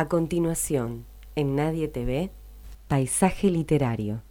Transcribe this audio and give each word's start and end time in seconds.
A 0.00 0.08
continuación, 0.08 1.04
en 1.36 1.56
Nadie 1.56 1.86
TV, 1.86 2.30
Paisaje 2.88 3.50
Literario. 3.50 4.22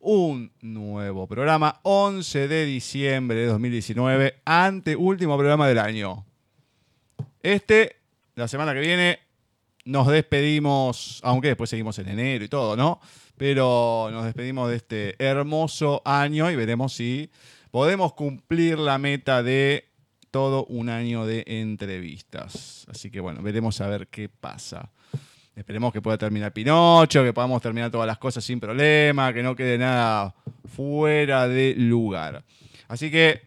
un 0.06 0.52
nuevo 0.62 1.26
programa, 1.26 1.80
11 1.82 2.48
de 2.48 2.66
diciembre 2.66 3.40
de 3.40 3.48
2019, 3.48 4.36
ante 4.46 4.96
último 4.96 5.36
programa 5.36 5.68
del 5.68 5.80
año. 5.80 6.28
Este, 7.42 7.96
la 8.36 8.48
semana 8.48 8.76
que 8.76 8.82
viene, 8.82 9.20
nos 9.84 10.08
despedimos, 10.08 11.22
aunque 11.24 11.48
después 11.48 11.72
seguimos 11.72 11.98
en 11.98 12.10
enero 12.10 12.46
y 12.46 12.48
todo, 12.48 12.76
¿no? 12.76 13.00
Pero 13.36 14.10
nos 14.12 14.26
despedimos 14.26 14.70
de 14.70 14.76
este 14.76 15.16
hermoso 15.18 16.04
año 16.06 16.52
y 16.52 16.56
veremos 16.56 16.94
si 16.94 17.32
podemos 17.72 18.14
cumplir 18.14 18.78
la 18.78 19.00
meta 19.00 19.42
de 19.42 19.90
todo 20.30 20.66
un 20.66 20.90
año 20.90 21.26
de 21.26 21.46
entrevistas. 21.48 22.86
Así 22.92 23.10
que 23.10 23.22
bueno, 23.22 23.42
veremos 23.42 23.82
a 23.82 23.88
ver 23.88 24.08
qué 24.10 24.30
pasa. 24.30 24.92
Esperemos 25.56 25.94
que 25.94 26.02
pueda 26.02 26.18
terminar 26.18 26.52
Pinocho, 26.52 27.24
que 27.24 27.32
podamos 27.32 27.62
terminar 27.62 27.90
todas 27.90 28.06
las 28.06 28.18
cosas 28.18 28.44
sin 28.44 28.60
problema, 28.60 29.32
que 29.34 29.42
no 29.42 29.56
quede 29.56 29.78
nada 29.78 30.36
fuera 30.66 31.48
de 31.48 31.74
lugar. 31.78 32.44
Así 32.90 33.10
que, 33.10 33.42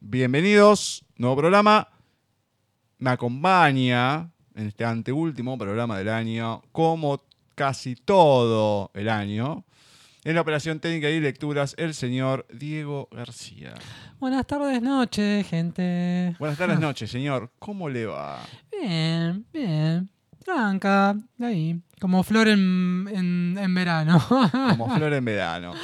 bienvenidos, 0.00 1.04
nuevo 1.16 1.36
programa. 1.36 1.86
Me 2.96 3.10
acompaña 3.10 4.30
en 4.54 4.68
este 4.68 4.86
anteúltimo 4.86 5.58
programa 5.58 5.98
del 5.98 6.08
año, 6.08 6.62
como 6.72 7.24
casi 7.54 7.94
todo 7.94 8.90
el 8.94 9.10
año, 9.10 9.64
en 10.24 10.34
la 10.34 10.40
operación 10.40 10.80
técnica 10.80 11.10
y 11.10 11.20
lecturas, 11.20 11.74
el 11.76 11.92
señor 11.92 12.46
Diego 12.50 13.06
García. 13.12 13.74
Buenas 14.18 14.46
tardes, 14.46 14.80
noches, 14.80 15.46
gente. 15.46 16.34
Buenas 16.38 16.56
tardes, 16.56 16.80
noches, 16.80 17.10
señor. 17.10 17.50
¿Cómo 17.58 17.90
le 17.90 18.06
va? 18.06 18.38
Bien, 18.70 19.44
bien. 19.52 20.08
Tranca, 20.44 21.16
ahí. 21.38 21.80
Como 22.00 22.22
flor 22.22 22.48
en, 22.48 23.06
en, 23.58 23.74
verano. 23.74 24.24
Como 24.70 24.88
flor 24.96 25.12
en 25.12 25.22
verano. 25.22 25.74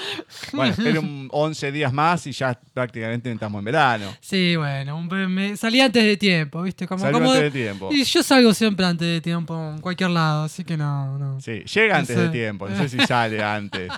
Bueno, 0.54 0.72
espero 0.72 1.02
un 1.02 1.28
11 1.30 1.72
días 1.72 1.92
más 1.92 2.26
y 2.26 2.32
ya 2.32 2.58
prácticamente 2.72 3.30
estamos 3.30 3.58
en 3.58 3.64
verano. 3.66 4.16
Sí, 4.20 4.56
bueno, 4.56 4.98
me, 5.02 5.58
salí 5.58 5.78
antes 5.78 6.02
de 6.02 6.16
tiempo, 6.16 6.62
¿viste? 6.62 6.86
Como, 6.86 7.04
antes 7.04 7.42
de 7.42 7.50
tiempo. 7.50 7.90
Y 7.92 8.02
yo 8.04 8.22
salgo 8.22 8.54
siempre 8.54 8.86
antes 8.86 9.06
de 9.06 9.20
tiempo 9.20 9.72
en 9.74 9.82
cualquier 9.82 10.08
lado, 10.08 10.44
así 10.44 10.64
que 10.64 10.78
no. 10.78 11.18
no. 11.18 11.38
Sí, 11.38 11.62
llega 11.64 11.98
antes 11.98 12.16
de 12.16 12.30
tiempo, 12.30 12.66
no 12.66 12.76
sé 12.78 12.88
si 12.88 12.98
sale 13.06 13.42
antes. 13.44 13.92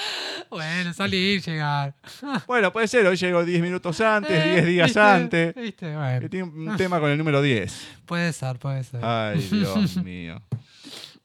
bueno, 0.50 0.92
salir, 0.92 1.42
llegar. 1.42 1.92
bueno, 2.46 2.72
puede 2.72 2.86
ser, 2.86 3.04
hoy 3.04 3.16
llego 3.16 3.44
10 3.44 3.60
minutos 3.60 4.00
antes, 4.00 4.44
10 4.44 4.58
eh, 4.58 4.64
días 4.64 4.96
antes. 4.96 5.52
¿viste? 5.56 5.92
Bueno. 5.92 6.20
Que 6.20 6.28
tiene 6.28 6.44
un 6.44 6.76
tema 6.76 7.00
con 7.00 7.10
el 7.10 7.18
número 7.18 7.42
10. 7.42 7.88
Puede 8.06 8.32
ser, 8.32 8.60
puede 8.60 8.84
ser. 8.84 9.04
Ay, 9.04 9.40
Dios 9.50 9.96
mío. 9.96 10.40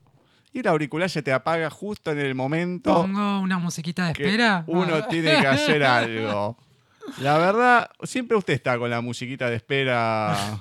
y 0.54 0.60
el 0.60 0.68
auricular 0.68 1.10
se 1.10 1.24
te 1.24 1.34
apaga 1.34 1.70
justo 1.72 2.12
en 2.12 2.20
el 2.20 2.36
momento. 2.36 2.94
Pongo 2.94 3.40
una 3.40 3.58
musiquita 3.58 4.06
de 4.06 4.12
espera. 4.12 4.64
Uno 4.68 4.96
Ah. 4.96 5.08
tiene 5.08 5.40
que 5.40 5.48
hacer 5.48 5.84
algo. 5.84 6.58
La 7.22 7.38
verdad, 7.38 7.90
siempre 8.04 8.38
usted 8.38 8.54
está 8.54 8.78
con 8.78 8.90
la 8.90 9.02
musiquita 9.02 9.50
de 9.50 9.56
espera 9.56 10.60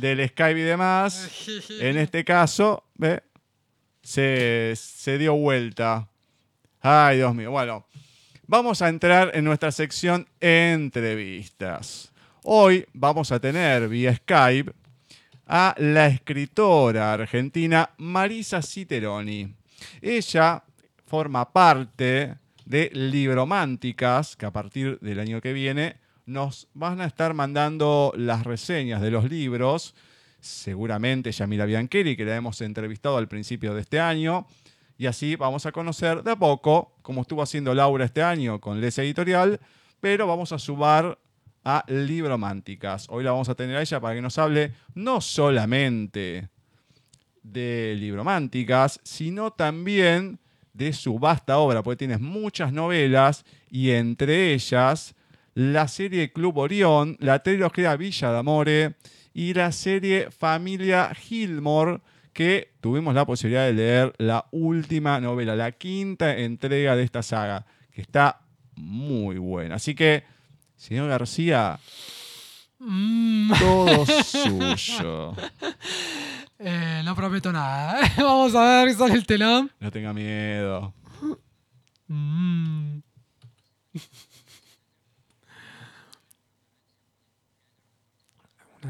del 0.00 0.28
Skype 0.28 0.60
y 0.60 0.62
demás. 0.62 1.30
En 1.80 1.96
este 1.98 2.24
caso, 2.24 2.84
¿ve? 2.94 3.22
Se, 4.02 4.74
se 4.76 5.18
dio 5.18 5.34
vuelta. 5.34 6.08
Ay, 6.80 7.18
Dios 7.18 7.34
mío. 7.34 7.50
Bueno, 7.50 7.86
vamos 8.46 8.80
a 8.80 8.88
entrar 8.88 9.32
en 9.34 9.44
nuestra 9.44 9.72
sección 9.72 10.26
entrevistas. 10.40 12.12
Hoy 12.44 12.86
vamos 12.92 13.32
a 13.32 13.40
tener 13.40 13.88
vía 13.88 14.14
Skype 14.14 14.72
a 15.46 15.74
la 15.78 16.06
escritora 16.06 17.12
argentina 17.12 17.90
Marisa 17.98 18.62
Citeroni. 18.62 19.54
Ella 20.00 20.62
forma 21.06 21.52
parte 21.52 22.36
de 22.64 22.90
Librománticas, 22.92 24.36
que 24.36 24.46
a 24.46 24.52
partir 24.52 24.98
del 25.00 25.20
año 25.20 25.40
que 25.40 25.52
viene 25.52 25.96
nos 26.28 26.68
van 26.74 27.00
a 27.00 27.06
estar 27.06 27.32
mandando 27.32 28.12
las 28.14 28.44
reseñas 28.44 29.00
de 29.00 29.10
los 29.10 29.28
libros. 29.30 29.94
Seguramente 30.40 31.32
Yamila 31.32 31.64
Biancheri, 31.64 32.16
que 32.16 32.24
la 32.26 32.36
hemos 32.36 32.60
entrevistado 32.60 33.16
al 33.16 33.28
principio 33.28 33.74
de 33.74 33.80
este 33.80 33.98
año. 33.98 34.46
Y 34.98 35.06
así 35.06 35.36
vamos 35.36 35.64
a 35.64 35.72
conocer 35.72 36.22
de 36.22 36.32
a 36.32 36.36
poco, 36.36 36.92
como 37.00 37.22
estuvo 37.22 37.40
haciendo 37.40 37.72
Laura 37.74 38.04
este 38.04 38.22
año 38.22 38.60
con 38.60 38.80
Les 38.80 38.98
Editorial, 38.98 39.58
pero 40.00 40.26
vamos 40.26 40.52
a 40.52 40.58
sumar 40.58 41.18
a 41.64 41.82
Librománticas. 41.88 43.06
Hoy 43.08 43.24
la 43.24 43.32
vamos 43.32 43.48
a 43.48 43.54
tener 43.54 43.76
a 43.76 43.80
ella 43.80 43.98
para 43.98 44.14
que 44.14 44.22
nos 44.22 44.38
hable 44.38 44.74
no 44.94 45.22
solamente 45.22 46.50
de 47.42 47.96
Librománticas, 47.98 49.00
sino 49.02 49.52
también 49.52 50.38
de 50.74 50.92
su 50.92 51.18
vasta 51.18 51.56
obra, 51.58 51.82
porque 51.82 51.96
tienes 51.96 52.20
muchas 52.20 52.70
novelas 52.70 53.46
y 53.70 53.90
entre 53.92 54.52
ellas 54.52 55.14
la 55.54 55.88
serie 55.88 56.32
Club 56.32 56.58
Orión, 56.58 57.16
la 57.20 57.42
trilogía 57.42 57.96
Villa 57.96 58.32
de 58.32 58.38
Amore 58.38 58.94
y 59.34 59.54
la 59.54 59.72
serie 59.72 60.30
Familia 60.30 61.12
Gilmore, 61.14 62.00
que 62.32 62.72
tuvimos 62.80 63.14
la 63.14 63.26
posibilidad 63.26 63.66
de 63.66 63.72
leer 63.72 64.12
la 64.18 64.46
última 64.52 65.20
novela, 65.20 65.56
la 65.56 65.72
quinta 65.72 66.36
entrega 66.36 66.94
de 66.94 67.02
esta 67.02 67.22
saga, 67.22 67.66
que 67.92 68.00
está 68.00 68.40
muy 68.76 69.38
buena. 69.38 69.74
Así 69.76 69.94
que, 69.94 70.24
señor 70.76 71.08
García, 71.08 71.78
Mm, 72.80 73.52
todo 73.58 74.06
suyo. 74.24 75.34
eh, 76.60 77.02
no 77.04 77.16
prometo 77.16 77.50
nada. 77.52 77.98
Vamos 78.16 78.54
a 78.54 78.84
ver, 78.84 78.94
sale 78.94 79.14
el 79.14 79.26
telón. 79.26 79.68
No 79.80 79.90
tenga 79.90 80.12
miedo. 80.12 80.94
Mm. 82.06 82.98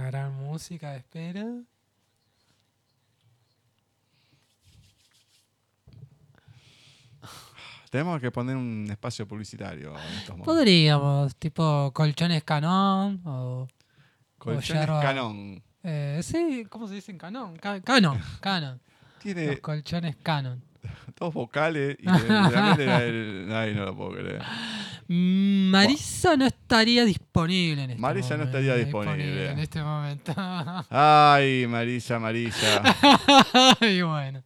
Gran 0.07 0.33
música 0.35 0.93
de 0.93 0.99
espera. 0.99 1.45
Tenemos 7.91 8.21
que 8.21 8.31
poner 8.31 8.57
un 8.57 8.87
espacio 8.91 9.27
publicitario 9.27 9.91
en 9.93 9.97
estos 10.19 10.31
momentos. 10.37 10.45
Podríamos, 10.55 11.37
tipo 11.37 11.91
colchones 11.93 12.45
canon 12.45 13.21
o... 13.25 13.67
Colchones 14.39 14.69
yerba- 14.87 15.01
Canon. 15.03 15.63
Eh, 15.83 16.21
sí, 16.23 16.65
¿cómo 16.69 16.87
se 16.87 16.95
dice 16.95 17.11
en 17.13 17.19
canon? 17.19 17.57
Ca- 17.57 17.81
canon, 17.81 18.21
canon. 18.41 18.81
Los 19.15 19.23
Tiene 19.23 19.59
colchones 19.61 20.17
canon. 20.23 20.63
dos 21.19 21.35
vocales 21.35 21.97
y 22.01 22.07
realmente. 22.07 22.89
Ay, 23.53 23.75
no 23.75 23.85
lo 23.87 23.97
puedo 23.97 24.13
creer. 24.13 24.43
Mm, 25.11 25.71
Marisa 25.71 26.37
no 26.37 26.45
estaría 26.47 27.05
disponible 27.07 27.85
en 27.85 27.91
este 27.91 28.01
Marisa 28.01 28.37
no 28.37 28.45
momento, 28.45 28.59
estaría 28.59 28.85
disponible. 28.85 29.51
en 29.51 29.59
este 29.59 29.83
momento. 29.83 30.35
Ay, 30.91 31.67
Marisa, 31.67 32.19
Marisa. 32.19 32.83
y 33.81 34.03
bueno. 34.03 34.43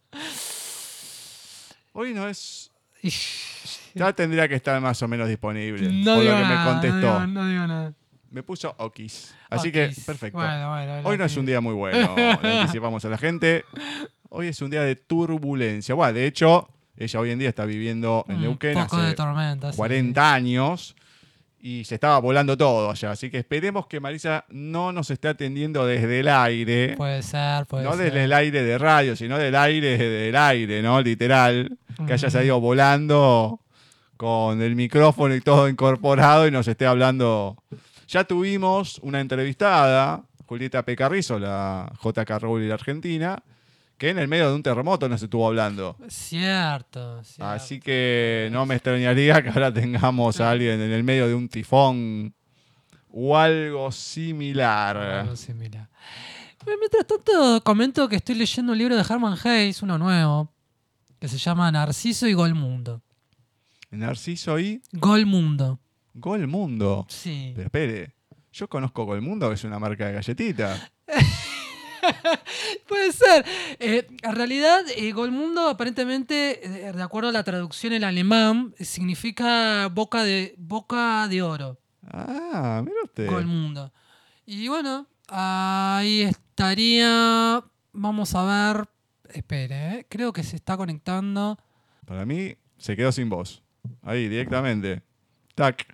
Hoy 1.91 2.13
no 2.13 2.27
es... 2.29 2.71
Ya 3.93 4.13
tendría 4.13 4.47
que 4.47 4.55
estar 4.55 4.79
más 4.81 5.01
o 5.03 5.07
menos 5.07 5.27
disponible. 5.27 5.91
No 5.91 6.15
por 6.15 6.23
digo 6.23 6.33
lo 6.33 6.39
que 6.39 6.43
nada, 6.43 6.65
me 6.65 6.71
contestó. 6.71 7.19
No 7.19 7.25
digo, 7.27 7.27
no 7.27 7.47
digo 7.49 7.67
nada. 7.67 7.93
Me 8.31 8.41
puso 8.41 8.73
Okis. 8.79 9.35
Así 9.49 9.71
que, 9.71 9.91
perfecto. 10.05 10.39
Bueno, 10.39 10.69
bueno, 10.69 11.01
Hoy 11.03 11.17
no 11.17 11.25
es 11.25 11.37
un 11.37 11.45
día 11.45 11.61
muy 11.61 11.73
bueno. 11.75 12.15
Le 12.41 12.61
anticipamos 12.61 13.05
a 13.05 13.09
la 13.09 13.17
gente. 13.17 13.63
Hoy 14.29 14.47
es 14.47 14.59
un 14.61 14.71
día 14.71 14.81
de 14.81 14.95
turbulencia. 14.95 15.93
Bueno, 15.93 16.13
de 16.13 16.25
hecho, 16.25 16.67
ella 16.97 17.19
hoy 17.19 17.31
en 17.31 17.39
día 17.39 17.49
está 17.49 17.65
viviendo 17.65 18.25
en 18.27 18.41
Neuquén 18.41 18.73
poco 18.73 18.97
de 18.97 19.07
hace 19.07 19.15
tormenta. 19.15 19.71
sí. 19.71 19.77
40 19.77 20.33
años 20.33 20.95
y 21.59 21.85
se 21.85 21.95
estaba 21.95 22.19
volando 22.19 22.57
todo 22.57 22.91
allá. 22.91 23.11
Así 23.11 23.31
que 23.31 23.37
esperemos 23.39 23.87
que 23.87 24.01
Marisa 24.01 24.43
no 24.49 24.91
nos 24.91 25.09
esté 25.09 25.29
atendiendo 25.29 25.85
desde 25.85 26.19
el 26.19 26.27
aire. 26.27 26.95
Puede 26.97 27.23
ser, 27.23 27.65
puede 27.67 27.85
no 27.85 27.93
ser. 27.93 28.05
desde 28.05 28.25
el 28.25 28.33
aire 28.33 28.63
de 28.63 28.77
radio, 28.77 29.15
sino 29.15 29.37
del 29.37 29.55
aire 29.55 29.97
del 29.97 30.35
aire, 30.35 30.81
¿no? 30.81 30.99
Literal. 31.01 31.77
Que 32.05 32.13
haya 32.13 32.29
salido 32.29 32.59
volando 32.59 33.61
con 34.17 34.61
el 34.61 34.75
micrófono 34.75 35.35
y 35.35 35.41
todo 35.41 35.69
incorporado 35.69 36.47
y 36.47 36.51
nos 36.51 36.67
esté 36.67 36.85
hablando. 36.85 37.55
Ya 38.09 38.25
tuvimos 38.25 38.99
una 38.99 39.21
entrevistada, 39.21 40.23
Julieta 40.45 40.83
Pecarrizo, 40.83 41.39
la 41.39 41.91
JK 42.03 42.29
Rowley 42.39 42.67
de 42.67 42.73
Argentina, 42.73 43.41
que 44.03 44.09
en 44.09 44.19
el 44.19 44.27
medio 44.27 44.49
de 44.49 44.55
un 44.55 44.61
terremoto 44.61 45.07
nos 45.07 45.23
estuvo 45.23 45.47
hablando. 45.47 45.95
Cierto, 46.09 47.23
cierto. 47.23 47.49
Así 47.49 47.79
que 47.79 48.49
no 48.51 48.65
me 48.65 48.75
extrañaría 48.75 49.41
que 49.41 49.47
ahora 49.47 49.73
tengamos 49.73 50.41
a 50.41 50.51
alguien 50.51 50.81
en 50.81 50.91
el 50.91 51.05
medio 51.05 51.25
de 51.25 51.33
un 51.33 51.47
tifón 51.47 52.35
o 53.09 53.37
algo 53.37 53.93
similar. 53.93 54.97
Algo 54.97 55.37
similar. 55.37 55.87
Mientras 56.65 57.07
tanto, 57.07 57.63
comento 57.63 58.09
que 58.09 58.17
estoy 58.17 58.35
leyendo 58.35 58.73
un 58.73 58.77
libro 58.77 58.97
de 58.97 59.05
Herman 59.09 59.37
Hayes, 59.41 59.81
uno 59.81 59.97
nuevo, 59.97 60.51
que 61.17 61.29
se 61.29 61.37
llama 61.37 61.71
Narciso 61.71 62.27
y 62.27 62.33
Golmundo. 62.33 63.01
Narciso 63.89 64.59
y 64.59 64.81
Golmundo. 64.91 65.79
Golmundo. 66.13 67.05
Sí. 67.07 67.53
Pero 67.55 67.67
espere, 67.67 68.15
yo 68.51 68.67
conozco 68.67 69.05
Golmundo, 69.05 69.47
que 69.47 69.55
es 69.55 69.63
una 69.63 69.79
marca 69.79 70.07
de 70.07 70.13
galletita. 70.15 70.91
Puede 72.87 73.11
ser. 73.11 73.45
Eh, 73.79 74.07
en 74.21 74.35
realidad, 74.35 74.81
eh, 74.95 75.11
Golmundo 75.11 75.67
aparentemente, 75.67 76.87
eh, 76.87 76.91
de 76.93 77.03
acuerdo 77.03 77.29
a 77.29 77.33
la 77.33 77.43
traducción 77.43 77.93
en 77.93 78.03
alemán, 78.03 78.73
significa 78.79 79.87
boca 79.87 80.23
de, 80.23 80.55
boca 80.57 81.27
de 81.27 81.41
oro. 81.41 81.79
Ah, 82.11 82.81
mira 82.83 82.97
usted. 83.03 83.29
Golmundo. 83.29 83.91
Y 84.45 84.67
bueno, 84.67 85.07
Ahí 85.27 86.21
estaría. 86.21 87.63
Vamos 87.91 88.35
a 88.35 88.75
ver. 88.75 88.87
Espere, 89.29 89.95
¿eh? 89.95 90.05
creo 90.09 90.31
que 90.31 90.43
se 90.43 90.55
está 90.55 90.77
conectando. 90.77 91.57
Para 92.05 92.25
mí, 92.25 92.55
se 92.77 92.95
quedó 92.95 93.11
sin 93.11 93.29
voz. 93.29 93.63
Ahí, 94.03 94.27
directamente. 94.27 95.01
Tac. 95.55 95.87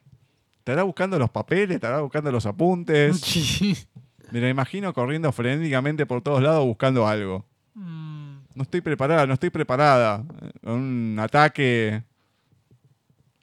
Estará 0.57 0.83
buscando 0.83 1.17
los 1.17 1.29
papeles, 1.29 1.75
estará 1.75 2.01
buscando 2.01 2.31
los 2.31 2.45
apuntes. 2.45 3.21
Me 4.31 4.39
la 4.41 4.49
imagino 4.49 4.93
corriendo 4.93 5.31
frenéticamente 5.31 6.05
por 6.05 6.21
todos 6.21 6.41
lados 6.41 6.65
buscando 6.65 7.07
algo. 7.07 7.45
Mm, 7.73 8.37
No 8.55 8.63
estoy 8.63 8.81
preparada, 8.81 9.25
no 9.25 9.33
estoy 9.33 9.49
preparada. 9.49 10.23
Un 10.63 11.17
ataque. 11.19 12.03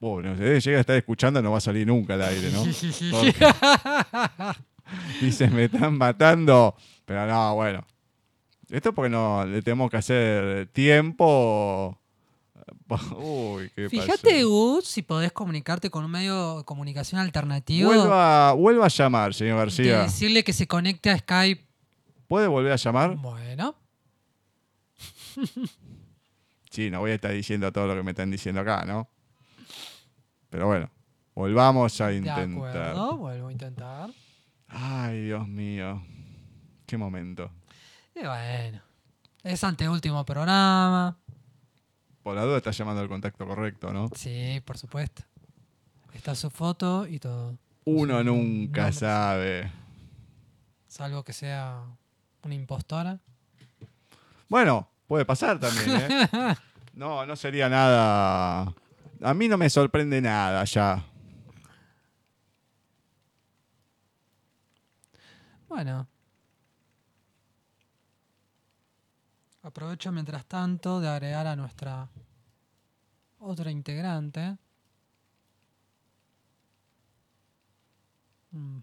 Bueno, 0.00 0.36
si 0.36 0.42
llega 0.42 0.78
a 0.78 0.80
estar 0.80 0.96
escuchando, 0.96 1.40
no 1.42 1.52
va 1.52 1.58
a 1.58 1.60
salir 1.60 1.86
nunca 1.86 2.14
al 2.14 2.22
aire, 2.22 2.50
¿no? 2.52 2.64
Dice, 5.20 5.48
me 5.50 5.64
están 5.64 5.96
matando. 5.96 6.74
Pero 7.04 7.26
no, 7.26 7.54
bueno. 7.54 7.84
Esto 8.70 8.92
porque 8.94 9.10
no 9.10 9.44
le 9.46 9.62
tenemos 9.62 9.90
que 9.90 9.96
hacer 9.96 10.66
tiempo. 10.68 11.98
Uy, 13.16 13.70
qué 13.74 13.88
Fíjate. 13.88 14.44
Gus, 14.44 14.86
si 14.86 15.02
podés 15.02 15.32
comunicarte 15.32 15.90
con 15.90 16.04
un 16.04 16.10
medio 16.10 16.58
de 16.58 16.64
comunicación 16.64 17.20
alternativo. 17.20 17.88
Vuelva, 17.88 18.52
vuelva 18.52 18.84
a 18.86 18.88
llamar, 18.88 19.34
señor 19.34 19.54
de 19.56 19.58
García. 19.60 20.02
decirle 20.02 20.44
que 20.44 20.52
se 20.52 20.66
conecte 20.66 21.10
a 21.10 21.18
Skype. 21.18 21.64
¿Puede 22.28 22.46
volver 22.46 22.72
a 22.72 22.76
llamar? 22.76 23.16
Bueno. 23.16 23.74
Sí, 26.70 26.90
no 26.90 27.00
voy 27.00 27.12
a 27.12 27.14
estar 27.14 27.32
diciendo 27.32 27.72
todo 27.72 27.86
lo 27.86 27.94
que 27.94 28.02
me 28.02 28.10
están 28.10 28.30
diciendo 28.30 28.60
acá, 28.60 28.84
¿no? 28.84 29.08
Pero 30.50 30.66
bueno, 30.66 30.90
volvamos 31.34 31.98
a 32.02 32.08
De 32.08 32.16
intentar. 32.16 32.50
acuerdo, 32.50 33.16
vuelvo 33.16 33.48
a 33.48 33.52
intentar. 33.52 34.10
Ay, 34.68 35.22
Dios 35.24 35.48
mío. 35.48 36.02
Qué 36.84 36.98
momento. 36.98 37.50
Y 38.14 38.20
bueno. 38.26 38.82
Es 39.42 39.64
anteúltimo 39.64 40.22
programa. 40.26 41.16
Por 42.26 42.34
la 42.34 42.42
duda 42.42 42.56
está 42.56 42.72
llamando 42.72 43.00
al 43.00 43.06
contacto 43.06 43.46
correcto, 43.46 43.92
¿no? 43.92 44.10
Sí, 44.16 44.60
por 44.64 44.76
supuesto. 44.76 45.22
Está 46.12 46.34
su 46.34 46.50
foto 46.50 47.06
y 47.06 47.20
todo. 47.20 47.56
Uno 47.84 48.24
nunca 48.24 48.90
sabe. 48.90 49.70
Salvo 50.88 51.22
que 51.22 51.32
sea 51.32 51.84
una 52.42 52.54
impostora. 52.56 53.20
Bueno, 54.48 54.88
puede 55.06 55.24
pasar 55.24 55.60
también, 55.60 55.88
¿eh? 55.88 56.28
No, 56.94 57.24
no 57.26 57.36
sería 57.36 57.68
nada. 57.68 58.74
A 59.22 59.32
mí 59.32 59.46
no 59.46 59.56
me 59.56 59.70
sorprende 59.70 60.20
nada 60.20 60.64
ya. 60.64 61.04
Bueno. 65.68 66.08
Aprovecho 69.66 70.12
mientras 70.12 70.46
tanto 70.46 71.00
de 71.00 71.08
agregar 71.08 71.44
a 71.48 71.56
nuestra 71.56 72.08
otra 73.40 73.72
integrante. 73.72 74.56
Mm. 78.52 78.78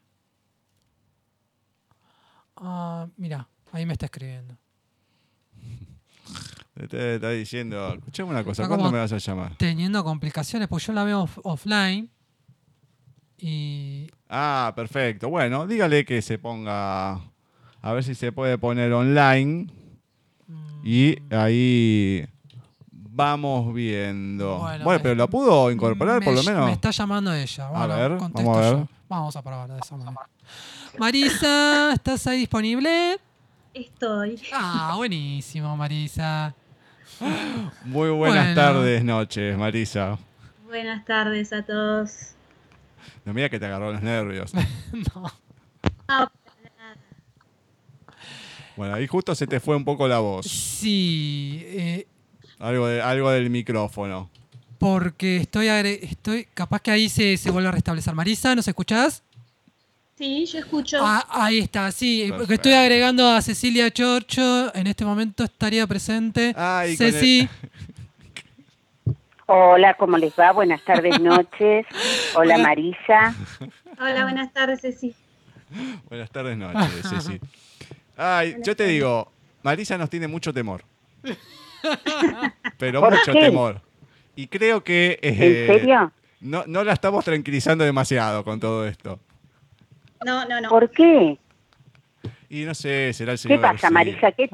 Ah, 2.58 3.08
mira, 3.16 3.48
ahí 3.72 3.86
me 3.86 3.94
está 3.94 4.08
escribiendo. 4.08 4.58
Te 6.90 7.16
está 7.16 7.30
diciendo, 7.30 7.94
escuchame 7.94 8.32
una 8.32 8.44
cosa, 8.44 8.68
¿cuándo 8.68 8.92
me 8.92 8.98
vas 9.00 9.14
a 9.14 9.20
llamar? 9.20 9.56
Teniendo 9.56 10.04
complicaciones, 10.04 10.68
pues 10.68 10.86
yo 10.86 10.92
la 10.92 11.06
veo 11.06 11.22
off- 11.22 11.40
offline. 11.44 12.12
Y 13.38 14.10
Ah, 14.28 14.74
perfecto. 14.76 15.30
Bueno, 15.30 15.66
dígale 15.66 16.04
que 16.04 16.22
se 16.22 16.38
ponga. 16.40 17.14
A 17.82 17.94
ver 17.94 18.04
si 18.04 18.16
se 18.16 18.34
puede 18.34 18.58
poner 18.58 18.92
online. 18.92 19.68
Y 20.84 21.18
ahí 21.34 22.28
vamos 22.92 23.74
viendo. 23.74 24.58
Bueno, 24.60 24.84
Bueno, 24.84 25.00
pero 25.02 25.16
lo 25.16 25.30
pudo 25.30 25.72
incorporar 25.72 26.20
me 26.20 26.26
por 26.26 26.36
lo 26.36 26.44
menos. 26.44 26.66
Me 26.66 26.74
está 26.74 26.92
llamando 26.92 27.34
ella. 27.34 27.70
Bueno, 27.70 27.88
ver, 27.96 28.12
vamos 28.18 28.58
a 28.58 28.62
ver. 28.62 28.74
yo. 28.80 28.88
Vamos 29.08 29.36
a 29.36 29.42
probar 29.42 29.70
de 29.72 29.80
esa 29.80 29.96
manera. 29.96 30.28
Marisa, 31.00 31.94
¿estás 31.94 32.26
ahí 32.28 32.40
disponible? 32.40 33.18
Estoy. 33.74 34.42
Ah, 34.54 34.94
buenísimo, 34.98 35.76
Marisa. 35.78 36.54
Muy 37.86 38.10
buenas 38.10 38.46
Bueno. 38.48 38.62
tardes, 38.62 39.04
noches, 39.04 39.58
Marisa. 39.58 40.18
Buenas 40.66 41.06
tardes 41.06 41.54
a 41.54 41.64
todos. 41.64 42.32
No 43.26 43.34
mira 43.34 43.50
que 43.50 43.60
te 43.60 43.66
agarró 43.66 43.92
los 43.92 44.02
nervios. 44.02 44.52
No. 45.16 45.32
Bueno, 48.76 48.96
ahí 48.96 49.08
justo 49.08 49.36
se 49.36 49.46
te 49.48 49.60
fue 49.60 49.76
un 49.76 49.86
poco 49.86 50.08
la 50.08 50.20
voz. 50.20 50.46
Sí, 50.48 51.62
eh, 51.66 52.08
Algo, 52.60 52.88
de- 52.88 53.02
algo 53.02 53.30
del 53.32 53.50
micrófono. 53.50 54.30
porque 54.80 55.38
estoy, 55.38 55.68
estoy. 55.68 56.46
Capaz 56.54 56.82
que 56.82 56.92
ahí 56.92 57.08
se, 57.10 57.38
se 57.38 57.52
vuelve 57.52 57.70
a 57.70 57.72
restablecer. 57.72 58.14
Marisa, 58.16 58.56
¿nos 58.56 58.68
escuchás? 58.68 59.24
sí, 60.18 60.46
yo 60.46 60.60
escucho. 60.60 60.98
Ah, 61.02 61.26
ahí 61.30 61.60
está, 61.60 61.92
sí. 61.92 62.22
Porque 62.30 62.38
Perfecto. 62.48 62.54
estoy 62.70 62.74
agregando 62.74 63.28
a 63.30 63.42
Cecilia 63.42 63.92
Chorcho. 63.92 64.74
En 64.76 64.88
este 64.88 65.04
momento 65.06 65.44
estaría 65.44 65.86
presente. 65.88 66.54
Ay, 66.56 66.96
Ceci. 66.96 67.48
Hola, 69.46 69.94
¿cómo 69.96 70.18
les 70.18 70.34
va? 70.40 70.52
Buenas 70.52 70.82
tardes, 70.84 71.20
noches. 71.22 71.86
Hola, 72.36 72.58
Marisa. 72.58 73.36
Hola, 74.00 74.24
buenas 74.24 74.54
tardes, 74.54 74.82
Ceci. 74.82 75.14
Buenas 76.10 76.30
tardes, 76.32 76.58
noches, 76.58 77.02
Ceci. 77.10 77.40
Ay, 78.18 78.56
yo 78.64 78.76
te 78.76 78.86
digo, 78.88 79.32
Marisa 79.64 79.98
nos 79.98 80.10
tiene 80.10 80.28
mucho 80.28 80.54
temor. 80.54 80.84
Pero 82.78 83.02
¿Por 83.02 83.12
mucho 83.12 83.34
qué? 83.34 83.40
temor. 83.42 83.82
Y 84.36 84.48
creo 84.48 84.84
que 84.84 85.20
¿En 85.22 85.36
eh, 85.42 85.68
serio? 85.68 86.12
no, 86.42 86.64
no 86.68 86.84
la 86.84 86.94
estamos 86.94 87.24
tranquilizando 87.26 87.84
demasiado 87.84 88.44
con 88.44 88.60
todo 88.60 88.88
esto. 88.88 89.20
No, 90.26 90.46
no, 90.48 90.62
no. 90.62 90.70
¿Por 90.70 90.90
qué? 90.92 91.38
Y 92.50 92.64
no 92.66 92.74
sé, 92.74 93.12
será 93.14 93.32
el 93.34 93.38
¿Qué 93.38 93.44
señor 93.44 93.62
pasa, 93.62 93.90
García. 93.90 93.90
Marisa? 93.90 94.32
¿Qué, 94.32 94.50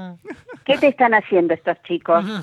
qué 0.66 0.78
te 0.78 0.88
están 0.88 1.13
haciendo 1.13 1.54
estos 1.54 1.78
chicos? 1.84 2.25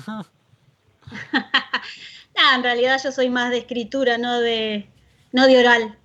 Ah, 2.39 2.53
en 2.55 2.61
realidad 2.61 2.99
yo 3.03 3.11
soy 3.11 3.31
más 3.31 3.49
de 3.49 3.57
escritura, 3.57 4.19
no 4.19 4.39
de, 4.39 4.87
no 5.31 5.47
de 5.47 5.57
oral. 5.57 5.97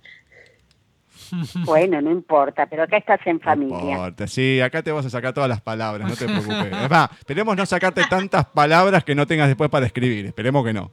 Bueno, 1.65 2.01
no 2.01 2.11
importa, 2.11 2.65
pero 2.67 2.83
acá 2.83 2.97
estás 2.97 3.19
en 3.25 3.37
No 3.37 3.41
familia. 3.43 3.91
importa, 3.91 4.27
Sí, 4.27 4.59
acá 4.61 4.81
te 4.83 4.91
vas 4.91 5.05
a 5.05 5.09
sacar 5.09 5.33
todas 5.33 5.49
las 5.49 5.61
palabras, 5.61 6.07
no 6.09 6.15
te 6.15 6.25
preocupes. 6.25 6.71
Es 6.83 6.89
más, 6.89 7.09
esperemos 7.19 7.55
no 7.55 7.65
sacarte 7.65 8.03
tantas 8.09 8.45
palabras 8.45 9.03
que 9.03 9.15
no 9.15 9.25
tengas 9.27 9.47
después 9.47 9.69
para 9.69 9.85
escribir. 9.85 10.25
Esperemos 10.27 10.65
que 10.65 10.73
no. 10.73 10.91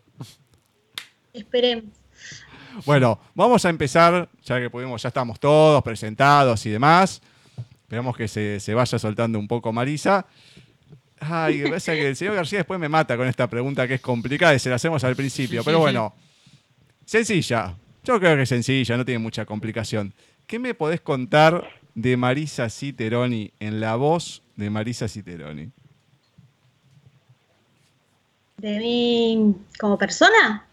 Esperemos. 1.33 1.85
Bueno, 2.87 3.21
vamos 3.35 3.65
a 3.65 3.69
empezar, 3.71 4.29
ya 4.43 4.61
que 4.61 4.71
pudimos, 4.71 5.03
ya 5.03 5.09
estamos 5.09 5.39
todos 5.41 5.83
presentados 5.83 6.65
y 6.67 6.71
demás. 6.71 7.21
Esperamos 7.83 8.17
que 8.17 8.29
se, 8.29 8.61
se 8.61 8.75
vaya 8.75 8.99
soltando 8.99 9.39
un 9.39 9.49
poco 9.49 9.73
Marisa. 9.73 10.25
Ay, 11.19 11.59
me 11.59 11.69
parece 11.69 11.95
que 11.97 12.09
el 12.09 12.17
señor 12.17 12.37
García 12.37 12.61
después 12.61 12.81
me 12.81 12.89
mata 12.89 13.17
con 13.17 13.27
esta 13.27 13.49
pregunta 13.49 13.87
que 13.87 13.95
es 13.95 14.01
complicada 14.01 14.55
y 14.55 14.59
se 14.59 14.71
la 14.71 14.77
hacemos 14.77 15.03
al 15.05 15.17
principio. 15.17 15.63
Pero 15.65 15.81
bueno, 15.81 16.15
sencilla. 17.05 17.75
Yo 18.03 18.19
creo 18.19 18.37
que 18.37 18.43
es 18.43 18.49
sencilla, 18.49 18.97
no 18.97 19.05
tiene 19.05 19.19
mucha 19.19 19.45
complicación. 19.45 20.15
¿Qué 20.51 20.59
me 20.59 20.75
podés 20.75 21.01
contar 21.01 21.71
de 21.95 22.17
Marisa 22.17 22.69
Citeroni 22.69 23.53
en 23.61 23.79
la 23.79 23.95
voz 23.95 24.43
de 24.57 24.69
Marisa 24.69 25.07
Citeroni? 25.07 25.71
¿De 28.57 28.79
mí 28.81 29.55
como 29.79 29.97
persona? 29.97 30.67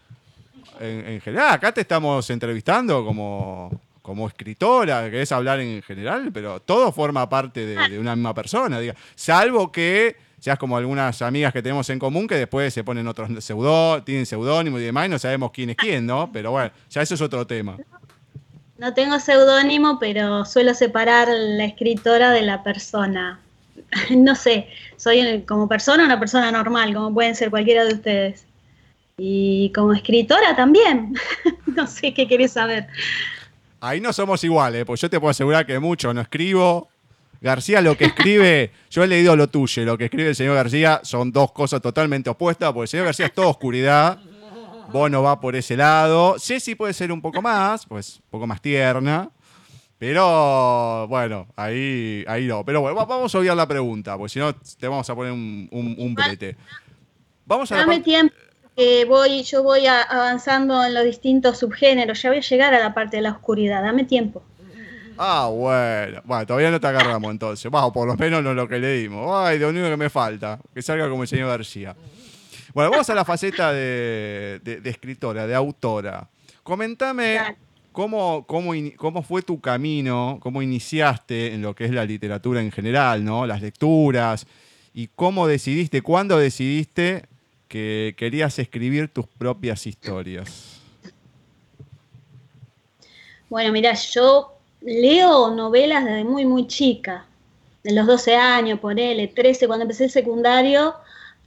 En, 0.80 1.06
en 1.06 1.20
general, 1.20 1.52
acá 1.52 1.70
te 1.70 1.82
estamos 1.82 2.28
entrevistando 2.28 3.04
como, 3.04 3.70
como 4.02 4.26
escritora, 4.26 5.08
querés 5.12 5.30
hablar 5.30 5.60
en 5.60 5.80
general, 5.82 6.32
pero 6.34 6.58
todo 6.58 6.90
forma 6.90 7.28
parte 7.28 7.64
de, 7.64 7.88
de 7.88 8.00
una 8.00 8.16
misma 8.16 8.34
persona, 8.34 8.80
diga. 8.80 8.96
salvo 9.14 9.70
que 9.70 10.16
seas 10.40 10.58
como 10.58 10.76
algunas 10.76 11.22
amigas 11.22 11.52
que 11.52 11.62
tenemos 11.62 11.88
en 11.90 12.00
común 12.00 12.26
que 12.26 12.34
después 12.34 12.74
se 12.74 12.82
ponen 12.82 13.06
otros 13.06 13.44
pseudó, 13.44 14.02
tienen 14.02 14.26
seudónimos 14.26 14.80
y 14.80 14.84
demás 14.86 15.06
y 15.06 15.10
no 15.10 15.20
sabemos 15.20 15.52
quién 15.52 15.70
es 15.70 15.76
quién, 15.76 16.04
¿no? 16.04 16.32
Pero 16.32 16.50
bueno, 16.50 16.72
ya 16.90 17.00
eso 17.00 17.14
es 17.14 17.20
otro 17.20 17.46
tema. 17.46 17.76
No 18.78 18.94
tengo 18.94 19.18
seudónimo, 19.18 19.98
pero 19.98 20.44
suelo 20.44 20.72
separar 20.72 21.28
la 21.28 21.64
escritora 21.64 22.30
de 22.30 22.42
la 22.42 22.62
persona. 22.62 23.40
No 24.10 24.34
sé, 24.34 24.68
soy 24.96 25.42
como 25.42 25.68
persona 25.68 26.04
una 26.04 26.18
persona 26.18 26.50
normal, 26.52 26.94
como 26.94 27.12
pueden 27.12 27.34
ser 27.34 27.50
cualquiera 27.50 27.84
de 27.84 27.94
ustedes. 27.94 28.44
Y 29.16 29.72
como 29.74 29.92
escritora 29.92 30.54
también. 30.56 31.14
No 31.66 31.86
sé 31.86 32.12
qué 32.12 32.26
querés 32.26 32.52
saber. 32.52 32.88
Ahí 33.80 34.00
no 34.00 34.12
somos 34.12 34.42
iguales, 34.42 34.84
pues 34.84 35.00
yo 35.00 35.08
te 35.08 35.20
puedo 35.20 35.30
asegurar 35.30 35.64
que 35.64 35.78
mucho 35.78 36.12
no 36.12 36.20
escribo. 36.20 36.88
García 37.40 37.80
lo 37.80 37.96
que 37.96 38.06
escribe, 38.06 38.72
yo 38.90 39.04
he 39.04 39.06
leído 39.06 39.36
lo 39.36 39.48
tuyo, 39.48 39.82
y 39.82 39.84
lo 39.84 39.96
que 39.96 40.06
escribe 40.06 40.30
el 40.30 40.34
señor 40.34 40.56
García 40.56 41.00
son 41.04 41.30
dos 41.30 41.52
cosas 41.52 41.80
totalmente 41.80 42.30
opuestas, 42.30 42.72
porque 42.72 42.84
el 42.84 42.88
señor 42.88 43.06
García 43.06 43.26
es 43.26 43.32
toda 43.32 43.46
oscuridad, 43.46 44.18
vos 44.92 45.10
no 45.10 45.22
va 45.22 45.40
por 45.40 45.54
ese 45.56 45.76
lado. 45.76 46.36
Ceci 46.38 46.74
puede 46.74 46.92
ser 46.92 47.10
un 47.12 47.20
poco 47.22 47.40
más, 47.42 47.86
pues 47.86 48.16
un 48.16 48.30
poco 48.30 48.46
más 48.46 48.60
tierna, 48.60 49.30
Pero 49.98 51.06
bueno, 51.08 51.48
ahí, 51.56 52.24
ahí 52.28 52.46
no. 52.46 52.64
Pero 52.64 52.80
bueno, 52.80 52.96
va- 52.96 53.04
vamos 53.04 53.34
a 53.34 53.38
obviar 53.38 53.56
la 53.56 53.66
pregunta, 53.66 54.16
porque 54.16 54.32
si 54.34 54.38
no 54.38 54.54
te 54.54 54.86
vamos 54.86 55.08
a 55.10 55.14
poner 55.14 55.32
un, 55.32 55.68
un, 55.72 55.94
un 55.98 56.14
brete. 56.14 56.56
Vamos 57.46 57.72
a 57.72 57.76
Dame 57.76 58.00
tiempo, 58.00 58.34
que 58.76 59.04
voy, 59.06 59.42
yo 59.42 59.62
voy 59.64 59.86
a- 59.86 60.02
avanzando 60.02 60.84
en 60.84 60.94
los 60.94 61.04
distintos 61.04 61.58
subgéneros. 61.58 62.22
Ya 62.22 62.28
voy 62.30 62.38
a 62.38 62.42
llegar 62.42 62.74
a 62.74 62.78
la 62.78 62.94
parte 62.94 63.16
de 63.16 63.22
la 63.22 63.30
oscuridad. 63.32 63.82
Dame 63.82 64.04
tiempo. 64.04 64.42
Ah, 65.16 65.48
bueno. 65.52 66.20
Bueno, 66.24 66.46
todavía 66.46 66.70
no 66.70 66.78
te 66.78 66.86
agarramos 66.86 67.30
entonces. 67.32 67.68
Bajo, 67.68 67.92
por 67.92 68.06
lo 68.06 68.14
menos 68.16 68.40
no 68.44 68.54
lo 68.54 68.68
que 68.68 68.78
le 68.78 68.98
dimos. 68.98 69.28
Ay, 69.34 69.58
lo 69.58 69.70
único 69.70 69.86
que 69.88 69.96
me 69.96 70.10
falta. 70.10 70.60
Que 70.72 70.80
salga 70.80 71.08
como 71.10 71.22
el 71.22 71.28
señor 71.28 71.48
García. 71.48 71.96
Bueno, 72.78 72.92
vamos 72.92 73.10
a 73.10 73.14
la 73.16 73.24
faceta 73.24 73.72
de, 73.72 74.60
de- 74.62 74.80
de 74.80 74.90
escritora, 74.90 75.48
de 75.48 75.54
autora. 75.56 76.28
Comentame 76.62 77.56
cómo 77.90 78.44
fue 79.26 79.42
tu 79.42 79.60
camino, 79.60 80.38
cómo 80.40 80.62
iniciaste 80.62 81.54
en 81.54 81.62
lo 81.62 81.74
que 81.74 81.86
es 81.86 81.90
la 81.90 82.04
literatura 82.04 82.60
en 82.60 82.70
general, 82.70 83.24
¿no? 83.24 83.46
Las 83.48 83.62
lecturas. 83.62 84.46
Y 84.94 85.08
cómo 85.08 85.48
decidiste, 85.48 86.02
cuándo 86.02 86.38
decidiste 86.38 87.24
que 87.66 88.14
querías 88.16 88.56
escribir 88.60 89.08
tus 89.08 89.26
propias 89.26 89.84
historias. 89.84 90.80
Bueno, 93.50 93.72
mira, 93.72 93.92
yo 93.94 94.52
leo 94.82 95.52
novelas 95.52 96.04
desde 96.04 96.22
muy, 96.22 96.46
muy 96.46 96.68
chica. 96.68 97.26
De 97.82 97.92
los 97.92 98.06
12 98.06 98.36
años, 98.36 98.78
ponele, 98.78 99.26
13, 99.26 99.66
cuando 99.66 99.82
empecé 99.82 100.04
el 100.04 100.10
secundario, 100.10 100.94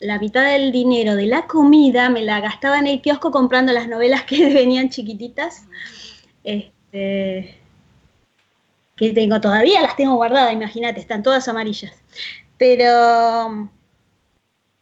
la 0.02 0.20
mitad 0.20 0.44
del 0.46 0.72
dinero 0.72 1.16
de 1.16 1.28
la 1.28 1.48
comida 1.48 2.10
me 2.10 2.24
la 2.24 2.40
gastaba 2.40 2.80
en 2.80 2.88
el 2.88 3.02
kiosco 3.02 3.32
comprando 3.32 3.72
las 3.72 3.88
novelas 3.88 4.24
que 4.24 4.50
venían 4.54 4.90
chiquititas. 4.90 5.68
Este, 6.44 7.58
que 8.96 9.14
tengo 9.14 9.40
todavía, 9.40 9.82
las 9.82 9.96
tengo 9.96 10.16
guardadas, 10.16 10.54
imagínate, 10.54 11.00
están 11.00 11.24
todas 11.24 11.48
amarillas. 11.48 11.94
Pero 12.58 13.70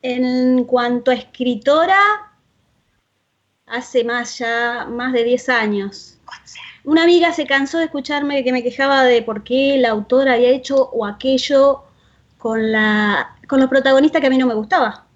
en 0.02 0.64
cuanto 0.66 1.12
a 1.12 1.16
escritora, 1.16 2.00
hace 3.66 4.04
más 4.04 4.38
ya, 4.38 4.88
más 4.90 5.14
de 5.14 5.24
10 5.24 5.50
años. 5.50 6.18
Una 6.86 7.04
amiga 7.04 7.34
se 7.34 7.46
cansó 7.46 7.78
de 7.78 7.86
escucharme 7.86 8.44
que 8.44 8.54
me 8.54 8.64
quejaba 8.64 9.04
de 9.04 9.22
por 9.22 9.44
qué 9.44 9.78
la 9.78 9.90
autora 9.90 10.34
había 10.34 10.50
hecho 10.50 10.90
o 10.92 11.06
aquello 11.06 11.84
con, 12.38 12.72
la, 12.72 13.38
con 13.48 13.60
los 13.60 13.70
protagonistas 13.70 14.22
que 14.22 14.28
a 14.28 14.30
mí 14.30 14.38
no 14.38 14.48
me 14.48 14.54
gustaba. 14.54 15.09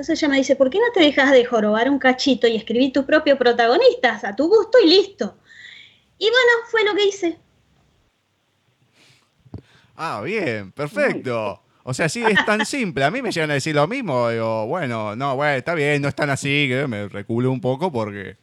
Entonces 0.00 0.22
ella 0.22 0.30
me 0.30 0.38
dice, 0.38 0.56
¿por 0.56 0.70
qué 0.70 0.78
no 0.78 0.90
te 0.94 1.00
dejas 1.00 1.30
de 1.30 1.44
jorobar 1.44 1.90
un 1.90 1.98
cachito 1.98 2.46
y 2.48 2.56
escribir 2.56 2.90
tus 2.90 3.04
propios 3.04 3.36
protagonistas 3.36 4.24
a 4.24 4.34
tu 4.34 4.48
gusto 4.48 4.78
y 4.82 4.88
listo? 4.88 5.36
Y 6.16 6.24
bueno, 6.24 6.52
fue 6.70 6.84
lo 6.86 6.94
que 6.94 7.04
hice. 7.04 7.38
Ah, 9.96 10.22
bien, 10.24 10.72
perfecto. 10.72 11.62
O 11.82 11.92
sea, 11.92 12.08
sí, 12.08 12.24
es 12.24 12.42
tan 12.46 12.64
simple. 12.64 13.04
A 13.04 13.10
mí 13.10 13.20
me 13.20 13.30
llegan 13.30 13.50
a 13.50 13.54
decir 13.54 13.74
lo 13.74 13.86
mismo. 13.86 14.30
Digo, 14.30 14.66
bueno, 14.68 15.14
no, 15.14 15.36
bueno, 15.36 15.52
está 15.52 15.74
bien, 15.74 16.00
no 16.00 16.08
es 16.08 16.14
tan 16.14 16.30
así, 16.30 16.66
que 16.66 16.86
me 16.86 17.06
reculo 17.06 17.52
un 17.52 17.60
poco 17.60 17.92
porque 17.92 18.38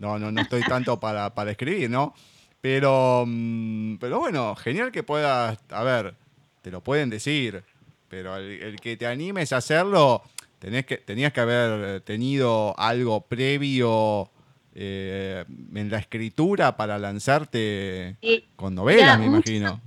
no, 0.00 0.18
no, 0.18 0.32
no 0.32 0.40
estoy 0.40 0.62
tanto 0.62 0.98
para, 0.98 1.32
para 1.32 1.52
escribir, 1.52 1.88
¿no? 1.88 2.16
Pero, 2.60 3.22
mm, 3.24 3.98
pero 3.98 4.18
bueno, 4.18 4.56
genial 4.56 4.90
que 4.90 5.04
puedas, 5.04 5.56
a 5.70 5.84
ver, 5.84 6.14
te 6.62 6.72
lo 6.72 6.80
pueden 6.80 7.10
decir, 7.10 7.62
pero 8.08 8.36
el, 8.36 8.60
el 8.60 8.80
que 8.80 8.96
te 8.96 9.06
animes 9.06 9.52
a 9.52 9.58
hacerlo, 9.58 10.24
tenés 10.66 10.84
que, 10.84 10.96
tenías 10.96 11.32
que 11.32 11.40
haber 11.40 12.00
tenido 12.00 12.74
algo 12.76 13.20
previo 13.20 14.28
eh, 14.74 15.44
en 15.46 15.90
la 15.92 15.98
escritura 15.98 16.76
para 16.76 16.98
lanzarte 16.98 18.16
con 18.56 18.74
novelas, 18.74 19.06
Ya, 19.06 19.16
me 19.16 19.26
imagino. 19.26 19.80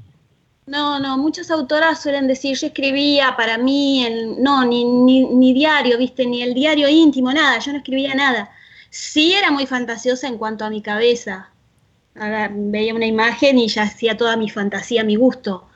No, 0.67 0.97
no, 0.97 1.17
muchas 1.17 1.51
autoras 1.51 2.01
suelen 2.01 2.27
decir, 2.27 2.55
yo 2.57 2.67
escribía 2.67 3.35
para 3.35 3.57
mí, 3.57 4.05
en, 4.05 4.41
no, 4.41 4.63
ni, 4.63 4.85
ni, 4.85 5.25
ni 5.25 5.53
diario, 5.53 5.97
viste, 5.97 6.25
ni 6.25 6.43
el 6.43 6.53
diario 6.53 6.87
íntimo, 6.87 7.33
nada, 7.33 7.59
yo 7.59 7.73
no 7.73 7.79
escribía 7.79 8.15
nada. 8.15 8.49
Sí 8.89 9.33
era 9.33 9.51
muy 9.51 9.65
fantasiosa 9.65 10.29
en 10.29 10.37
cuanto 10.37 10.63
a 10.63 10.69
mi 10.69 10.81
cabeza. 10.81 11.49
Veía 12.51 12.95
una 12.95 13.05
imagen 13.05 13.57
y 13.57 13.67
ya 13.67 13.83
hacía 13.83 14.15
toda 14.15 14.37
mi 14.37 14.49
fantasía, 14.49 15.03
mi 15.03 15.17
gusto. 15.17 15.68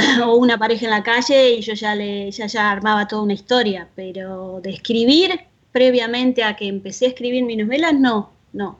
o 0.24 0.34
una 0.34 0.58
pareja 0.58 0.86
en 0.86 0.90
la 0.90 1.02
calle 1.02 1.52
y 1.52 1.60
yo 1.60 1.74
ya 1.74 1.94
le, 1.94 2.30
ya, 2.30 2.46
ya 2.46 2.70
armaba 2.70 3.06
toda 3.06 3.22
una 3.22 3.32
historia. 3.32 3.88
Pero 3.94 4.60
de 4.62 4.70
escribir 4.70 5.40
previamente 5.72 6.42
a 6.42 6.56
que 6.56 6.68
empecé 6.68 7.06
a 7.06 7.08
escribir 7.08 7.44
mis 7.44 7.58
novelas, 7.58 7.94
no, 7.94 8.30
no. 8.52 8.78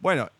Bueno, 0.00 0.30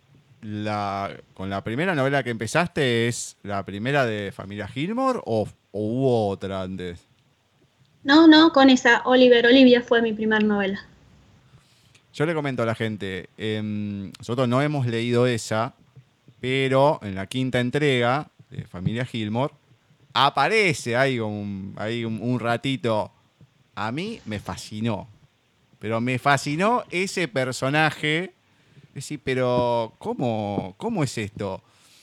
la, 0.42 1.10
con 1.34 1.50
la 1.50 1.62
primera 1.62 1.94
novela 1.94 2.22
que 2.22 2.30
empezaste 2.30 3.08
es 3.08 3.36
la 3.42 3.64
primera 3.64 4.06
de 4.06 4.32
Familia 4.32 4.66
Gilmore 4.66 5.20
o, 5.24 5.46
o 5.72 5.80
hubo 5.80 6.28
otra 6.28 6.62
antes. 6.62 7.00
No, 8.02 8.26
no, 8.26 8.52
con 8.52 8.70
esa 8.70 9.02
Oliver 9.04 9.46
Olivia 9.46 9.82
fue 9.82 10.00
mi 10.00 10.12
primera 10.12 10.44
novela. 10.44 10.80
Yo 12.12 12.26
le 12.26 12.34
comento 12.34 12.62
a 12.62 12.66
la 12.66 12.74
gente, 12.74 13.28
em, 13.36 14.10
nosotros 14.18 14.48
no 14.48 14.62
hemos 14.62 14.86
leído 14.86 15.26
esa, 15.26 15.74
pero 16.40 16.98
en 17.02 17.14
la 17.14 17.26
quinta 17.26 17.60
entrega 17.60 18.28
de 18.50 18.64
Familia 18.64 19.04
Gilmore 19.04 19.54
aparece 20.12 20.96
ahí 20.96 21.18
un, 21.20 21.74
ahí 21.76 22.04
un, 22.04 22.40
ratito. 22.40 23.12
A 23.74 23.92
mí 23.92 24.20
me 24.26 24.40
fascinó, 24.40 25.08
pero 25.78 26.00
me 26.00 26.18
fascinó 26.18 26.84
ese 26.90 27.28
personaje. 27.28 28.32
Sí, 28.96 29.18
pero 29.18 29.94
¿cómo, 29.98 30.74
¿cómo 30.76 31.04
es 31.04 31.16
esto? 31.16 31.62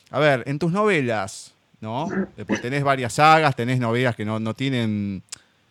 A 0.09 0.19
ver, 0.19 0.43
en 0.47 0.57
tus 0.57 0.71
novelas, 0.71 1.53
¿no? 1.81 2.07
Después 2.37 2.61
tenés 2.61 2.83
varias 2.83 3.13
sagas, 3.13 3.55
tenés 3.55 3.79
novelas 3.79 4.15
que 4.15 4.23
no, 4.25 4.39
no 4.39 4.53
tienen, 4.53 5.21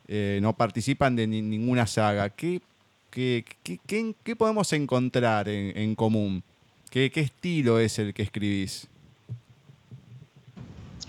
eh, 0.08 0.38
no 0.42 0.52
participan 0.52 1.16
de 1.16 1.26
ni- 1.26 1.42
ninguna 1.42 1.86
saga. 1.86 2.28
¿Qué, 2.28 2.60
qué, 3.10 3.44
qué- 3.62 4.14
qué- 4.22 4.36
podemos 4.36 4.72
encontrar 4.74 5.48
en, 5.48 5.76
en 5.76 5.94
común? 5.94 6.42
¿Qué, 6.90 7.10
¿Qué 7.10 7.20
estilo 7.20 7.80
es 7.80 7.98
el 7.98 8.12
que 8.12 8.22
escribís? 8.22 8.88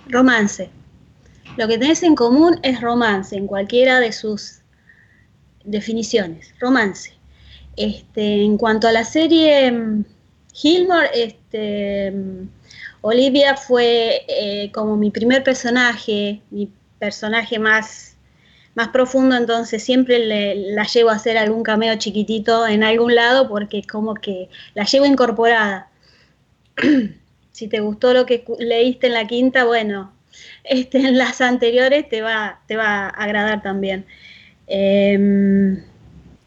Romance. 0.10 0.70
Lo 1.58 1.68
que 1.68 1.78
tenés 1.78 2.04
en 2.04 2.16
común 2.16 2.60
es 2.64 2.82
romance, 2.82 3.36
en 3.36 3.48
cualquiera 3.48 4.00
de 4.00 4.12
sus 4.12 4.60
definiciones. 5.64 6.54
Romance. 6.60 7.14
Este, 7.76 8.44
en 8.44 8.58
cuanto 8.58 8.88
a 8.88 8.92
la 8.92 9.04
serie 9.04 9.72
mm, 9.72 10.06
Gilmore, 10.54 11.10
este, 11.14 12.12
mm, 12.12 12.50
Olivia 13.02 13.56
fue 13.56 14.24
eh, 14.28 14.72
como 14.72 14.96
mi 14.98 15.12
primer 15.12 15.44
personaje, 15.44 16.42
mi 16.50 16.72
personaje 17.00 17.60
más, 17.60 18.16
más 18.76 18.90
profundo, 18.90 19.36
entonces 19.36 19.84
siempre 19.84 20.20
le- 20.20 20.74
la 20.74 20.84
llevo 20.86 21.10
a 21.12 21.16
hacer 21.16 21.38
algún 21.38 21.64
cameo 21.64 21.96
chiquitito 21.98 22.66
en 22.68 22.84
algún 22.84 23.14
lado 23.16 23.48
porque 23.48 23.84
como 23.84 24.16
que 24.16 24.50
la 24.74 24.84
llevo 24.86 25.06
incorporada. 25.06 25.90
si 27.58 27.68
te 27.68 27.80
gustó 27.80 28.14
lo 28.14 28.28
que 28.28 28.46
leíste 28.60 29.08
en 29.08 29.14
la 29.14 29.26
quinta, 29.26 29.66
bueno, 29.66 30.14
este, 30.64 31.00
en 31.08 31.18
las 31.18 31.42
anteriores 31.42 32.08
te 32.08 32.22
va, 32.22 32.62
te 32.68 32.76
va 32.78 33.08
a 33.08 33.10
agradar 33.10 33.64
también. 33.64 34.06
Em, 34.68 35.82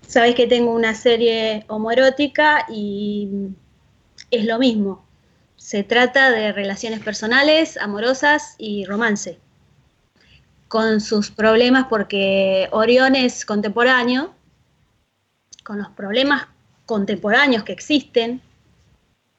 Sabes 0.07 0.37
que 0.37 0.47
tengo 0.47 0.73
una 0.73 0.95
serie 0.95 1.65
homoerótica 1.67 2.67
y 2.69 3.29
es 4.31 4.45
lo 4.45 4.59
mismo. 4.59 5.05
Se 5.57 5.83
trata 5.83 6.31
de 6.31 6.53
relaciones 6.53 7.01
personales, 7.01 7.77
amorosas 7.77 8.55
y 8.59 8.85
romance. 8.85 9.39
Con 10.69 11.01
sus 11.01 11.33
problemas 11.33 11.87
porque 11.89 12.69
Orión 12.71 13.17
es 13.17 13.45
contemporáneo, 13.45 14.33
con 15.65 15.79
los 15.79 15.91
problemas 15.91 16.47
contemporáneos 16.87 17.65
que 17.65 17.73
existen, 17.73 18.43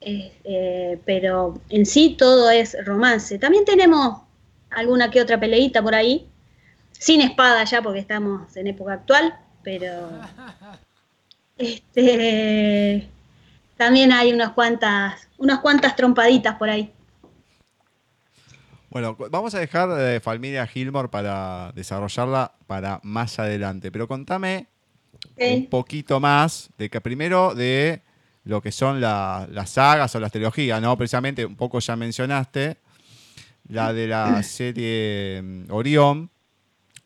eh, 0.01 0.33
eh, 0.43 0.99
pero 1.05 1.61
en 1.69 1.85
sí 1.85 2.15
todo 2.17 2.49
es 2.49 2.75
romance. 2.85 3.37
También 3.37 3.65
tenemos 3.65 4.21
alguna 4.71 5.11
que 5.11 5.21
otra 5.21 5.39
peleita 5.39 5.81
por 5.83 5.93
ahí, 5.93 6.27
sin 6.91 7.21
espada 7.21 7.63
ya 7.63 7.81
porque 7.81 7.99
estamos 7.99 8.55
en 8.57 8.67
época 8.67 8.93
actual, 8.93 9.35
pero 9.63 10.09
este 11.57 13.07
también 13.77 14.11
hay 14.11 14.33
unas 14.33 14.51
cuantas, 14.51 15.27
unas 15.37 15.59
cuantas 15.59 15.95
trompaditas 15.95 16.55
por 16.55 16.69
ahí. 16.69 16.91
Bueno, 18.89 19.15
vamos 19.29 19.55
a 19.55 19.59
dejar 19.59 19.89
eh, 19.99 20.19
Familia 20.19 20.67
Gilmore 20.67 21.09
para 21.09 21.71
desarrollarla 21.73 22.53
para 22.67 22.99
más 23.03 23.39
adelante, 23.39 23.91
pero 23.91 24.07
contame 24.07 24.67
un 25.37 25.67
poquito 25.67 26.19
más 26.19 26.71
de 26.77 26.89
que 26.89 26.99
primero 27.01 27.55
de 27.55 28.01
lo 28.45 28.62
que 28.62 28.71
son 28.71 28.99
la- 29.01 29.47
las 29.51 29.71
sagas 29.71 30.15
o 30.15 30.19
las 30.19 30.32
trilogías, 30.32 30.82
¿no? 30.82 30.97
Precisamente 30.97 31.45
un 31.45 31.56
poco 31.56 31.80
ya 31.80 31.95
mencionaste 31.95 32.77
la 33.69 33.93
de 33.93 34.08
la 34.08 34.41
serie 34.43 35.41
mm, 35.43 35.65
Orión, 35.71 36.30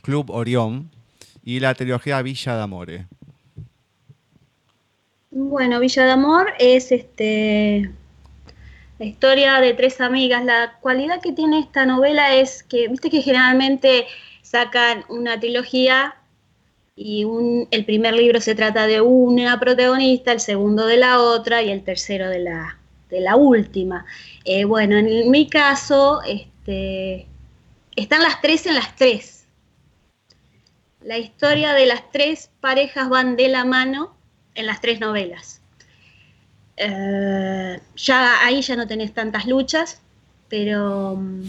Club 0.02 0.32
Orión, 0.32 0.91
y 1.43 1.60
la 1.60 1.74
trilogía 1.76 2.21
Villa 2.21 2.56
de 2.56 2.62
Amore. 2.63 3.06
Bueno, 5.32 5.80
Villa 5.80 6.06
de 6.06 6.12
Amor 6.12 6.48
es 6.60 6.91
este 6.91 7.91
La 8.98 9.06
historia 9.06 9.60
de 9.60 9.74
tres 9.74 10.00
amigas. 10.02 10.43
La 10.45 10.78
cualidad 10.80 11.21
que 11.21 11.34
tiene 11.34 11.60
esta 11.60 11.86
novela 11.86 12.34
es 12.36 12.63
que, 12.63 12.88
viste 12.88 13.10
que 13.10 13.21
generalmente 13.21 14.08
sacan 14.41 15.04
una 15.10 15.39
trilogía 15.39 16.15
y 16.95 17.25
el 17.71 17.86
primer 17.86 18.13
libro 18.13 18.39
se 18.39 18.55
trata 18.55 18.88
de 18.88 19.01
una 19.01 19.60
protagonista, 19.60 20.31
el 20.31 20.39
segundo 20.39 20.86
de 20.86 20.97
la 20.97 21.19
otra 21.19 21.62
y 21.62 21.69
el 21.69 21.84
tercero 21.84 22.29
de 22.29 22.39
la, 22.39 22.77
de 23.10 23.19
la 23.19 23.36
última. 23.36 24.05
Eh, 24.45 24.63
bueno, 24.63 24.97
en 24.97 25.29
mi 25.29 25.49
caso, 25.49 26.21
este, 26.23 27.27
están 27.97 28.23
las 28.23 28.39
tres 28.41 28.65
en 28.65 28.75
las 28.75 28.95
tres. 28.95 29.45
La 31.01 31.17
historia 31.17 31.73
de 31.73 31.86
las 31.86 32.10
tres 32.12 32.49
parejas 32.62 33.10
van 33.10 33.36
de 33.36 33.49
la 33.49 33.65
mano 33.65 34.15
en 34.55 34.65
las 34.65 34.79
tres 34.79 35.01
novelas. 35.01 35.62
Eh, 36.77 37.79
ya 37.95 38.45
ahí 38.45 38.62
ya 38.62 38.75
no 38.77 38.88
tenés 38.88 39.13
tantas 39.13 39.45
luchas, 39.45 40.01
pero 40.47 41.17
mm, 41.17 41.43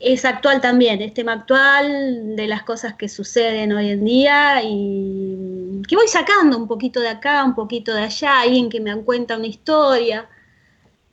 es 0.00 0.24
actual 0.24 0.62
también, 0.62 1.02
es 1.02 1.12
tema 1.12 1.34
actual 1.34 2.34
de 2.34 2.46
las 2.46 2.62
cosas 2.62 2.94
que 2.94 3.08
suceden 3.08 3.72
hoy 3.72 3.90
en 3.90 4.04
día 4.04 4.62
y 4.64 5.82
que 5.86 5.94
voy 5.94 6.08
sacando 6.08 6.56
un 6.56 6.66
poquito 6.66 7.00
de 7.00 7.08
acá, 7.08 7.44
un 7.44 7.54
poquito 7.54 7.92
de 7.94 8.02
allá, 8.02 8.40
alguien 8.40 8.70
que 8.70 8.80
me 8.80 8.96
cuenta 9.02 9.36
una 9.36 9.46
historia 9.46 10.26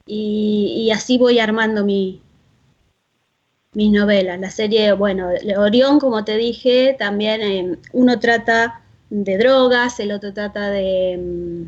y, 0.06 0.90
así 0.94 1.18
voy 1.18 1.40
armando 1.40 1.84
mi, 1.84 2.22
mis 3.74 3.92
novelas. 3.92 4.40
La 4.40 4.52
serie, 4.52 4.94
bueno, 4.94 5.30
Orión, 5.58 6.00
como 6.00 6.24
te 6.24 6.38
dije, 6.38 6.96
también 6.98 7.42
eh, 7.42 7.78
uno 7.92 8.20
trata 8.20 8.82
de 9.10 9.38
drogas, 9.38 10.00
el 10.00 10.14
otro 10.14 10.34
trata 10.34 10.70
de, 10.70 11.66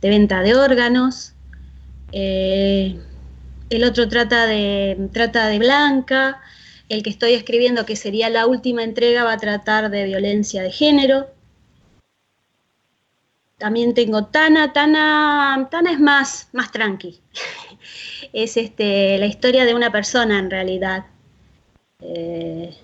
de 0.00 0.08
venta 0.10 0.42
de 0.42 0.56
órganos. 0.56 1.34
Eh, 2.10 2.98
el 3.70 3.84
otro 3.84 4.08
trata 4.08 4.46
de, 4.46 5.08
trata 5.12 5.48
de 5.48 5.58
Blanca, 5.58 6.40
el 6.88 7.02
que 7.02 7.10
estoy 7.10 7.32
escribiendo, 7.32 7.84
que 7.84 7.96
sería 7.96 8.28
la 8.30 8.46
última 8.46 8.84
entrega, 8.84 9.24
va 9.24 9.32
a 9.32 9.38
tratar 9.38 9.90
de 9.90 10.04
violencia 10.04 10.62
de 10.62 10.70
género. 10.70 11.28
También 13.58 13.94
tengo 13.94 14.26
Tana, 14.26 14.72
Tana, 14.72 15.68
Tana 15.70 15.92
es 15.92 15.98
más, 15.98 16.48
más 16.52 16.70
tranqui. 16.70 17.20
es 18.32 18.56
este, 18.56 19.18
la 19.18 19.26
historia 19.26 19.64
de 19.64 19.74
una 19.74 19.90
persona 19.90 20.38
en 20.38 20.50
realidad. 20.50 21.06
Eh, 22.00 22.74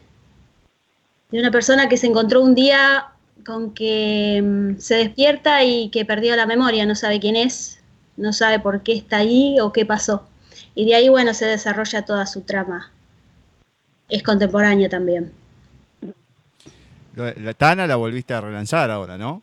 de 1.31 1.39
una 1.39 1.51
persona 1.51 1.89
que 1.89 1.97
se 1.97 2.07
encontró 2.07 2.43
un 2.43 2.55
día 2.55 3.13
con 3.45 3.73
que 3.75 4.41
mm, 4.43 4.79
se 4.79 4.97
despierta 4.97 5.63
y 5.65 5.91
que 5.91 6.05
perdió 6.05 6.35
la 6.37 6.47
memoria, 6.47 6.87
no 6.87 6.95
sabe 6.95 7.21
quién 7.21 7.37
es, 7.37 7.81
no 8.17 8.33
sabe 8.33 8.59
por 8.59 8.83
qué 8.83 8.95
está 8.95 9.19
ahí 9.19 9.61
o 9.61 9.73
qué 9.73 9.87
pasó. 9.87 10.27
Y 10.75 10.87
de 10.87 10.95
ahí, 10.95 11.09
bueno, 11.09 11.35
se 11.35 11.47
desarrolla 11.47 12.05
toda 12.05 12.27
su 12.27 12.43
trama. 12.43 12.93
Es 14.09 14.23
contemporáneo 14.23 14.89
también. 14.89 15.33
La 17.15 17.55
Tana 17.55 17.87
la 17.87 17.97
volviste 17.97 18.33
a 18.33 18.41
relanzar 18.41 18.91
ahora, 18.91 19.19
¿no? 19.19 19.43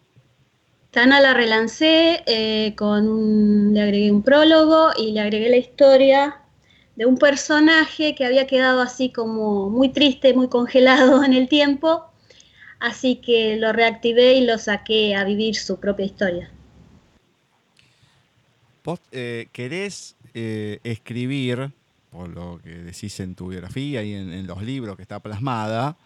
Tana 0.92 1.22
la 1.22 1.36
relancé 1.36 2.24
eh, 2.26 2.74
con 2.76 3.08
un, 3.08 3.74
le 3.76 3.82
agregué 3.82 4.12
un 4.12 4.24
prólogo 4.24 4.90
y 4.98 5.12
le 5.12 5.20
agregué 5.20 5.50
la 5.50 5.58
historia 5.58 6.42
de 6.96 7.06
un 7.06 7.18
personaje 7.18 8.16
que 8.16 8.26
había 8.26 8.48
quedado 8.48 8.82
así 8.82 9.12
como 9.12 9.70
muy 9.70 9.90
triste, 9.90 10.34
muy 10.34 10.50
congelado 10.50 11.24
en 11.26 11.34
el 11.34 11.48
tiempo, 11.48 12.06
así 12.80 13.18
que 13.18 13.56
lo 13.58 13.72
reactivé 13.72 14.34
y 14.34 14.46
lo 14.46 14.58
saqué 14.58 15.16
a 15.16 15.24
vivir 15.24 15.56
su 15.56 15.80
propia 15.80 16.06
historia. 16.06 16.52
¿Vos 18.84 19.00
eh, 19.12 19.48
querés 19.52 20.16
eh, 20.34 20.80
escribir, 20.84 21.72
por 22.12 22.30
lo 22.30 22.60
que 22.64 22.70
decís 22.70 23.20
en 23.20 23.36
tu 23.36 23.50
biografía 23.50 24.04
y 24.04 24.14
en, 24.14 24.48
los 24.48 24.62
libros 24.64 24.96
que 24.96 25.02
está 25.02 25.20
plasmada, 25.20 25.98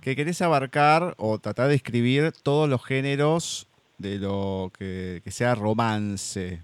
que 0.00 0.14
querés 0.14 0.40
abarcar 0.40 1.14
o 1.18 1.38
tratar 1.38 1.68
de 1.68 1.74
escribir 1.74 2.32
todos 2.42 2.68
los 2.68 2.84
géneros 2.84 3.66
de 3.98 4.18
lo 4.18 4.72
que, 4.78 5.22
sea 5.26 5.54
romance. 5.54 6.60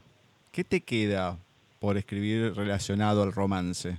¿Qué 0.53 0.65
te 0.65 0.81
queda 0.81 1.37
por 1.81 1.99
escribir 1.99 2.55
relacionado 2.55 3.23
al 3.23 3.33
romance? 3.33 3.99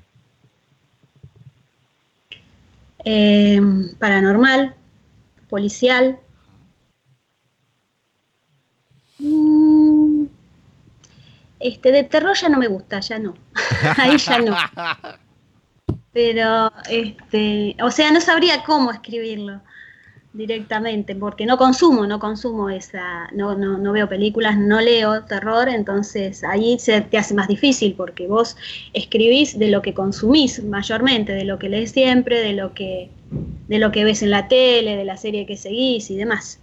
Eh, 3.05 3.61
paranormal, 3.99 4.75
policial. 5.49 6.19
Este, 11.67 11.91
de 11.91 12.03
terror 12.03 12.35
ya 12.35 12.49
no 12.49 12.57
me 12.57 12.67
gusta, 12.67 12.99
ya 12.99 13.19
no. 13.19 13.33
Ahí 13.97 14.17
ya 14.17 14.39
no. 14.39 14.55
Pero, 16.13 16.71
este, 16.89 17.75
o 17.81 17.91
sea, 17.91 18.11
no 18.11 18.21
sabría 18.21 18.63
cómo 18.63 18.91
escribirlo 18.91 19.61
directamente, 20.33 21.15
porque 21.15 21.45
no 21.45 21.57
consumo, 21.57 22.05
no 22.05 22.19
consumo 22.19 22.69
esa, 22.69 23.27
no, 23.33 23.55
no, 23.55 23.77
no, 23.77 23.91
veo 23.91 24.07
películas, 24.07 24.57
no 24.57 24.79
leo 24.79 25.23
terror, 25.23 25.67
entonces 25.67 26.43
ahí 26.43 26.77
se 26.79 27.01
te 27.01 27.17
hace 27.17 27.33
más 27.33 27.47
difícil, 27.47 27.95
porque 27.95 28.27
vos 28.27 28.55
escribís 28.93 29.57
de 29.57 29.69
lo 29.69 29.81
que 29.81 29.93
consumís 29.93 30.63
mayormente, 30.63 31.33
de 31.33 31.43
lo 31.43 31.57
que 31.57 31.69
lees 31.69 31.91
siempre, 31.91 32.39
de 32.39 32.53
lo 32.53 32.73
que, 32.73 33.09
de 33.67 33.79
lo 33.79 33.91
que 33.91 34.03
ves 34.03 34.21
en 34.21 34.29
la 34.29 34.47
tele, 34.47 34.95
de 34.95 35.05
la 35.05 35.17
serie 35.17 35.45
que 35.47 35.57
seguís 35.57 36.11
y 36.11 36.17
demás. 36.17 36.59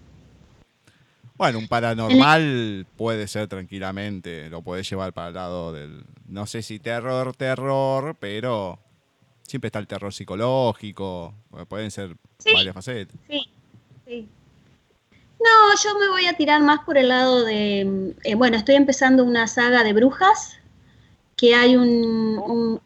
Bueno, 1.44 1.58
un 1.58 1.68
paranormal 1.68 2.86
puede 2.96 3.28
ser 3.28 3.48
tranquilamente, 3.48 4.48
lo 4.48 4.62
puedes 4.62 4.88
llevar 4.88 5.12
para 5.12 5.28
el 5.28 5.34
lado 5.34 5.74
del, 5.74 6.02
no 6.26 6.46
sé 6.46 6.62
si 6.62 6.78
terror, 6.78 7.36
terror, 7.36 8.16
pero 8.18 8.78
siempre 9.42 9.68
está 9.68 9.78
el 9.78 9.86
terror 9.86 10.14
psicológico, 10.14 11.34
pueden 11.68 11.90
ser 11.90 12.16
varias 12.50 12.74
facetas. 12.74 13.14
Sí, 13.28 13.42
sí. 14.06 14.26
No, 15.38 15.82
yo 15.84 15.98
me 15.98 16.08
voy 16.08 16.24
a 16.24 16.32
tirar 16.32 16.62
más 16.62 16.80
por 16.80 16.96
el 16.96 17.08
lado 17.08 17.44
de, 17.44 18.14
eh, 18.24 18.34
bueno, 18.36 18.56
estoy 18.56 18.76
empezando 18.76 19.22
una 19.22 19.46
saga 19.46 19.84
de 19.84 19.92
brujas, 19.92 20.56
que 21.36 21.54
hay 21.54 21.76
un, 21.76 22.80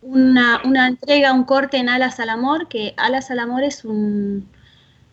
una, 0.00 0.62
una 0.64 0.88
entrega, 0.88 1.34
un 1.34 1.44
corte 1.44 1.76
en 1.76 1.90
Alas 1.90 2.20
al 2.20 2.30
Amor, 2.30 2.68
que 2.68 2.94
Alas 2.96 3.30
al 3.30 3.40
Amor 3.40 3.64
es 3.64 3.84
un 3.84 4.48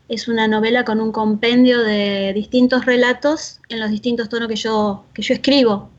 es 0.07 0.27
una 0.27 0.47
novela 0.47 0.85
con 0.85 1.01
un 1.01 1.11
compendio 1.11 1.81
de 1.81 2.31
distintos 2.33 2.85
relatos 2.85 3.59
en 3.69 3.79
los 3.79 3.89
distintos 3.89 4.29
tonos 4.29 4.47
que 4.47 4.55
yo, 4.55 5.05
que 5.13 5.21
yo 5.21 5.33
escribo. 5.33 5.89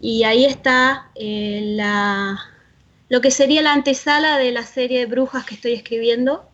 Y 0.00 0.24
ahí 0.24 0.44
está 0.44 1.10
eh, 1.14 1.60
la, 1.76 2.38
lo 3.08 3.20
que 3.20 3.30
sería 3.30 3.62
la 3.62 3.72
antesala 3.72 4.38
de 4.38 4.52
la 4.52 4.64
serie 4.64 5.00
de 5.00 5.06
brujas 5.06 5.46
que 5.46 5.54
estoy 5.54 5.72
escribiendo. 5.72 6.48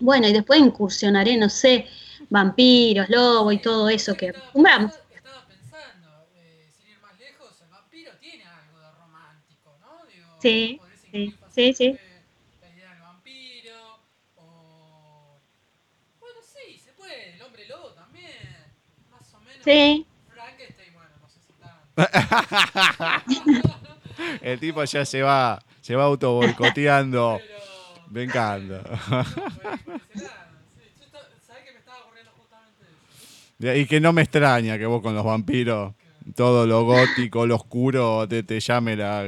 Bueno, 0.00 0.28
y 0.28 0.32
después 0.32 0.60
incursionaré, 0.60 1.36
no 1.36 1.48
sé, 1.48 1.86
vampiros, 2.30 3.08
lobos 3.10 3.52
y 3.52 3.58
todo 3.58 3.88
eso 3.88 4.14
que 4.14 4.30
acostumbramos. 4.30 4.92
Estaba 5.14 5.46
pensando, 5.46 6.08
eh, 6.36 6.70
sin 6.76 6.90
ir 6.92 7.00
más 7.00 7.18
lejos, 7.18 7.48
el 7.60 7.68
vampiro 7.68 8.12
tiene 8.20 8.44
algo 8.44 8.78
de 8.78 8.90
romántico, 8.98 9.76
¿no? 9.80 10.40
sí, 10.40 10.80
sí, 11.10 11.34
sí, 11.54 11.74
sí. 11.74 11.98
Sí. 19.68 20.06
El 24.40 24.58
tipo 24.58 24.82
ya 24.84 25.04
se 25.04 25.20
va, 25.20 25.62
se 25.82 25.94
va 25.94 26.04
auto 26.04 26.32
boicoteando. 26.32 27.38
Me 28.10 28.22
encanta. 28.22 28.80
Y 33.58 33.84
que 33.84 34.00
no 34.00 34.14
me 34.14 34.22
extraña 34.22 34.78
que 34.78 34.86
vos 34.86 35.02
con 35.02 35.14
los 35.14 35.24
vampiros, 35.24 35.92
todo 36.34 36.66
lo 36.66 36.84
gótico, 36.84 37.46
lo 37.46 37.56
oscuro, 37.56 38.26
te, 38.26 38.42
te 38.44 38.60
llame 38.60 38.96
la. 38.96 39.26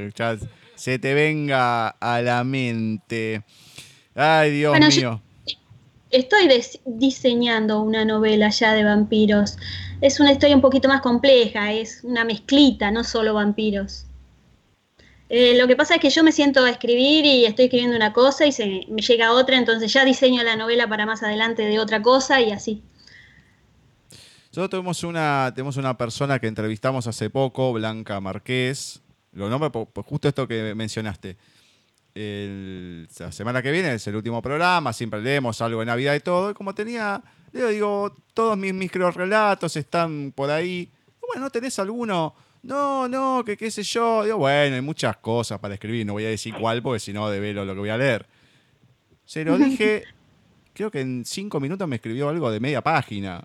se 0.74 0.98
te 0.98 1.12
venga 1.12 1.88
a 1.88 2.22
la 2.22 2.44
mente. 2.44 3.42
Ay, 4.14 4.52
Dios 4.52 4.78
mío 4.78 5.20
estoy 6.10 6.48
diseñando 6.84 7.80
una 7.80 8.04
novela 8.04 8.50
ya 8.50 8.72
de 8.72 8.84
vampiros. 8.84 9.56
Es 10.00 10.20
una 10.20 10.32
historia 10.32 10.56
un 10.56 10.62
poquito 10.62 10.88
más 10.88 11.00
compleja, 11.00 11.72
es 11.72 12.02
una 12.02 12.24
mezclita, 12.24 12.90
no 12.90 13.04
solo 13.04 13.34
vampiros. 13.34 14.06
Eh, 15.28 15.56
lo 15.56 15.68
que 15.68 15.76
pasa 15.76 15.94
es 15.94 16.00
que 16.00 16.10
yo 16.10 16.24
me 16.24 16.32
siento 16.32 16.64
a 16.64 16.70
escribir 16.70 17.24
y 17.24 17.44
estoy 17.44 17.66
escribiendo 17.66 17.96
una 17.96 18.12
cosa 18.12 18.46
y 18.46 18.52
se 18.52 18.86
me 18.88 19.00
llega 19.00 19.32
otra, 19.32 19.56
entonces 19.56 19.92
ya 19.92 20.04
diseño 20.04 20.42
la 20.42 20.56
novela 20.56 20.88
para 20.88 21.06
más 21.06 21.22
adelante 21.22 21.62
de 21.62 21.78
otra 21.78 22.02
cosa 22.02 22.40
y 22.40 22.50
así. 22.50 22.82
Nosotros 24.48 24.70
tenemos 24.70 25.04
una, 25.04 25.52
tenemos 25.54 25.76
una 25.76 25.96
persona 25.96 26.40
que 26.40 26.48
entrevistamos 26.48 27.06
hace 27.06 27.30
poco, 27.30 27.72
Blanca 27.72 28.20
Marqués. 28.20 29.00
Lo 29.32 29.48
nombro 29.48 29.70
por 29.70 30.04
justo 30.04 30.26
esto 30.26 30.48
que 30.48 30.74
mencionaste 30.74 31.36
la 32.14 33.32
semana 33.32 33.62
que 33.62 33.70
viene 33.70 33.94
es 33.94 34.06
el 34.06 34.16
último 34.16 34.42
programa, 34.42 34.92
siempre 34.92 35.20
leemos 35.20 35.60
algo 35.60 35.80
de 35.80 35.86
Navidad 35.86 36.14
y 36.14 36.20
todo. 36.20 36.50
Y 36.50 36.54
como 36.54 36.74
tenía, 36.74 37.22
le 37.52 37.68
digo, 37.72 38.14
todos 38.34 38.56
mis 38.56 38.74
microrelatos 38.74 39.76
están 39.76 40.32
por 40.34 40.50
ahí. 40.50 40.90
bueno, 41.26 41.42
¿no 41.42 41.50
tenés 41.50 41.78
alguno? 41.78 42.34
No, 42.62 43.08
no, 43.08 43.42
que 43.44 43.56
qué 43.56 43.70
sé 43.70 43.82
yo. 43.82 44.24
Digo, 44.24 44.38
bueno, 44.38 44.74
hay 44.76 44.82
muchas 44.82 45.16
cosas 45.18 45.58
para 45.58 45.74
escribir, 45.74 46.04
no 46.06 46.14
voy 46.14 46.24
a 46.24 46.28
decir 46.28 46.54
cuál 46.54 46.82
porque 46.82 47.00
si 47.00 47.12
no 47.12 47.30
develo 47.30 47.64
lo 47.64 47.74
que 47.74 47.80
voy 47.80 47.90
a 47.90 47.96
leer. 47.96 48.26
Se 49.24 49.44
lo 49.44 49.56
dije, 49.56 50.04
creo 50.74 50.90
que 50.90 51.00
en 51.00 51.24
cinco 51.24 51.60
minutos 51.60 51.86
me 51.88 51.96
escribió 51.96 52.28
algo 52.28 52.50
de 52.50 52.60
media 52.60 52.82
página. 52.82 53.44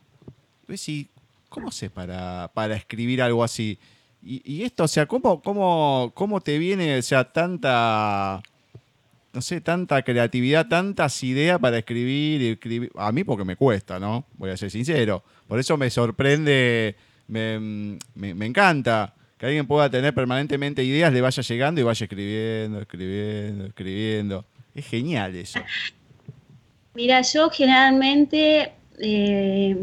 Y 0.68 0.72
decís, 0.72 1.08
¿cómo 1.50 1.72
sé 1.72 1.90
para, 1.90 2.52
para 2.54 2.76
escribir 2.76 3.22
algo 3.22 3.44
así? 3.44 3.78
Y, 4.22 4.42
y 4.52 4.64
esto, 4.64 4.84
o 4.84 4.88
sea, 4.88 5.06
¿cómo, 5.06 5.42
cómo, 5.42 6.12
¿cómo 6.16 6.42
te 6.42 6.58
viene, 6.58 6.98
o 6.98 7.02
sea, 7.04 7.32
tanta, 7.32 8.42
no 9.36 9.42
sé, 9.42 9.62
tanta 9.62 10.02
creatividad, 10.02 10.68
tantas 10.68 11.22
ideas 11.24 11.60
para 11.60 11.78
escribir, 11.78 12.42
y 12.42 12.48
escribir? 12.52 12.92
A 12.96 13.12
mí 13.12 13.24
porque 13.24 13.44
me 13.46 13.56
cuesta, 13.56 14.00
¿no? 14.00 14.26
Voy 14.38 14.50
a 14.50 14.58
ser 14.58 14.72
sincero. 14.72 15.24
Por 15.48 15.60
eso 15.60 15.78
me 15.78 15.90
sorprende, 15.90 16.96
me, 17.28 17.60
me- 18.16 18.34
me 18.34 18.46
encanta 18.46 19.14
que 19.38 19.46
alguien 19.46 19.68
pueda 19.68 19.90
tener 19.90 20.14
permanentemente 20.16 20.84
ideas, 20.84 21.12
le 21.12 21.20
vaya 21.22 21.44
llegando 21.44 21.82
y 21.82 21.84
vaya 21.84 22.06
escribiendo, 22.06 22.80
escribiendo, 22.80 23.66
escribiendo. 23.66 24.46
Es 24.74 24.88
genial 24.88 25.36
eso. 25.36 25.60
Mira, 26.94 27.22
yo 27.22 27.50
generalmente 27.50 28.72
eh, 29.00 29.76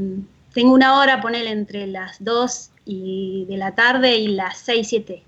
tengo 0.55 0.73
una 0.73 0.99
hora, 0.99 1.21
poner 1.21 1.47
entre 1.47 1.87
las 1.87 2.23
2 2.25 2.71
y 2.87 3.45
de 3.49 3.57
la 3.59 3.75
tarde 3.75 4.17
y 4.17 4.29
las 4.29 4.59
6, 4.59 4.89
7, 4.89 5.23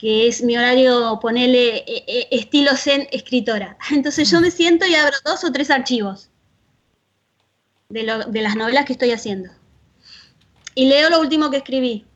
que 0.00 0.26
es 0.28 0.42
mi 0.42 0.56
horario, 0.56 1.18
ponerle 1.20 1.76
eh, 1.86 2.04
eh, 2.06 2.28
estilo 2.30 2.74
zen 2.74 3.06
escritora. 3.12 3.76
Entonces 3.92 4.30
yo 4.30 4.40
me 4.40 4.50
siento 4.50 4.86
y 4.86 4.94
abro 4.94 5.14
dos 5.26 5.44
o 5.44 5.52
tres 5.52 5.70
archivos 5.70 6.30
de, 7.90 8.04
lo- 8.04 8.24
de 8.24 8.40
las 8.40 8.56
novelas 8.56 8.86
que 8.86 8.94
estoy 8.94 9.10
haciendo. 9.10 9.50
Y 10.74 10.86
leo 10.86 11.10
lo 11.10 11.20
último 11.20 11.50
que 11.50 11.58
escribí. 11.58 12.06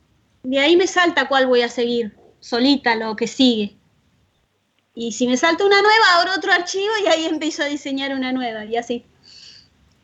De 0.44 0.60
ahí 0.60 0.76
me 0.76 0.86
salta 0.86 1.28
cuál 1.28 1.46
voy 1.46 1.60
a 1.60 1.68
seguir, 1.68 2.16
solita, 2.40 2.94
lo 2.94 3.16
que 3.16 3.26
sigue. 3.26 3.76
Y 4.94 5.12
si 5.12 5.26
me 5.26 5.36
salta 5.36 5.66
una 5.66 5.82
nueva, 5.82 6.14
abro 6.14 6.32
otro 6.34 6.52
archivo 6.52 6.92
y 7.04 7.08
ahí 7.08 7.26
empiezo 7.26 7.64
a 7.64 7.66
diseñar 7.66 8.14
una 8.14 8.32
nueva 8.32 8.64
y 8.64 8.76
así. 8.76 9.04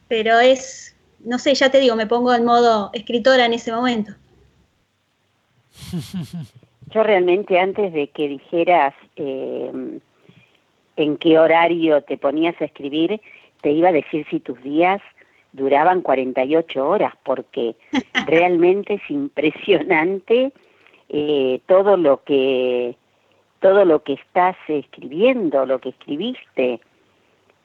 Pero 0.07 0.39
es, 0.39 0.95
no 1.21 1.39
sé, 1.39 1.55
ya 1.55 1.71
te 1.71 1.79
digo, 1.79 1.97
me 1.97 2.07
pongo 2.07 2.35
en 2.35 2.45
modo 2.45 2.91
escritora 2.93 3.47
en 3.47 3.55
ese 3.55 3.73
momento. 3.73 4.15
Yo 6.93 7.03
realmente 7.03 7.59
antes 7.59 7.93
de 7.93 8.09
que 8.09 8.29
dijeras 8.29 8.95
eh, 9.17 9.71
en 10.97 11.17
qué 11.19 11.39
horario 11.39 12.03
te 12.03 12.17
ponías 12.19 12.61
a 12.61 12.65
escribir, 12.65 13.21
te 13.63 13.71
iba 13.71 13.91
a 13.91 13.93
decir 13.93 14.27
si 14.31 14.41
tus 14.41 14.61
días 14.63 15.01
duraban 15.53 16.03
48 16.03 16.89
horas, 16.89 17.15
porque 17.25 17.77
realmente 18.27 18.95
es 18.95 19.11
impresionante 19.11 20.53
eh, 21.09 21.61
todo 21.67 21.97
lo 21.97 22.23
que 22.25 22.97
todo 23.61 23.85
lo 23.85 24.03
que 24.03 24.15
estás 24.15 24.57
escribiendo, 24.69 25.67
lo 25.67 25.81
que 25.81 25.91
escribiste. 25.91 26.81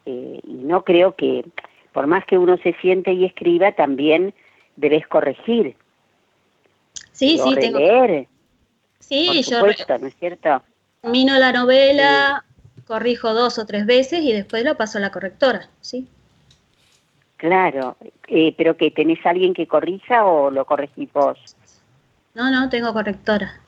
Eh, 0.05 0.39
y 0.43 0.53
no 0.53 0.83
creo 0.83 1.15
que, 1.15 1.45
por 1.93 2.05
más 2.05 2.25
que 2.25 2.37
uno 2.37 2.57
se 2.57 2.73
siente 2.81 3.13
y 3.13 3.23
escriba, 3.23 3.71
también 3.71 4.33
debes 4.75 5.07
corregir 5.07 5.77
Sí, 7.15 7.39
o 7.39 7.47
sí, 7.47 7.55
tengo. 7.55 7.79
Sí, 8.99 9.43
por 9.59 9.75
yo 9.75 9.97
¿no 9.99 10.07
es 10.07 10.15
cierto? 10.19 10.63
termino 11.01 11.37
la 11.37 11.51
novela, 11.51 12.43
corrijo 12.87 13.33
dos 13.33 13.59
o 13.59 13.65
tres 13.65 13.85
veces 13.85 14.21
y 14.21 14.33
después 14.33 14.63
lo 14.63 14.75
paso 14.75 14.97
a 14.97 15.01
la 15.01 15.11
correctora, 15.11 15.69
¿sí? 15.81 16.07
Claro, 17.37 17.97
eh, 18.27 18.55
pero 18.57 18.75
que 18.77 18.91
tenés 18.91 19.23
alguien 19.25 19.53
que 19.53 19.67
corrija 19.67 20.25
o 20.25 20.49
lo 20.49 20.65
corregís 20.65 21.11
vos. 21.13 21.37
No, 22.33 22.49
no, 22.49 22.69
tengo 22.69 22.91
correctora. 22.93 23.59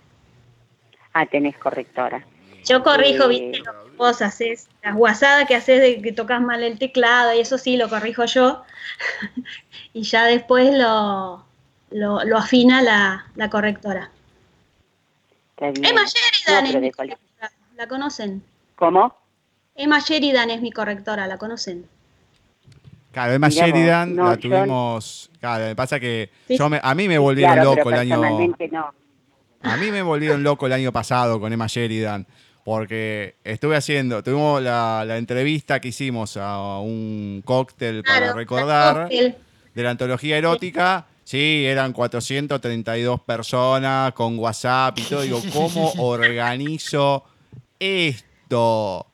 Ah, 1.13 1.25
tenés 1.25 1.57
correctora. 1.57 2.25
Yo 2.65 2.83
corrijo, 2.83 3.25
Eh, 3.25 3.27
viste, 3.27 3.59
lo 3.59 3.85
que 3.85 3.97
vos 3.97 4.21
haces, 4.21 4.67
las 4.83 4.95
guasadas 4.95 5.47
que 5.47 5.55
haces 5.55 5.79
de 5.79 6.01
que 6.01 6.11
tocas 6.11 6.41
mal 6.41 6.63
el 6.63 6.77
teclado 6.79 7.33
y 7.33 7.39
eso 7.39 7.57
sí, 7.57 7.77
lo 7.77 7.87
corrijo 7.89 8.25
yo. 8.25 8.63
y 9.93 10.03
ya 10.03 10.25
después 10.25 10.75
lo, 10.75 11.45
lo, 11.91 12.23
lo 12.23 12.37
afina 12.37 12.81
la, 12.81 13.27
la 13.35 13.49
correctora. 13.49 14.11
Está 15.57 15.71
bien. 15.71 15.85
Emma 15.85 16.03
Sheridan 16.05 16.63
No, 16.63 16.67
es 16.67 16.69
pero 16.69 16.79
mi 16.81 16.87
de 16.87 16.93
cual- 16.93 17.09
correctora, 17.09 17.51
¿la 17.75 17.87
conocen? 17.87 18.43
¿Cómo? 18.75 19.15
Emma 19.75 19.99
Sheridan 19.99 20.49
es 20.51 20.61
mi 20.61 20.71
correctora, 20.71 21.25
¿la 21.27 21.37
conocen? 21.37 21.85
Claro, 23.11 23.33
Emma 23.33 23.47
Mirá 23.47 23.61
vos, 23.65 23.71
Sheridan 23.73 24.15
no, 24.15 24.25
la 24.25 24.35
yo- 24.35 24.39
tuvimos. 24.39 25.31
Claro, 25.39 25.65
me 25.65 25.75
pasa 25.75 25.99
que 25.99 26.29
Sí. 26.47 26.57
yo 26.57 26.69
me- 26.69 26.79
a 26.83 26.93
mí 26.93 27.07
me 27.07 27.17
volvieron 27.17 27.55
Claro, 27.55 27.75
loco 27.75 27.89
el 27.89 27.95
año. 27.97 28.17
no. 28.71 28.93
A 29.63 29.77
mí 29.77 29.91
me 29.91 30.03
volvieron 30.03 30.43
loco 30.43 30.67
el 30.67 30.73
año 30.73 30.91
pasado 30.91 31.39
con 31.39 31.51
Emma 31.51 31.65
Sheridan. 31.67 32.27
Porque 32.63 33.35
estuve 33.45 33.77
haciendo, 33.77 34.21
tuvimos 34.21 34.61
la, 34.61 35.03
la 35.07 35.17
entrevista 35.17 35.79
que 35.79 35.87
hicimos 35.87 36.35
a 36.37 36.79
un 36.79 37.41
cóctel 37.45 38.03
para 38.03 38.17
Claro, 38.17 38.33
recordar 38.33 39.01
cóctel. 39.03 39.35
de 39.73 39.83
la 39.83 39.89
antología 39.91 40.37
erótica. 40.37 41.05
Sí, 41.07 41.16
eran 41.33 41.91
432 41.93 43.21
personas 43.21 44.13
con 44.13 44.39
WhatsApp 44.39 44.97
y 44.99 45.01
todo. 45.03 45.21
Digo, 45.21 45.41
¿cómo 45.53 45.91
organizo 45.97 47.23
esto? 47.79 49.07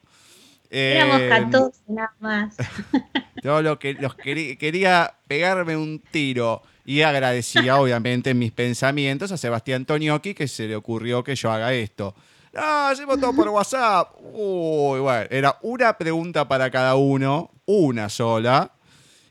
Éramos 0.70 1.20
Eh, 1.22 1.30
14 1.30 1.80
nada 1.88 2.14
más. 2.20 2.56
yo 3.44 3.62
lo 3.62 3.78
que 3.80 3.94
los 3.94 4.16
querí- 4.18 4.58
quería 4.58 5.14
pegarme 5.28 5.78
un 5.78 6.00
tiro 6.12 6.62
y 6.86 7.02
agradecía 7.02 7.78
obviamente 7.80 8.32
en 8.32 8.40
mis 8.40 8.52
pensamientos 8.52 9.32
a 9.32 9.38
Sebastián 9.38 9.86
Tonioki 9.86 10.34
que 10.34 10.48
se 10.48 10.68
le 10.68 10.76
ocurrió 10.76 11.24
que 11.24 11.36
yo 11.36 11.52
haga 11.52 11.74
esto. 11.74 12.16
No, 12.54 12.62
hacemos 12.88 13.20
todo 13.20 13.34
por 13.36 13.50
WhatsApp. 13.50 14.14
Uy, 14.34 15.00
bueno, 15.00 15.26
era 15.32 15.58
una 15.62 15.98
pregunta 15.98 16.48
para 16.48 16.70
cada 16.70 16.96
uno, 16.96 17.50
una 17.66 18.10
sola. 18.10 18.72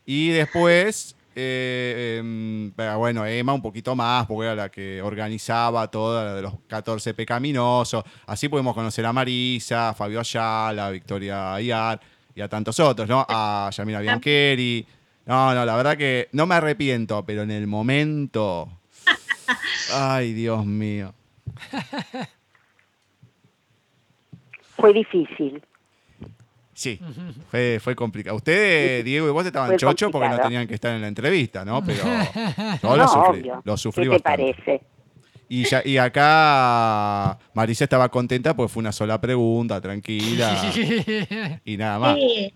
Y 0.07 0.29
después, 0.31 1.15
eh, 1.35 2.19
em, 2.19 2.73
pero 2.73 2.99
bueno, 2.99 3.27
Emma 3.27 3.53
un 3.53 3.63
poquito 3.63 3.95
más, 3.95 4.27
porque 4.27 4.47
era 4.47 4.55
la 4.55 4.69
que 4.69 5.01
organizaba 5.03 5.91
toda 5.91 6.25
la 6.25 6.35
de 6.35 6.43
los 6.43 6.55
14 6.67 7.15
pecaminosos. 7.15 8.05
Así 8.27 8.49
pudimos 8.49 8.75
conocer 8.75 9.05
a 9.07 9.13
Marisa, 9.13 9.91
a 9.91 9.95
Fabio 9.95 10.21
Ayala, 10.21 10.87
a 10.87 10.91
Victoria 10.91 11.55
Ayar 11.55 12.01
y 12.35 12.41
a 12.41 12.49
tantos 12.49 12.79
otros, 12.81 13.09
¿no? 13.09 13.25
A 13.29 13.71
Yamila 13.73 14.01
Biancheri. 14.01 14.87
No, 15.27 15.55
no, 15.55 15.65
la 15.65 15.77
verdad 15.77 15.97
que 15.97 16.29
no 16.33 16.47
me 16.47 16.57
arrepiento, 16.57 17.25
pero 17.25 17.43
en 17.43 17.51
el 17.51 17.67
momento. 17.67 18.69
Ay, 19.95 20.33
Dios 20.33 20.67
mío. 20.67 21.15
Fue 24.77 24.93
difícil. 24.93 25.63
Sí, 26.83 26.99
fue, 27.49 27.79
fue 27.81 27.95
complicado. 27.95 28.35
Ustedes, 28.35 29.05
Diego 29.05 29.29
y 29.29 29.31
vos 29.31 29.47
estaban 29.47 29.69
Fue 29.69 29.77
chocho 29.77 30.11
porque 30.11 30.27
no 30.27 30.31
complicado. 30.33 30.49
tenían 30.49 30.67
que 30.67 30.75
estar 30.75 30.93
en 30.93 31.01
la 31.01 31.07
entrevista, 31.07 31.65
¿no? 31.65 31.81
Pero 31.87 32.03
yo 32.03 32.89
no, 32.89 32.97
lo 32.97 33.07
sufrí, 33.07 33.41
obvio. 33.41 33.63
lo 33.65 33.77
sufrí 33.77 34.09
¿Qué 34.09 34.17
te 34.17 34.21
parece? 34.21 34.81
Y, 35.49 35.63
ya, 35.63 35.81
y 35.85 35.97
acá 35.99 37.39
Marisa 37.55 37.85
estaba 37.85 38.09
contenta 38.09 38.57
porque 38.57 38.73
fue 38.73 38.81
una 38.81 38.91
sola 38.91 39.21
pregunta, 39.21 39.81
tranquila, 39.81 40.61
y 41.65 41.77
nada 41.77 42.01
más. 42.01 42.17
Sí, 42.17 42.53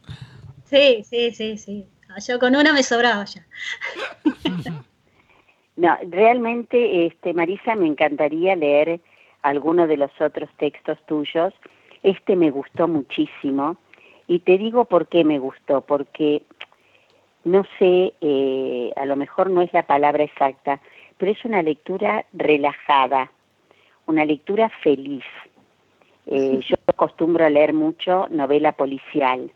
sí, 0.64 1.04
sí, 1.04 1.30
sí, 1.30 1.56
sí. 1.56 1.86
Yo 2.26 2.40
con 2.40 2.56
una 2.56 2.72
me 2.72 2.82
sobraba 2.82 3.24
ya. 3.26 3.46
No, 5.76 5.94
realmente, 6.08 7.04
este, 7.06 7.34
Marisa, 7.34 7.74
me 7.76 7.86
encantaría 7.86 8.56
leer 8.56 8.98
alguno 9.42 9.86
de 9.86 9.98
los 9.98 10.10
otros 10.18 10.48
textos 10.56 10.98
tuyos. 11.06 11.52
Este 12.02 12.34
me 12.34 12.50
gustó 12.50 12.88
muchísimo. 12.88 13.76
Y 14.28 14.40
te 14.40 14.58
digo 14.58 14.86
por 14.86 15.06
qué 15.06 15.24
me 15.24 15.38
gustó, 15.38 15.82
porque 15.82 16.42
no 17.44 17.64
sé, 17.78 18.12
eh, 18.20 18.92
a 18.96 19.06
lo 19.06 19.14
mejor 19.14 19.50
no 19.50 19.62
es 19.62 19.72
la 19.72 19.84
palabra 19.84 20.24
exacta, 20.24 20.80
pero 21.16 21.30
es 21.30 21.44
una 21.44 21.62
lectura 21.62 22.24
relajada, 22.32 23.30
una 24.06 24.24
lectura 24.24 24.68
feliz. 24.82 25.24
Eh, 26.26 26.58
yo 26.68 26.74
acostumbro 26.88 27.44
a 27.46 27.50
leer 27.50 27.72
mucho 27.72 28.26
novela 28.30 28.72
policial. 28.72 29.52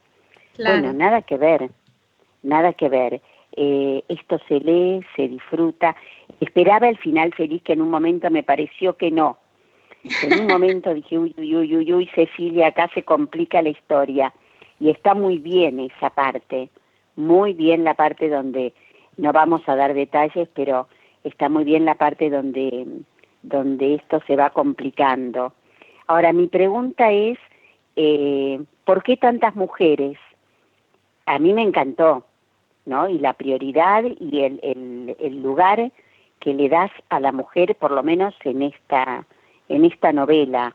Claro. 0.54 0.78
Bueno, 0.78 0.92
nada 0.92 1.22
que 1.22 1.36
ver, 1.36 1.70
nada 2.44 2.72
que 2.74 2.88
ver. 2.88 3.20
Eh, 3.56 4.04
esto 4.08 4.38
se 4.46 4.60
lee, 4.60 5.04
se 5.16 5.26
disfruta. 5.26 5.96
Esperaba 6.38 6.88
el 6.88 6.96
final 6.98 7.34
feliz 7.34 7.60
que 7.62 7.72
en 7.72 7.82
un 7.82 7.90
momento 7.90 8.30
me 8.30 8.44
pareció 8.44 8.96
que 8.96 9.10
no. 9.10 9.38
En 10.22 10.40
un 10.40 10.46
momento 10.46 10.94
dije, 10.94 11.18
uy, 11.18 11.34
uy, 11.36 11.56
uy, 11.56 11.76
uy, 11.76 11.92
uy, 11.92 12.10
Cecilia, 12.14 12.68
acá 12.68 12.88
se 12.94 13.02
complica 13.02 13.60
la 13.60 13.70
historia. 13.70 14.32
Y 14.80 14.90
está 14.90 15.14
muy 15.14 15.38
bien 15.38 15.78
esa 15.78 16.10
parte, 16.10 16.70
muy 17.14 17.52
bien 17.52 17.84
la 17.84 17.94
parte 17.94 18.28
donde, 18.28 18.72
no 19.16 19.32
vamos 19.32 19.62
a 19.68 19.76
dar 19.76 19.94
detalles, 19.94 20.48
pero 20.54 20.88
está 21.22 21.48
muy 21.48 21.64
bien 21.64 21.84
la 21.84 21.94
parte 21.94 22.30
donde, 22.30 22.86
donde 23.42 23.94
esto 23.94 24.20
se 24.26 24.36
va 24.36 24.50
complicando. 24.50 25.52
Ahora, 26.06 26.32
mi 26.32 26.48
pregunta 26.48 27.12
es, 27.12 27.38
eh, 27.96 28.60
¿por 28.84 29.02
qué 29.02 29.16
tantas 29.16 29.54
mujeres? 29.54 30.18
A 31.26 31.38
mí 31.38 31.52
me 31.52 31.62
encantó, 31.62 32.24
¿no? 32.86 33.08
Y 33.08 33.18
la 33.18 33.34
prioridad 33.34 34.02
y 34.18 34.40
el, 34.40 34.58
el, 34.62 35.16
el 35.20 35.42
lugar 35.42 35.92
que 36.40 36.54
le 36.54 36.68
das 36.68 36.90
a 37.10 37.20
la 37.20 37.32
mujer, 37.32 37.76
por 37.76 37.90
lo 37.90 38.02
menos 38.02 38.34
en 38.44 38.62
esta, 38.62 39.26
en 39.68 39.84
esta 39.84 40.12
novela. 40.12 40.74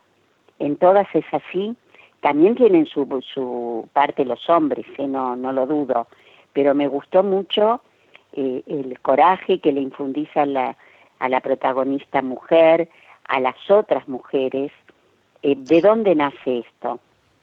En 0.58 0.76
todas 0.76 1.06
es 1.12 1.26
así. 1.32 1.76
También 2.20 2.54
tienen 2.54 2.86
su, 2.86 3.06
su 3.32 3.88
parte 3.92 4.24
los 4.24 4.48
hombres, 4.48 4.86
¿eh? 4.98 5.06
no, 5.06 5.36
no 5.36 5.52
lo 5.52 5.66
dudo. 5.66 6.08
Pero 6.52 6.74
me 6.74 6.88
gustó 6.88 7.22
mucho 7.22 7.82
eh, 8.32 8.62
el 8.66 8.98
coraje 9.00 9.60
que 9.60 9.72
le 9.72 9.80
infundiza 9.80 10.42
a 10.42 10.46
la, 10.46 10.76
a 11.18 11.28
la 11.28 11.40
protagonista 11.40 12.22
mujer, 12.22 12.88
a 13.28 13.40
las 13.40 13.56
otras 13.70 14.08
mujeres. 14.08 14.72
Eh, 15.42 15.54
¿De 15.56 15.80
dónde 15.80 16.14
nace 16.14 16.58
esto? 16.58 17.00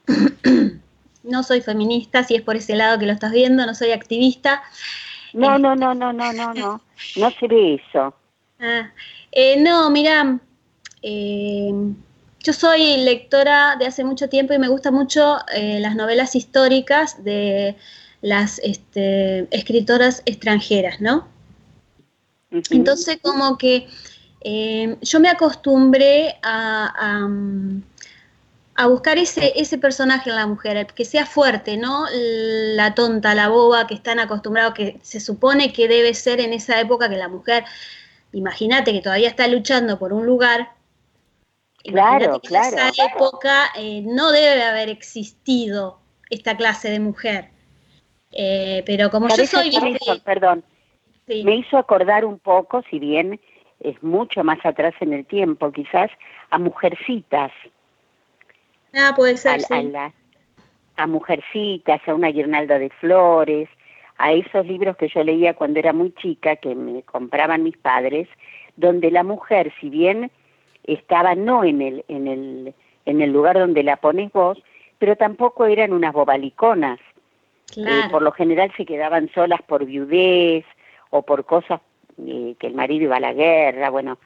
No 1.23 1.41
soy 1.41 1.61
feminista, 1.61 2.25
si 2.25 2.35
es 2.35 2.41
por 2.41 2.57
ese 2.57 2.75
lado 2.75 2.99
que 2.99 3.05
lo 3.05 3.13
estás 3.13 3.31
viendo, 3.31 3.65
no 3.65 3.73
soy 3.73 3.91
activista. 3.91 4.61
No, 5.33 5.57
no, 5.57 5.73
no, 5.73 5.93
no, 5.93 6.11
no, 6.11 6.33
no, 6.33 6.53
no, 6.53 6.81
no 7.15 7.31
se 7.31 7.47
ve 7.47 7.75
eso. 7.75 8.13
Ah, 8.59 8.89
eh, 9.31 9.61
no, 9.61 9.89
mira, 9.89 10.39
eh, 11.01 11.71
yo 12.43 12.51
soy 12.51 12.97
lectora 12.97 13.77
de 13.79 13.87
hace 13.87 14.03
mucho 14.03 14.27
tiempo 14.27 14.53
y 14.53 14.59
me 14.59 14.67
gustan 14.67 14.93
mucho 14.93 15.37
eh, 15.55 15.79
las 15.79 15.95
novelas 15.95 16.35
históricas 16.35 17.23
de 17.23 17.77
las 18.21 18.59
este, 18.59 19.47
escritoras 19.49 20.21
extranjeras, 20.25 20.99
¿no? 20.99 21.27
Entonces, 22.69 23.17
como 23.21 23.57
que 23.57 23.87
eh, 24.41 24.97
yo 25.01 25.19
me 25.19 25.29
acostumbré 25.29 26.35
a, 26.43 26.93
a, 26.95 28.83
a 28.83 28.87
buscar 28.87 29.17
ese, 29.17 29.53
ese 29.55 29.77
personaje 29.77 30.29
en 30.29 30.35
la 30.35 30.45
mujer, 30.45 30.85
que 30.87 31.05
sea 31.05 31.25
fuerte, 31.25 31.77
¿no? 31.77 32.05
La 32.11 32.93
tonta, 32.93 33.33
la 33.33 33.47
boba, 33.47 33.87
que 33.87 33.95
están 33.95 34.19
acostumbrados, 34.19 34.73
que 34.73 34.99
se 35.01 35.19
supone 35.19 35.71
que 35.71 35.87
debe 35.87 36.13
ser 36.13 36.41
en 36.41 36.53
esa 36.53 36.79
época 36.79 37.09
que 37.09 37.17
la 37.17 37.29
mujer, 37.29 37.63
imagínate 38.33 38.91
que 38.91 39.01
todavía 39.01 39.29
está 39.29 39.47
luchando 39.47 39.97
por 39.97 40.11
un 40.11 40.25
lugar. 40.25 40.71
Claro, 41.83 42.39
que 42.39 42.47
claro. 42.47 42.77
En 42.77 42.87
esa 42.87 43.05
época 43.05 43.65
eh, 43.77 44.01
no 44.05 44.31
debe 44.31 44.63
haber 44.63 44.89
existido 44.89 45.99
esta 46.29 46.55
clase 46.55 46.89
de 46.89 46.99
mujer. 46.99 47.49
Eh, 48.31 48.83
pero 48.85 49.09
como 49.11 49.27
yo 49.27 49.35
¿Sabes 49.35 49.49
soy, 49.51 49.67
hizo? 49.67 50.23
Perdón, 50.23 50.63
sí. 51.27 51.43
me 51.43 51.55
hizo 51.57 51.77
acordar 51.77 52.25
un 52.25 52.39
poco, 52.39 52.81
si 52.89 52.99
bien 52.99 53.39
es 53.79 54.01
mucho 54.01 54.43
más 54.43 54.65
atrás 54.65 54.93
en 55.01 55.13
el 55.13 55.25
tiempo, 55.25 55.71
quizás 55.71 56.09
a 56.49 56.57
mujercitas, 56.57 57.51
Ah, 58.95 59.13
puede 59.15 59.33
a, 59.33 59.37
ser, 59.37 59.61
a 59.69 59.81
sí. 59.81 59.87
la- 59.89 60.13
a 60.95 61.07
mujercitas, 61.07 62.01
a 62.07 62.13
una 62.13 62.29
guirnalda 62.29 62.77
de 62.79 62.89
flores, 62.91 63.67
a 64.17 64.31
esos 64.31 64.65
libros 64.67 64.95
que 64.95 65.09
yo 65.09 65.23
leía 65.23 65.55
cuando 65.55 65.79
era 65.79 65.91
muy 65.91 66.13
chica, 66.13 66.55
que 66.55 66.75
me 66.75 67.01
compraban 67.03 67.63
mis 67.63 67.75
padres, 67.77 68.27
donde 68.77 69.09
la 69.11 69.23
mujer, 69.23 69.73
si 69.81 69.89
bien 69.89 70.31
estaba 70.83 71.35
no 71.35 71.63
en 71.63 71.81
el, 71.81 72.05
en 72.07 72.27
el, 72.27 72.73
en 73.05 73.21
el 73.21 73.31
lugar 73.31 73.57
donde 73.59 73.83
la 73.83 73.97
pones 73.97 74.31
vos, 74.31 74.57
pero 74.99 75.15
tampoco 75.15 75.65
eran 75.65 75.93
unas 75.93 76.13
bobaliconas. 76.13 76.99
Eh, 76.99 77.73
Claro. 77.73 78.11
por 78.11 78.21
lo 78.21 78.31
general 78.31 78.71
se 78.77 78.85
quedaban 78.85 79.31
solas 79.33 79.59
por 79.63 79.83
viudez 79.85 80.63
o 81.09 81.23
por 81.23 81.43
cosas 81.45 81.81
eh, 82.23 82.53
que 82.59 82.67
el 82.67 82.75
marido 82.75 83.05
iba 83.05 83.15
a 83.17 83.19
la 83.19 83.33
guerra, 83.33 83.89
bueno. 83.89 84.19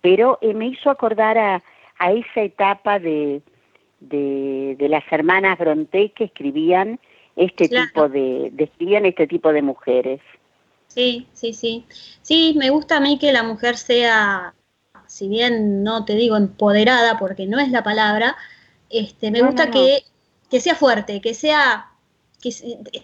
Pero 0.00 0.38
eh, 0.40 0.54
me 0.54 0.68
hizo 0.68 0.88
acordar 0.90 1.36
a, 1.36 1.62
a 1.98 2.12
esa 2.12 2.40
etapa 2.40 2.98
de, 2.98 3.42
de, 4.00 4.76
de 4.78 4.88
las 4.88 5.04
hermanas 5.10 5.58
Bronte 5.58 6.12
que 6.12 6.24
escribían 6.24 6.98
este 7.36 7.68
Claro. 7.68 7.86
tipo 7.88 8.08
de, 8.08 8.48
describían 8.52 9.04
este 9.04 9.26
tipo 9.26 9.52
de 9.52 9.60
mujeres. 9.62 10.20
Sí, 10.86 11.26
sí, 11.32 11.52
sí. 11.52 11.84
Sí, 12.22 12.54
me 12.56 12.70
gusta 12.70 12.96
a 12.96 13.00
mí 13.00 13.18
que 13.18 13.32
la 13.32 13.42
mujer 13.42 13.76
sea, 13.76 14.54
si 15.14 15.28
bien 15.28 15.82
no 15.84 16.04
te 16.04 16.14
digo 16.14 16.36
empoderada, 16.36 17.18
porque 17.18 17.46
no 17.46 17.58
es 17.60 17.70
la 17.70 17.82
palabra, 17.82 18.36
este, 18.90 19.30
me 19.30 19.40
No, 19.40 19.46
gusta 19.46 19.64
no, 19.64 19.72
no. 19.72 19.80
Que, 19.80 20.04
que 20.50 20.60
sea 20.60 20.74
fuerte, 20.74 21.20
que 21.20 21.34
sea, 21.34 21.90
que 22.42 22.50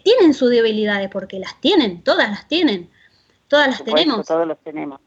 tienen 0.03 0.33
sus 0.33 0.49
debilidades, 0.49 1.09
porque 1.09 1.39
las 1.39 1.59
tienen, 1.61 2.03
todas 2.03 2.29
las 2.29 2.47
tienen, 2.47 2.89
todas 3.49 3.67
las 3.69 3.77
supuesto, 3.77 3.85
tenemos. 3.85 4.27
todos 4.27 4.47
los 4.47 4.59
tenemos. 4.63 5.01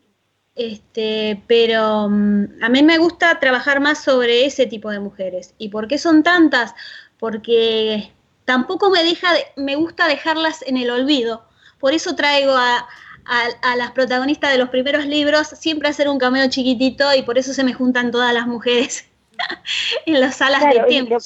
Este, 0.55 1.43
pero 1.49 2.09
mm, 2.09 2.62
a 2.62 2.69
mí 2.69 2.83
me 2.83 2.99
gusta 2.99 3.40
trabajar 3.40 3.81
más 3.81 4.03
sobre 4.03 4.47
ese 4.47 4.67
tipo 4.67 4.90
de 4.90 5.01
mujeres. 5.01 5.55
¿Y 5.59 5.69
por 5.71 5.88
qué 5.88 5.99
son 5.99 6.23
tantas? 6.23 6.75
Porque 7.19 8.12
tampoco 8.45 8.90
me 8.90 9.03
deja 9.03 9.33
de- 9.33 9.47
me 9.57 9.75
gusta 9.77 10.07
dejarlas 10.09 10.62
en 10.62 10.77
el 10.77 10.90
olvido. 10.90 11.45
Por 11.81 11.93
eso 11.93 12.14
traigo 12.14 12.53
a, 12.53 12.87
a- 13.26 13.70
a 13.72 13.76
las 13.76 13.92
protagonistas 13.92 14.52
de 14.52 14.58
los 14.58 14.68
primeros 14.68 15.06
libros 15.06 15.48
siempre 15.48 15.88
hacer 15.88 16.08
un 16.08 16.18
cameo 16.18 16.48
chiquitito 16.48 17.04
y 17.16 17.22
por 17.22 17.38
eso 17.38 17.52
se 17.52 17.64
me 17.64 17.72
juntan 17.72 18.10
todas 18.10 18.32
las 18.34 18.46
mujeres 18.46 19.08
en 20.06 20.20
las 20.20 20.37
salas 20.37 20.60
Claro, 20.60 20.80
de 20.82 20.87
tiempo. 20.88 21.16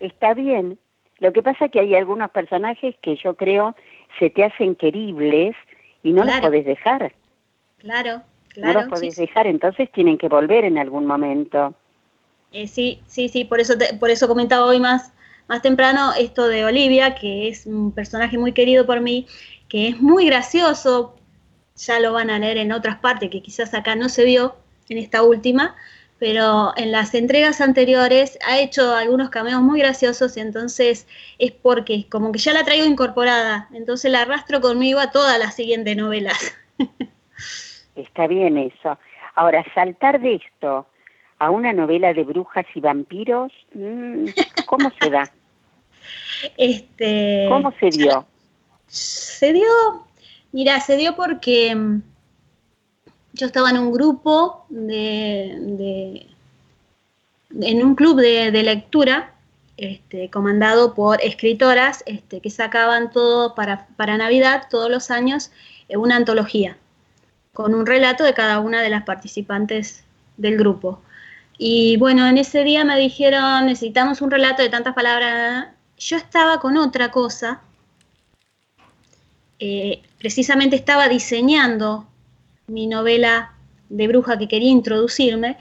Está 0.00 0.34
bien. 0.34 0.78
Lo 1.18 1.32
que 1.32 1.42
pasa 1.42 1.66
es 1.66 1.72
que 1.72 1.80
hay 1.80 1.94
algunos 1.94 2.30
personajes 2.30 2.94
que 3.02 3.16
yo 3.16 3.34
creo 3.34 3.74
se 4.18 4.30
te 4.30 4.44
hacen 4.44 4.74
queribles 4.76 5.54
y 6.02 6.12
no 6.12 6.24
los 6.24 6.34
podés 6.40 6.64
dejar. 6.64 7.12
Claro, 7.78 8.22
no 8.56 8.72
claro. 8.72 8.80
los 8.80 8.84
sí, 8.84 8.90
podés 8.90 9.14
sí. 9.14 9.20
dejar, 9.22 9.46
entonces 9.46 9.90
tienen 9.92 10.18
que 10.18 10.28
volver 10.28 10.64
en 10.64 10.78
algún 10.78 11.06
momento. 11.06 11.74
Eh, 12.52 12.66
sí, 12.66 13.00
sí, 13.06 13.28
sí, 13.28 13.44
por 13.44 13.60
eso, 13.60 13.76
te- 13.76 13.94
por 13.94 14.10
eso 14.10 14.26
comentaba 14.28 14.64
hoy 14.64 14.80
más, 14.80 15.12
más 15.48 15.60
temprano 15.62 16.12
esto 16.18 16.48
de 16.48 16.64
Olivia, 16.64 17.14
que 17.14 17.48
es 17.48 17.66
un 17.66 17.92
personaje 17.92 18.38
muy 18.38 18.52
querido 18.52 18.86
por 18.86 19.00
mí, 19.00 19.26
que 19.68 19.88
es 19.88 20.00
muy 20.00 20.26
gracioso, 20.26 21.16
ya 21.76 22.00
lo 22.00 22.12
van 22.12 22.30
a 22.30 22.38
leer 22.38 22.58
en 22.58 22.72
otras 22.72 22.98
partes, 22.98 23.30
que 23.30 23.42
quizás 23.42 23.74
acá 23.74 23.94
no 23.94 24.08
se 24.08 24.24
vio 24.24 24.56
en 24.88 24.98
esta 24.98 25.22
última, 25.22 25.76
pero 26.18 26.72
en 26.76 26.90
las 26.90 27.14
entregas 27.14 27.60
anteriores 27.60 28.38
ha 28.46 28.58
hecho 28.58 28.94
algunos 28.94 29.30
cameos 29.30 29.62
muy 29.62 29.78
graciosos 29.80 30.36
y 30.36 30.40
entonces 30.40 31.06
es 31.38 31.52
porque 31.52 32.06
como 32.10 32.32
que 32.32 32.38
ya 32.38 32.52
la 32.52 32.64
traigo 32.64 32.86
incorporada, 32.86 33.68
entonces 33.72 34.10
la 34.10 34.22
arrastro 34.22 34.60
conmigo 34.60 34.98
a 34.98 35.10
todas 35.10 35.38
las 35.38 35.54
siguientes 35.54 35.96
novelas. 35.96 36.56
Está 37.94 38.26
bien 38.26 38.58
eso. 38.58 38.98
Ahora, 39.34 39.64
saltar 39.74 40.20
de 40.20 40.36
esto 40.36 40.86
a 41.38 41.50
una 41.50 41.72
novela 41.72 42.12
de 42.12 42.24
brujas 42.24 42.66
y 42.74 42.80
vampiros, 42.80 43.52
mm, 43.74 44.26
¿cómo 44.66 44.90
se 45.00 45.10
da? 45.10 45.30
Este, 46.56 47.46
¿Cómo 47.48 47.72
se 47.80 47.90
dio? 47.90 48.24
Se 48.88 49.52
dio, 49.52 49.68
mira, 50.52 50.80
se 50.80 50.96
dio 50.96 51.14
porque 51.14 51.74
mm, 51.74 52.02
yo 53.34 53.46
estaba 53.46 53.70
en 53.70 53.78
un 53.78 53.92
grupo 53.92 54.66
de, 54.68 56.26
en 57.60 57.84
un 57.84 57.94
club 57.94 58.20
de, 58.20 58.50
de 58.50 58.62
lectura, 58.62 59.34
este, 59.78 60.28
comandado 60.28 60.92
por 60.92 61.22
escritoras 61.22 62.02
este, 62.04 62.40
que 62.40 62.50
sacaban 62.50 63.12
todo 63.12 63.54
para, 63.54 63.86
para 63.96 64.16
Navidad, 64.16 64.64
todos 64.68 64.90
los 64.90 65.12
años, 65.12 65.52
eh, 65.88 65.96
una 65.96 66.16
antología, 66.16 66.76
con 67.52 67.74
un 67.74 67.86
relato 67.86 68.24
de 68.24 68.34
cada 68.34 68.58
una 68.58 68.82
de 68.82 68.90
las 68.90 69.04
participantes 69.04 70.02
del 70.36 70.56
grupo. 70.56 71.00
Y 71.58 71.96
bueno, 71.96 72.26
en 72.26 72.38
ese 72.38 72.64
día 72.64 72.84
me 72.84 72.98
dijeron, 72.98 73.66
necesitamos 73.66 74.20
un 74.20 74.32
relato 74.32 74.62
de 74.62 74.68
tantas 74.68 74.94
palabras. 74.94 75.68
Yo 75.96 76.16
estaba 76.16 76.58
con 76.58 76.76
otra 76.76 77.12
cosa, 77.12 77.60
eh, 79.58 80.02
precisamente 80.18 80.76
estaba 80.76 81.08
diseñando 81.08 82.06
mi 82.66 82.86
novela 82.86 83.54
de 83.88 84.06
bruja 84.06 84.38
que 84.38 84.48
quería 84.48 84.70
introducirme 84.70 85.56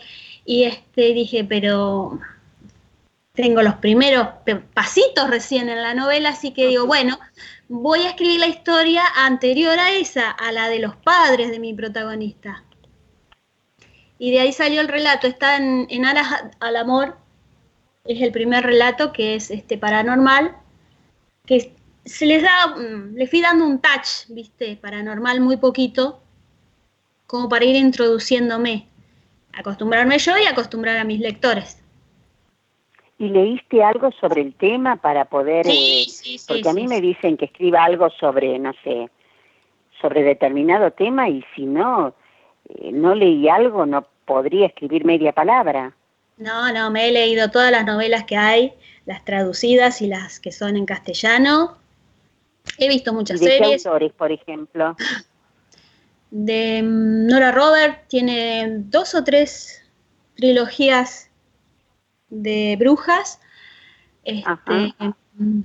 y 0.45 0.63
este 0.63 1.13
dije, 1.13 1.43
pero 1.43 2.19
tengo 3.33 3.61
los 3.61 3.75
primeros 3.75 4.29
pasitos 4.73 5.29
recién 5.29 5.69
en 5.69 5.81
la 5.81 5.93
novela, 5.93 6.29
así 6.29 6.51
que 6.51 6.67
digo, 6.67 6.87
bueno, 6.87 7.19
voy 7.69 7.99
a 8.01 8.09
escribir 8.09 8.39
la 8.39 8.47
historia 8.47 9.03
anterior 9.15 9.77
a 9.77 9.91
esa, 9.91 10.31
a 10.31 10.51
la 10.51 10.69
de 10.69 10.79
los 10.79 10.95
padres 10.95 11.51
de 11.51 11.59
mi 11.59 11.73
protagonista. 11.73 12.63
Y 14.17 14.31
de 14.31 14.39
ahí 14.39 14.53
salió 14.53 14.81
el 14.81 14.87
relato, 14.87 15.27
está 15.27 15.57
en, 15.57 15.85
en 15.89 16.05
Aras 16.05 16.27
al 16.59 16.75
Amor, 16.77 17.17
es 18.05 18.21
el 18.21 18.31
primer 18.31 18.63
relato 18.63 19.13
que 19.13 19.35
es 19.35 19.51
este 19.51 19.77
paranormal, 19.77 20.55
que 21.45 21.76
se 22.07 22.25
les 22.25 22.41
da, 22.41 22.67
mm, 22.67 23.15
le 23.15 23.27
fui 23.27 23.41
dando 23.41 23.65
un 23.65 23.79
touch, 23.79 24.27
viste, 24.29 24.77
paranormal 24.77 25.41
muy 25.41 25.57
poquito, 25.57 26.21
como 27.25 27.49
para 27.49 27.65
ir 27.65 27.75
introduciéndome, 27.75 28.87
acostumbrarme 29.53 30.17
yo 30.17 30.37
y 30.37 30.45
acostumbrar 30.45 30.97
a 30.97 31.03
mis 31.03 31.19
lectores. 31.19 31.83
¿Y 33.19 33.29
leíste 33.29 33.83
algo 33.83 34.11
sobre 34.11 34.41
el 34.41 34.53
tema 34.53 34.95
para 34.97 35.25
poder... 35.25 35.65
eh, 35.67 36.05
sí, 36.07 36.37
sí. 36.37 36.45
porque 36.47 36.69
a 36.69 36.73
mí 36.73 36.81
sí, 36.81 36.87
me 36.87 36.95
sí. 36.97 37.01
dicen 37.01 37.37
que 37.37 37.45
escriba 37.45 37.83
algo 37.83 38.09
sobre, 38.11 38.59
no 38.59 38.73
sé, 38.83 39.09
sobre 39.99 40.23
determinado 40.23 40.91
tema 40.91 41.27
y 41.27 41.43
si 41.55 41.65
no, 41.65 42.13
eh, 42.69 42.91
no 42.91 43.15
leí 43.15 43.49
algo, 43.49 43.85
no 43.85 44.05
podría 44.25 44.67
escribir 44.67 45.03
media 45.03 45.31
palabra. 45.31 45.93
No, 46.37 46.71
no, 46.71 46.91
me 46.91 47.07
he 47.07 47.11
leído 47.11 47.49
todas 47.49 47.71
las 47.71 47.85
novelas 47.85 48.25
que 48.25 48.37
hay, 48.37 48.73
las 49.05 49.25
traducidas 49.25 50.01
y 50.03 50.07
las 50.07 50.39
que 50.39 50.51
son 50.51 50.77
en 50.77 50.85
castellano. 50.85 51.77
He 52.77 52.87
visto 52.87 53.11
¿Y 53.11 53.13
muchas 53.13 53.39
de 53.39 53.45
qué 53.45 53.57
series. 53.57 53.85
autores, 53.85 54.11
por 54.13 54.31
ejemplo? 54.31 54.95
de 56.31 56.81
mm, 56.83 57.27
Nora 57.27 57.51
Robert, 57.51 58.07
tiene 58.07 58.67
dos 58.69 59.13
este, 59.13 59.45
trilogías 60.35 61.29
de 62.29 62.75
brujas. 62.77 63.39
Este, 64.23 64.93
mm, 65.37 65.61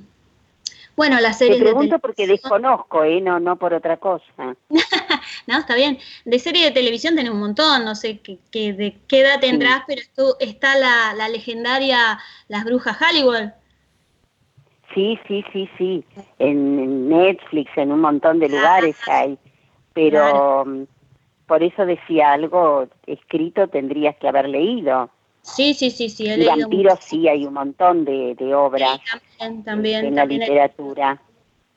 bueno, 0.95 1.19
la 1.21 1.33
serie. 1.33 1.57
Te 1.59 1.63
pregunto 1.63 1.99
porque 1.99 2.27
desconozco, 2.27 3.03
¿eh? 3.03 3.21
no, 3.21 3.41
no 3.41 3.57
por 3.57 3.75
otra 3.75 3.97
cosa. 3.97 4.25
no, 5.47 5.59
está 5.59 5.75
bien. 5.75 5.99
De 6.25 6.39
serie 6.39 6.67
de 6.67 6.71
televisión 6.71 7.17
tenés 7.17 7.33
un 7.33 7.41
montón, 7.41 7.85
no 7.85 7.95
sé 7.95 8.21
qué, 8.21 8.73
de 8.73 8.99
qué 9.09 9.21
edad 9.21 9.41
tendrás, 9.41 9.83
pero 9.87 10.03
está 10.39 10.77
la, 10.77 11.15
la, 11.15 11.29
legendaria 11.29 12.19
Las 12.49 12.65
Brujas 12.65 12.99
Hollywood. 13.01 13.51
Sí, 14.95 15.19
sí, 15.27 15.45
sí, 15.53 15.69
sí. 15.79 16.05
En 16.39 17.09
Netflix, 17.09 17.71
en 17.77 17.93
un 17.93 18.01
montón 18.01 18.39
de 18.39 18.49
lugares 18.49 18.97
hay. 19.07 19.39
Pero 19.95 20.65
mm, 20.65 20.85
por 21.47 21.63
eso 21.63 21.85
decía 21.85 22.33
algo 22.33 22.89
escrito 23.07 23.69
tendrías 23.69 24.17
que 24.17 24.29
haber 24.29 24.49
leído. 24.49 25.11
Sí, 25.43 25.75
sí, 25.75 25.91
sí, 25.91 26.09
sí. 26.09 26.25
y 26.27 26.47
vampiros 26.47 27.01
sí, 27.03 27.27
hay 27.27 27.45
un 27.47 27.55
montón 27.55 28.05
de, 28.05 28.37
obras 28.55 29.01
también, 29.65 30.05
en 30.07 30.15
la 30.15 30.25
literatura. 30.25 31.21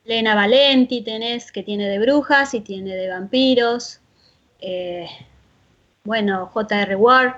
Lena 0.04 0.36
Valenti 0.36 1.02
tenés, 1.02 1.52
que 1.52 1.64
tiene 1.64 1.90
de 1.90 1.98
brujas 1.98 2.54
y 2.54 2.62
tiene 2.62 2.96
de 2.96 3.10
vampiros. 3.10 4.02
Eh, 4.62 5.08
bueno, 6.04 6.46
J.R. 6.54 6.96
Ward. 6.96 7.34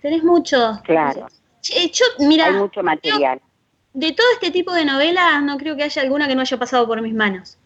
Tenés 0.00 0.24
mucho. 0.24 0.80
Claro. 0.84 1.26
mira, 2.18 2.46
hay 2.46 2.54
mucho 2.54 2.82
material. 2.82 3.40
De 3.94 4.12
todo 4.12 4.26
este 4.34 4.50
tipo 4.50 4.72
de 4.72 4.84
novelas, 4.84 5.42
no 5.42 5.56
creo 5.56 5.76
que 5.76 5.84
haya 5.84 6.02
alguna 6.02 6.28
que 6.28 6.34
no 6.34 6.42
haya 6.42 6.58
pasado 6.58 6.86
por 6.86 7.00
mis 7.00 7.14
manos. 7.14 7.56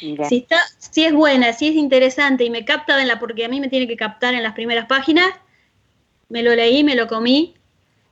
si, 0.00 0.38
está, 0.38 0.58
si 0.78 1.04
es 1.04 1.12
buena, 1.12 1.52
si 1.52 1.68
es 1.68 1.74
interesante 1.74 2.44
y 2.44 2.50
me 2.50 2.64
capta 2.64 3.00
en 3.00 3.08
la, 3.08 3.18
porque 3.18 3.44
a 3.44 3.48
mí 3.48 3.60
me 3.60 3.68
tiene 3.68 3.86
que 3.86 3.96
captar 3.96 4.34
en 4.34 4.42
las 4.42 4.54
primeras 4.54 4.86
páginas, 4.86 5.28
me 6.28 6.42
lo 6.42 6.54
leí, 6.54 6.82
me 6.82 6.94
lo 6.94 7.06
comí, 7.06 7.54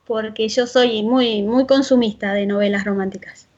porque 0.06 0.48
yo 0.48 0.66
soy 0.66 1.02
muy, 1.02 1.42
muy 1.42 1.66
consumista 1.66 2.32
de 2.34 2.46
novelas 2.46 2.84
románticas. 2.84 3.48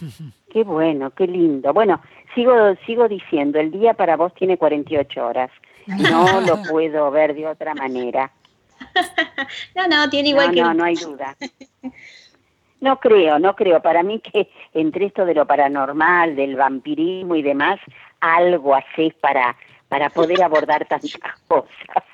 Qué 0.50 0.64
bueno, 0.64 1.10
qué 1.10 1.26
lindo. 1.26 1.74
Bueno, 1.74 2.00
sigo, 2.34 2.74
sigo 2.86 3.06
diciendo, 3.06 3.60
el 3.60 3.70
día 3.70 3.92
para 3.92 4.16
vos 4.16 4.34
tiene 4.34 4.56
48 4.56 5.26
horas. 5.26 5.50
No 5.86 6.40
lo 6.46 6.62
puedo 6.62 7.10
ver 7.10 7.34
de 7.34 7.46
otra 7.46 7.74
manera. 7.74 8.30
no, 9.76 9.86
no, 9.88 10.08
tiene 10.08 10.30
igual 10.30 10.52
que... 10.54 10.62
No, 10.62 10.72
no 10.72 10.84
hay 10.84 10.94
duda. 10.94 11.36
No 12.80 13.00
creo, 13.00 13.38
no 13.38 13.56
creo. 13.56 13.82
Para 13.82 14.02
mí 14.02 14.20
que 14.20 14.50
entre 14.72 15.06
esto 15.06 15.24
de 15.24 15.34
lo 15.34 15.46
paranormal, 15.46 16.36
del 16.36 16.56
vampirismo 16.56 17.34
y 17.34 17.42
demás, 17.42 17.80
algo 18.20 18.74
haces 18.74 19.14
para, 19.14 19.56
para 19.88 20.10
poder 20.10 20.42
abordar 20.42 20.86
tantas 20.86 21.18
cosas 21.48 22.04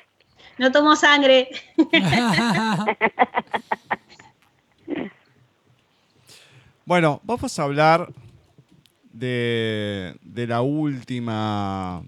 no 0.58 0.72
tomo 0.72 0.96
sangre. 0.96 1.48
bueno, 6.84 7.22
vamos 7.24 7.58
a 7.58 7.62
hablar 7.62 8.12
de, 9.12 10.18
la 10.22 10.60
última 10.62 12.02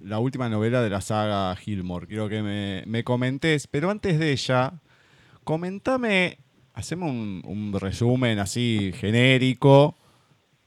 la 0.00 0.18
última 0.18 0.48
novela 0.48 0.82
de 0.82 0.90
la 0.90 1.00
saga 1.00 1.54
Gilmore. 1.56 2.08
Quiero 2.08 2.28
que 2.28 2.42
me, 2.42 2.82
me 2.86 3.04
comentes, 3.04 3.68
pero 3.68 3.88
antes 3.90 4.18
de 4.18 4.32
ella, 4.32 4.72
comentame, 5.44 6.38
hacemos 6.74 7.10
un, 7.10 7.76
resumen 7.78 8.38
así 8.38 8.92
genérico 8.94 9.96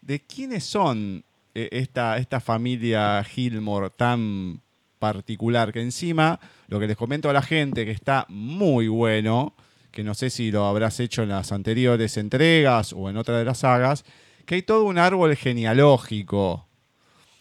de 0.02 0.20
quiénes 0.22 0.64
son 0.64 1.24
eh, 1.54 1.70
esta, 1.72 2.18
esta 2.18 2.40
familia 2.40 3.24
Gilmore 3.24 3.90
tan 3.90 4.62
particular, 5.00 5.72
que 5.72 5.82
encima 5.82 6.40
lo 6.68 6.80
que 6.80 6.88
les 6.88 6.98
comento 6.98 7.30
a 7.30 7.34
la 7.34 7.42
gente 7.42 7.86
que 7.86 7.92
está 7.92 8.26
muy 8.30 8.88
bueno, 8.88 9.56
que 9.92 10.04
no 10.04 10.14
sé 10.14 10.30
si 10.30 10.52
lo 10.52 10.66
habrás 10.66 11.00
hecho 11.00 11.24
en 11.24 11.30
las 11.30 11.52
anteriores 11.52 12.18
entregas 12.18 12.94
o 12.94 13.10
en 13.10 13.18
otra 13.18 13.38
de 13.38 13.46
las 13.46 13.60
sagas, 13.60 14.04
que 14.46 14.56
hay 14.56 14.62
todo 14.62 14.84
un 14.84 14.98
árbol 14.98 15.36
genealógico. 15.36 16.68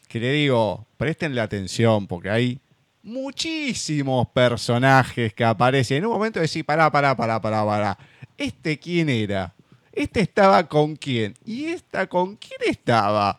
Que 0.09 0.21
le 0.21 0.33
digo, 0.33 0.87
prestenle 0.97 1.41
atención 1.41 2.07
porque 2.07 2.31
hay 2.31 2.61
muchísimos 3.05 4.27
personajes 4.29 5.33
que 5.33 5.45
aparecen. 5.45 5.99
En 5.99 6.07
un 6.07 6.13
momento 6.15 6.41
decís, 6.41 6.65
pará, 6.65 6.91
pará, 6.91 7.17
pará, 7.17 7.41
pará, 7.41 7.65
pará. 7.65 7.99
¿Este 8.37 8.79
quién 8.79 9.09
era? 9.09 9.55
¿Este 9.93 10.21
estaba 10.21 10.67
con 10.67 10.97
quién? 10.97 11.35
¿Y 11.45 11.67
esta 11.67 12.09
con 12.09 12.37
quién 12.37 12.59
estaba? 12.67 13.39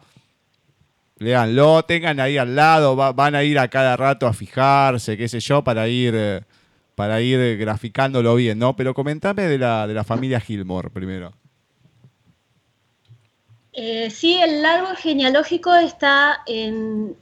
Leanlo, 1.17 1.83
tengan 1.83 2.19
ahí 2.19 2.37
al 2.37 2.55
lado, 2.55 2.95
van 2.95 3.35
a 3.35 3.43
ir 3.43 3.59
a 3.59 3.67
cada 3.67 3.97
rato 3.97 4.27
a 4.27 4.33
fijarse, 4.33 5.17
qué 5.17 5.27
sé 5.27 5.39
yo, 5.39 5.63
para 5.63 5.87
ir, 5.87 6.45
para 6.95 7.21
ir 7.21 7.57
graficándolo 7.57 8.35
bien, 8.35 8.59
¿no? 8.59 8.75
Pero 8.75 8.93
comentame 8.93 9.43
de 9.43 9.57
la, 9.57 9.87
de 9.87 9.93
la 9.93 10.03
familia 10.03 10.39
Gilmore 10.39 10.89
primero. 10.89 11.33
Eh, 13.77 14.09
sí, 14.09 14.39
el 14.41 14.63
árbol 14.63 14.95
genealógico 14.95 15.75
está 15.75 16.43
en, 16.45 17.17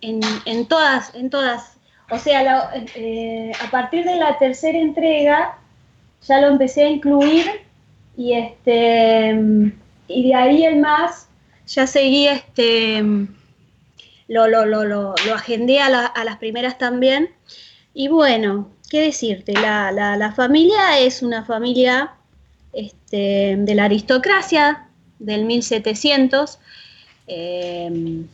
todas, 0.69 1.13
en 1.15 1.31
todas. 1.31 1.72
O 2.09 2.19
sea, 2.19 2.71
eh, 2.95 3.51
a 3.61 3.71
partir 3.71 4.05
de 4.05 4.15
la 4.15 4.37
tercera 4.37 4.77
entrega 4.77 5.57
ya 6.27 6.41
lo 6.41 6.47
empecé 6.47 6.83
a 6.83 6.89
incluir 6.89 7.45
y 8.15 8.33
este 8.33 9.35
y 10.07 10.27
de 10.27 10.35
ahí 10.35 10.65
el 10.65 10.79
más 10.79 11.27
ya 11.65 11.87
seguí 11.87 12.27
este 12.27 13.01
lo, 14.27 14.47
lo, 14.47 14.65
lo, 14.65 14.83
lo, 14.83 15.33
agendé 15.33 15.79
a, 15.79 15.89
las 15.89 16.37
primeras 16.37 16.77
también. 16.77 17.29
Y 17.93 18.07
bueno, 18.07 18.69
¿qué 18.89 19.01
decirte? 19.01 19.53
La, 19.53 19.91
la, 19.91 20.31
familia 20.31 20.99
es 20.99 21.21
una 21.21 21.45
familia 21.45 22.13
este, 22.71 23.55
de 23.57 23.75
la 23.75 23.85
aristocracia 23.85 24.87
del 25.19 25.45
1700, 25.45 26.59
em, 27.27 28.27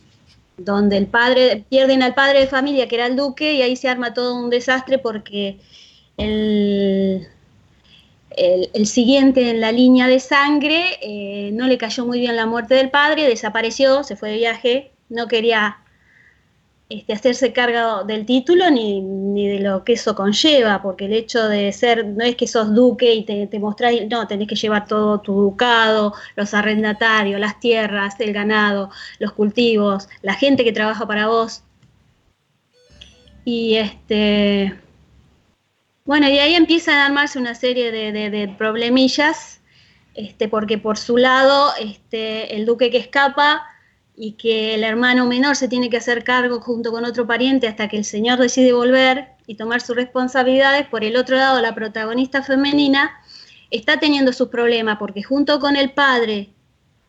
donde 0.64 0.96
el 0.96 1.06
padre, 1.06 1.64
pierden 1.68 2.02
al 2.02 2.14
padre 2.14 2.40
de 2.40 2.46
familia, 2.46 2.86
que 2.88 2.96
era 2.96 3.06
el 3.06 3.16
duque, 3.16 3.54
y 3.54 3.62
ahí 3.62 3.76
se 3.76 3.88
arma 3.88 4.14
todo 4.14 4.34
un 4.34 4.50
desastre 4.50 4.98
porque 4.98 5.58
el, 6.16 7.26
el, 8.36 8.86
siguiente 8.86 9.50
en 9.50 9.60
la 9.60 9.72
línea 9.72 10.06
de 10.06 10.20
sangre 10.20 10.98
eh, 11.02 11.50
no 11.52 11.66
le 11.66 11.78
cayó 11.78 12.06
muy 12.06 12.20
bien 12.20 12.36
la 12.36 12.46
muerte 12.46 12.74
del 12.74 12.90
padre, 12.90 13.26
desapareció, 13.26 14.04
se 14.04 14.16
fue 14.16 14.30
de 14.30 14.36
viaje, 14.36 14.92
no 15.08 15.28
quería 15.28 15.78
este, 16.90 17.12
hacerse 17.12 17.52
cargo 17.52 18.02
del 18.04 18.26
título 18.26 18.68
ni, 18.68 19.48
de 19.48 19.60
lo 19.60 19.84
que 19.84 19.92
eso 19.92 20.16
conlleva, 20.16 20.82
porque 20.82 21.04
el 21.06 21.12
hecho 21.12 21.48
de 21.48 21.72
ser, 21.72 22.04
no 22.04 22.24
es 22.24 22.34
que 22.34 22.48
sos 22.48 22.74
duque 22.74 23.14
y 23.14 23.24
te, 23.24 23.46
te 23.46 23.58
mostrás, 23.60 23.94
no, 24.10 24.26
tenés 24.26 24.48
que 24.48 24.56
llevar 24.56 24.88
todo 24.88 25.20
tu 25.20 25.32
ducado, 25.32 26.14
los 26.34 26.52
arrendatarios, 26.52 27.38
las 27.40 27.60
tierras, 27.60 28.18
el 28.18 28.32
ganado, 28.32 28.90
los 29.20 29.32
cultivos, 29.32 30.08
la 30.22 30.34
gente 30.34 30.64
que 30.64 30.72
trabaja 30.72 31.06
para 31.06 31.28
vos. 31.28 31.62
Y 33.44 33.76
este, 33.76 34.76
bueno, 36.04 36.28
y 36.28 36.40
ahí 36.40 36.56
empiezan 36.56 36.96
a 36.96 37.06
armarse 37.06 37.38
una 37.38 37.54
serie 37.54 37.92
de, 37.92 38.54
problemillas, 38.58 39.60
este, 40.14 40.48
porque 40.48 40.76
por 40.76 40.98
su 40.98 41.16
lado, 41.16 41.70
este, 41.80 42.56
el 42.56 42.66
duque 42.66 42.90
que 42.90 42.98
escapa, 42.98 43.64
y 44.22 44.32
que 44.32 44.74
el 44.74 44.84
hermano 44.84 45.24
menor 45.24 45.56
se 45.56 45.66
tiene 45.66 45.88
que 45.88 45.96
hacer 45.96 46.24
cargo 46.24 46.60
junto 46.60 46.92
con 46.92 47.06
otro 47.06 47.26
pariente 47.26 47.66
hasta 47.66 47.88
que 47.88 47.96
el 47.96 48.04
señor 48.04 48.38
decide 48.38 48.74
volver 48.74 49.28
y 49.46 49.54
tomar 49.54 49.80
sus 49.80 49.96
responsabilidades, 49.96 50.86
por 50.88 51.04
el 51.04 51.16
otro 51.16 51.36
lado 51.36 51.58
la 51.62 51.74
protagonista 51.74 52.42
femenina 52.42 53.18
está 53.70 53.98
teniendo 53.98 54.34
sus 54.34 54.48
problemas 54.48 54.98
porque 54.98 55.22
junto 55.22 55.58
con 55.58 55.74
el 55.74 55.92
padre 55.92 56.50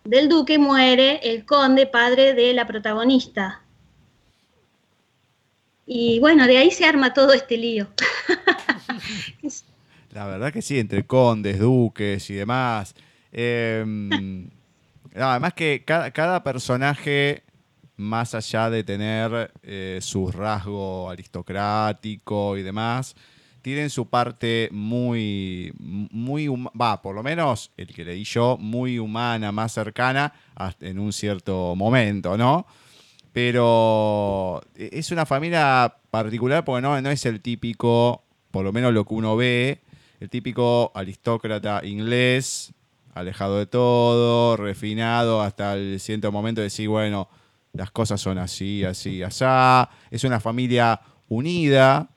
del 0.05 0.29
duque 0.29 0.57
muere 0.57 1.19
el 1.21 1.43
conde, 1.43 1.85
padre 1.85 2.33
de 2.33 2.53
la 2.53 2.65
protagonista. 2.65 3.61
Y 5.85 6.17
bueno, 6.21 6.47
de 6.47 6.59
ahí 6.59 6.71
se 6.71 6.85
arma 6.85 7.13
todo 7.13 7.33
este 7.33 7.57
lío. 7.57 7.89
la 10.11 10.27
verdad 10.27 10.53
que 10.53 10.61
sí, 10.61 10.79
entre 10.79 11.05
condes, 11.05 11.59
duques 11.59 12.29
y 12.29 12.35
demás. 12.35 12.95
Eh, 13.33 14.47
además 15.15 15.53
que 15.53 15.83
cada, 15.85 16.43
personaje, 16.43 17.43
más 17.97 18.33
allá 18.35 18.69
de 18.69 18.83
tener 18.83 19.51
eh, 19.63 19.99
su 20.01 20.31
rasgo 20.31 21.09
aristocrático 21.09 22.57
y 22.57 22.63
demás, 22.63 23.15
tienen 23.61 23.89
su 23.89 24.09
parte 24.09 24.69
muy, 24.71 25.73
muy, 25.77 26.47
va, 26.47 27.01
por 27.01 27.15
lo 27.15 27.23
menos 27.23 27.71
el 27.77 27.87
que 27.93 28.03
le 28.03 28.13
di 28.13 28.23
yo, 28.23 28.57
muy 28.59 28.97
humana, 28.99 29.51
más 29.51 29.73
cercana 29.73 30.33
en 30.79 30.99
un 30.99 31.13
cierto 31.13 31.75
momento, 31.75 32.37
¿no? 32.37 32.65
Pero 33.33 34.61
es 34.75 35.11
una 35.11 35.25
familia 35.25 35.95
particular 36.09 36.65
porque 36.65 36.81
no, 36.81 36.99
no 37.01 37.11
es 37.11 37.25
el 37.25 37.39
típico, 37.39 38.23
por 38.49 38.65
lo 38.65 38.73
menos 38.73 38.93
lo 38.93 39.05
que 39.05 39.13
uno 39.13 39.37
ve, 39.37 39.81
el 40.19 40.29
típico 40.29 40.91
aristócrata 40.95 41.85
inglés 41.85 42.73
alejado 43.13 43.57
de 43.59 43.65
todo, 43.65 44.57
refinado 44.57 45.41
hasta 45.41 45.73
el 45.73 45.99
cierto 45.99 46.31
momento 46.31 46.61
de 46.61 46.65
decir, 46.65 46.87
bueno, 46.89 47.27
las 47.73 47.91
cosas 47.91 48.19
son 48.19 48.37
así, 48.37 48.83
así, 48.83 49.23
asá. 49.23 49.89
Es 50.09 50.23
una 50.23 50.39
familia 50.39 50.99
unida. 51.29 52.07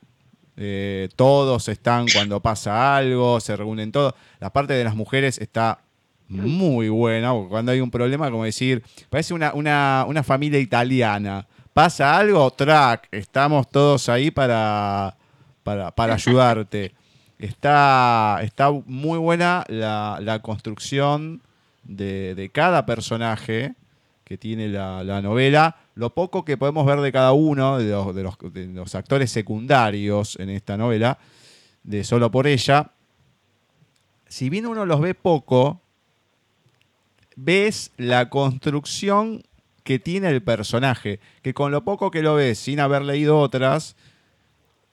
eh, 0.56 1.08
todos 1.16 1.68
están 1.68 2.06
cuando 2.12 2.40
pasa 2.40 2.96
algo, 2.96 3.40
se 3.40 3.56
reúnen 3.56 3.90
todos. 3.92 4.14
La 4.38 4.52
parte 4.52 4.72
de 4.74 4.84
las 4.84 4.94
mujeres 4.94 5.38
está 5.38 5.80
muy 6.28 6.88
buena, 6.88 7.32
cuando 7.48 7.70
hay 7.72 7.80
un 7.80 7.90
problema, 7.90 8.30
como 8.30 8.44
decir, 8.44 8.82
parece 9.10 9.34
una, 9.34 9.52
una, 9.52 10.04
una 10.08 10.22
familia 10.22 10.58
italiana. 10.58 11.46
Pasa 11.72 12.16
algo, 12.16 12.50
track, 12.50 13.08
estamos 13.10 13.68
todos 13.68 14.08
ahí 14.08 14.30
para, 14.30 15.16
para, 15.62 15.90
para 15.90 16.14
ayudarte. 16.14 16.94
Está, 17.38 18.38
está 18.42 18.70
muy 18.86 19.18
buena 19.18 19.64
la, 19.68 20.18
la 20.22 20.40
construcción 20.40 21.42
de, 21.82 22.34
de 22.34 22.48
cada 22.50 22.86
personaje 22.86 23.74
que 24.24 24.38
tiene 24.38 24.68
la, 24.68 25.04
la 25.04 25.20
novela. 25.20 25.76
Lo 25.94 26.10
poco 26.14 26.44
que 26.44 26.56
podemos 26.56 26.86
ver 26.86 27.00
de 27.00 27.12
cada 27.12 27.32
uno 27.32 27.78
de 27.78 27.90
los, 27.90 28.14
de 28.14 28.22
los- 28.22 28.38
de 28.52 28.66
los 28.68 28.94
actores 28.94 29.30
secundarios 29.30 30.36
en 30.40 30.48
esta 30.50 30.76
novela, 30.76 31.18
de 31.82 32.04
Solo 32.04 32.30
por 32.30 32.46
ella, 32.46 32.92
si 34.26 34.48
bien 34.48 34.66
uno 34.66 34.86
los 34.86 35.00
ve 35.00 35.14
poco, 35.14 35.80
ves 37.36 37.90
la 37.98 38.30
construcción 38.30 39.42
que 39.82 39.98
tiene 39.98 40.28
el 40.30 40.42
personaje, 40.42 41.20
que 41.42 41.52
con 41.52 41.70
lo 41.72 41.84
poco 41.84 42.10
que 42.10 42.22
lo 42.22 42.36
ves 42.36 42.58
sin 42.58 42.80
haber 42.80 43.02
leído 43.02 43.38
otras, 43.38 43.96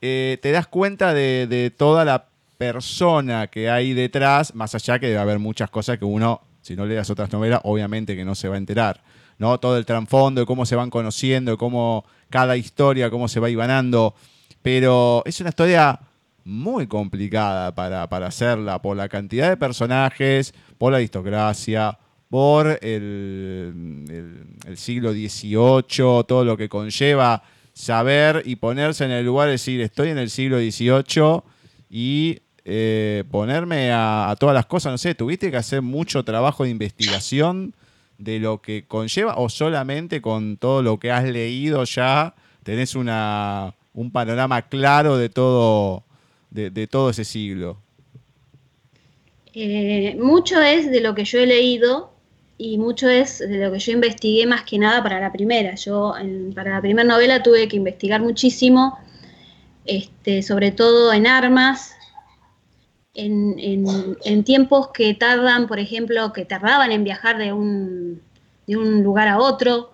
eh, 0.02 0.38
te 0.42 0.52
das 0.52 0.68
cuenta 0.68 1.14
de, 1.14 1.48
de 1.48 1.70
toda 1.72 2.04
la 2.04 2.28
persona 2.62 3.48
que 3.48 3.72
hay 3.72 3.94
detrás, 3.94 4.54
más 4.54 4.76
allá 4.76 5.00
que 5.00 5.08
debe 5.08 5.18
haber 5.18 5.40
muchas 5.40 5.72
cosas 5.72 5.98
que 5.98 6.06
uno, 6.06 6.42
si 6.62 6.76
no 6.76 6.86
leas 6.86 7.10
otras 7.10 7.32
novelas, 7.32 7.60
obviamente 7.64 8.16
que 8.16 8.24
no 8.24 8.36
se 8.36 8.48
va 8.48 8.54
a 8.54 8.60
enterar. 8.60 9.02
¿no? 9.40 9.60
Todo 9.60 9.80
el 9.80 9.86
trasfondo, 9.88 10.42
de 10.42 10.46
cómo 10.46 10.68
se 10.68 10.76
van 10.76 10.92
conociendo, 10.92 11.58
cómo 11.58 12.06
cada 12.30 12.56
historia, 12.56 13.10
cómo 13.10 13.28
se 13.28 13.40
va 13.40 13.50
ibanando. 13.50 14.14
Pero 14.62 15.24
es 15.26 15.42
una 15.42 15.50
historia 15.50 16.00
muy 16.44 16.86
complicada 16.86 17.74
para, 17.74 18.04
hacerla, 18.28 18.80
por 18.80 18.96
la 18.96 19.10
cantidad 19.10 19.50
de 19.50 19.58
personajes, 19.58 20.54
por 20.78 20.92
la 20.92 21.00
aristocracia, 21.00 21.98
por 22.30 22.78
el, 22.84 23.74
siglo 24.76 25.14
XVIII, 25.14 26.26
todo 26.28 26.46
lo 26.46 26.56
que 26.56 26.70
conlleva 26.70 27.42
saber 27.74 28.44
y 28.46 28.56
ponerse 28.58 29.06
en 29.06 29.12
el 29.12 29.26
lugar 29.26 29.48
de 29.48 29.54
decir, 29.54 29.82
estoy 29.82 30.10
en 30.10 30.20
el 30.20 30.30
siglo 30.30 30.60
XVIII 30.60 31.42
y 31.90 32.40
eh, 32.66 33.24
ponerme 33.32 33.92
a, 33.92 34.36
todas 34.40 34.54
las 34.54 34.66
cosas, 34.66 34.92
no 34.92 34.98
sé, 34.98 35.16
tuviste 35.16 35.50
que 35.52 35.58
hacer 35.58 35.82
mucho 35.82 36.24
trabajo 36.24 36.64
de 36.64 36.70
investigación 36.70 37.74
de 38.18 38.40
lo 38.40 38.62
que 38.62 38.86
conlleva 38.88 39.36
o 39.38 39.50
solamente 39.50 40.22
con 40.22 40.58
todo 40.58 40.84
lo 40.84 41.00
que 41.00 41.12
has 41.12 41.24
leído 41.24 41.84
ya 41.86 42.36
tenés 42.64 42.94
una, 42.96 43.74
un 43.94 44.12
panorama 44.12 44.62
claro 44.64 45.18
de 45.18 45.30
todo, 45.30 46.04
de, 46.52 46.70
de 46.70 46.86
todo 46.88 47.10
ese 47.10 47.26
siglo. 47.26 47.78
Eh, 49.54 50.16
mucho 50.22 50.62
es 50.62 50.90
de 50.92 51.02
lo 51.02 51.14
que 51.16 51.26
yo 51.26 51.40
he 51.40 51.46
leído 51.46 52.14
y 52.58 52.78
mucho 52.78 53.10
es 53.10 53.40
de 53.40 53.58
lo 53.58 53.72
que 53.72 53.80
yo 53.80 53.92
investigué 53.92 54.46
más 54.46 54.64
que 54.64 54.78
nada 54.78 55.02
para 55.04 55.20
la 55.20 55.32
primera. 55.32 55.76
Yo 55.76 56.16
en- 56.16 56.54
para 56.54 56.72
la 56.72 56.82
primera 56.82 57.08
novela 57.08 57.42
tuve 57.44 57.68
que 57.68 57.76
investigar 57.76 58.22
muchísimo, 58.22 58.98
este, 59.86 60.44
sobre 60.44 60.72
todo 60.72 61.12
en 61.12 61.26
armas, 61.28 61.96
en, 63.14 63.56
en- 64.24 64.44
tiempos 64.44 64.90
que 64.94 65.14
tardan, 65.14 65.68
por 65.68 65.80
ejemplo, 65.80 66.32
que 66.34 66.46
tardaban 66.46 66.92
en 66.92 67.04
viajar 67.04 67.38
de 67.38 67.54
un, 67.54 68.22
de 68.68 68.78
un 68.78 69.04
lugar 69.04 69.28
a 69.28 69.38
otro, 69.40 69.92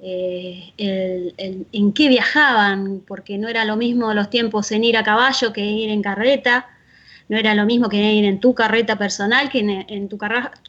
eh, 0.00 0.72
el- 0.78 1.66
en 1.72 1.92
qué 1.92 2.08
viajaban, 2.08 3.02
porque 3.06 3.38
no 3.38 3.48
era 3.48 3.64
lo 3.64 3.76
mismo 3.76 4.14
los 4.14 4.30
tiempos 4.30 4.70
en 4.72 4.84
ir 4.84 4.96
a 4.96 5.04
caballo 5.04 5.52
que 5.52 5.64
ir 5.64 5.90
en 5.90 6.02
carreta 6.02 6.68
no 7.30 7.38
era 7.38 7.54
lo 7.54 7.64
mismo 7.64 7.88
que 7.88 8.12
ir 8.12 8.24
en 8.24 8.40
tu 8.40 8.54
carreta 8.54 8.98
personal, 8.98 9.50
que 9.50 9.60
en, 9.88 10.08
tu 10.08 10.18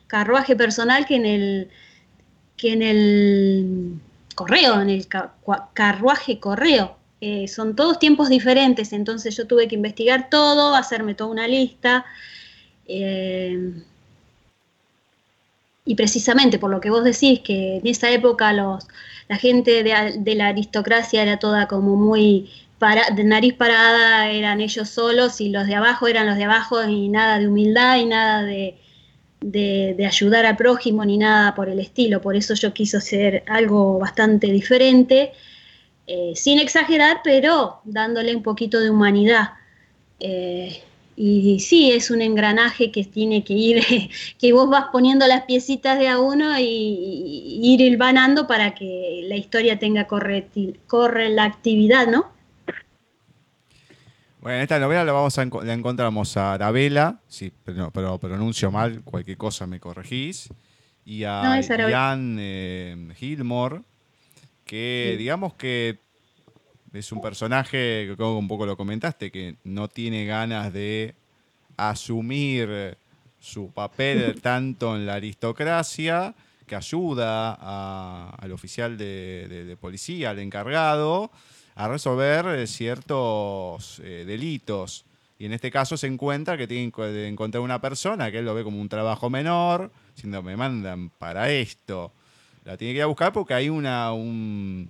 carruaje 0.07 0.55
personal, 0.55 1.07
que 1.07 1.15
en 1.15 1.25
el 1.25 1.69
que 2.55 2.73
en 2.73 2.81
el 2.83 3.99
correo, 4.35 4.79
en 4.79 4.91
el 4.91 5.07
carruaje 5.73 6.39
correo. 6.39 6.97
Eh, 7.21 7.47
son 7.47 7.75
todos 7.75 7.99
tiempos 7.99 8.29
diferentes, 8.29 8.93
entonces 8.93 9.37
yo 9.37 9.47
tuve 9.47 9.67
que 9.67 9.75
investigar 9.75 10.29
todo, 10.29 10.75
hacerme 10.75 11.15
toda 11.15 11.31
una 11.31 11.47
lista. 11.47 12.05
eh, 12.87 13.73
y 15.85 15.95
precisamente 15.95 16.59
por 16.59 16.69
lo 16.71 16.79
que 16.79 16.89
vos 16.89 17.03
decís, 17.03 17.39
que 17.41 17.77
en 17.77 17.87
esa 17.87 18.09
época 18.11 18.53
los, 18.53 18.87
la 19.27 19.37
gente 19.37 19.83
de, 19.83 20.35
la 20.35 20.47
aristocracia 20.47 21.21
era 21.23 21.37
toda 21.39 21.67
como 21.67 21.95
muy 21.95 22.49
para, 22.79 23.09
de 23.11 23.23
nariz 23.23 23.53
parada, 23.55 24.29
eran 24.31 24.61
ellos 24.61 24.89
solos 24.89 25.41
y 25.41 25.49
los 25.49 25.67
de 25.67 25.75
abajo 25.75 26.07
eran 26.07 26.27
los 26.27 26.37
de 26.37 26.45
abajo 26.45 26.83
y 26.87 27.09
nada 27.09 27.39
de 27.39 27.47
humildad 27.47 27.97
y 27.97 28.05
nada 28.05 28.43
de, 28.43 28.77
de, 29.41 29.95
de 29.97 30.05
ayudar 30.05 30.45
al 30.45 30.57
prójimo 30.57 31.05
ni 31.05 31.17
nada 31.17 31.55
por 31.55 31.69
el 31.69 31.79
estilo. 31.79 32.21
Por 32.21 32.35
eso 32.35 32.53
yo 32.55 32.73
quise 32.73 32.97
hacer 32.97 33.43
algo 33.47 33.99
bastante 33.99 34.47
diferente, 34.47 35.33
eh, 36.07 36.33
sin 36.35 36.59
exagerar, 36.59 37.21
pero 37.23 37.81
dándole 37.83 38.35
un 38.35 38.43
poquito 38.43 38.79
de 38.79 38.89
humanidad. 38.89 39.53
Eh, 40.19 40.83
y 41.15 41.59
sí, 41.59 41.91
es 41.91 42.09
un 42.09 42.21
engranaje 42.21 42.91
que 42.91 43.03
tiene 43.03 43.43
que 43.43 43.53
ir, 43.53 43.83
que 44.39 44.53
vos 44.53 44.69
vas 44.69 44.85
poniendo 44.91 45.27
las 45.27 45.43
piecitas 45.43 45.99
de 45.99 46.07
a 46.07 46.19
uno 46.19 46.57
y, 46.59 46.63
y 46.63 47.73
ir 47.73 47.81
hilvanando 47.81 48.47
para 48.47 48.73
que 48.73 49.21
la 49.25 49.35
historia 49.35 49.77
tenga 49.77 50.07
correlatividad, 50.07 52.07
¿no? 52.07 52.31
Bueno, 54.41 54.57
en 54.57 54.63
esta 54.63 54.79
novela 54.79 55.05
la, 55.05 55.11
vamos 55.11 55.37
a 55.37 55.45
la 55.45 55.73
encontramos 55.73 56.35
a 56.35 56.53
Arabella, 56.53 57.19
sí, 57.27 57.53
pero, 57.63 57.91
pero 57.91 58.17
pronuncio 58.17 58.71
mal, 58.71 59.03
cualquier 59.03 59.37
cosa 59.37 59.67
me 59.67 59.79
corregís, 59.79 60.49
y 61.05 61.25
a 61.25 61.43
No. 61.43 61.89
Ian 61.89 62.37
eh, 62.39 63.13
Gilmore, 63.17 63.83
que 64.71 65.09
Sí. 65.11 65.17
digamos 65.17 65.53
que 65.55 65.99
es 66.93 67.11
un 67.11 67.21
personaje, 67.21 68.05
que 68.07 68.15
como 68.17 68.39
un 68.39 68.47
poco 68.47 68.65
lo 68.65 68.77
comentaste, 68.77 69.29
que 69.29 69.57
no 69.65 69.89
tiene 69.89 70.25
ganas 70.25 70.71
de 70.71 71.13
asumir 71.75 72.97
su 73.37 73.71
papel 73.71 74.39
tanto 74.41 74.95
en 74.95 75.05
la 75.05 75.15
aristocracia, 75.15 76.33
que 76.65 76.75
ayuda 76.77 77.57
a- 77.59 78.29
al 78.39 78.51
oficial 78.53 78.97
de, 78.97 79.47
de- 79.49 79.65
de 79.65 79.75
policía, 79.75 80.29
al 80.29 80.39
encargado, 80.39 81.31
a 81.75 81.89
resolver 81.89 82.45
eh, 82.59 82.65
ciertos 82.67 83.99
eh, 84.05 84.23
delitos. 84.25 85.05
Y 85.37 85.45
en 85.47 85.53
este 85.53 85.69
caso 85.69 85.97
se 85.97 86.07
encuentra 86.07 86.55
que 86.57 86.67
tiene 86.67 86.89
que 86.91 87.27
encontrar 87.27 87.61
una 87.61 87.81
persona 87.81 88.31
que 88.31 88.37
él 88.39 88.45
lo 88.45 88.53
ve 88.53 88.63
como 88.63 88.79
un 88.79 88.87
trabajo 88.87 89.29
menor, 89.29 89.91
diciendo, 90.15 90.41
me 90.43 90.55
mandan 90.55 91.09
para 91.09 91.49
esto. 91.51 92.13
La 92.65 92.77
tiene 92.77 92.93
que 92.93 92.97
ir 92.97 93.03
a 93.03 93.07
buscar 93.07 93.33
porque 93.33 93.53
hay 93.53 93.69
una, 93.69 94.13
un, 94.13 94.89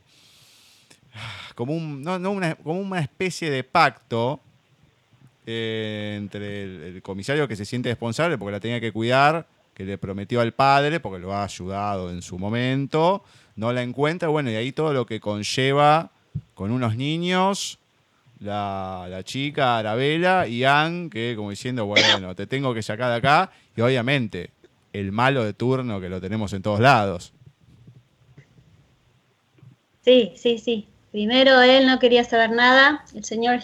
como, 1.55 1.73
una, 1.73 2.99
especie 2.99 3.49
de 3.49 3.63
pacto 3.63 4.39
eh, 5.45 6.15
entre 6.17 6.63
el, 6.89 7.01
comisario 7.01 7.47
que 7.47 7.55
se 7.55 7.65
siente 7.65 7.89
responsable 7.89 8.37
porque 8.37 8.51
la 8.51 8.59
tenía 8.59 8.79
que 8.79 8.91
cuidar, 8.91 9.47
que 9.73 9.85
le 9.85 9.97
prometió 9.97 10.41
al 10.41 10.53
padre 10.53 10.99
porque 10.99 11.19
lo 11.19 11.33
ha 11.33 11.43
ayudado 11.43 12.11
en 12.11 12.21
su 12.21 12.37
momento, 12.37 13.23
no 13.55 13.71
la 13.71 13.83
encuentra, 13.83 14.29
bueno, 14.29 14.51
y 14.51 14.55
ahí 14.55 14.71
todo 14.71 14.93
lo 14.93 15.05
que 15.05 15.19
conlleva 15.19 16.11
con 16.53 16.71
unos 16.71 16.95
niños, 16.95 17.79
la, 18.39 19.21
chica 19.23 19.77
Arabella 19.77 20.47
y 20.47 20.63
Ann, 20.63 21.09
que 21.09 21.35
como 21.35 21.51
diciendo, 21.51 21.85
bueno, 21.85 22.35
te 22.35 22.47
tengo 22.47 22.73
que 22.73 22.81
sacar 22.81 23.11
de 23.11 23.17
acá, 23.17 23.51
y 23.75 23.81
obviamente 23.81 24.51
el 24.93 25.11
malo 25.11 25.43
de 25.43 25.53
turno 25.53 26.01
que 26.01 26.09
lo 26.09 26.19
tenemos 26.19 26.51
en 26.53 26.61
todos 26.61 26.79
lados. 26.79 27.33
Sí, 30.01 30.33
sí, 30.35 30.57
sí. 30.57 30.87
Primero 31.11 31.61
él 31.61 31.85
no 31.87 31.99
quería 31.99 32.23
saber 32.23 32.51
nada. 32.51 33.03
El 33.15 33.23
señor 33.23 33.59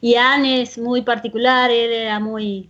Ian 0.00 0.44
es 0.44 0.78
muy 0.78 1.02
particular, 1.02 1.70
él 1.70 1.92
era 1.92 2.20
muy, 2.20 2.68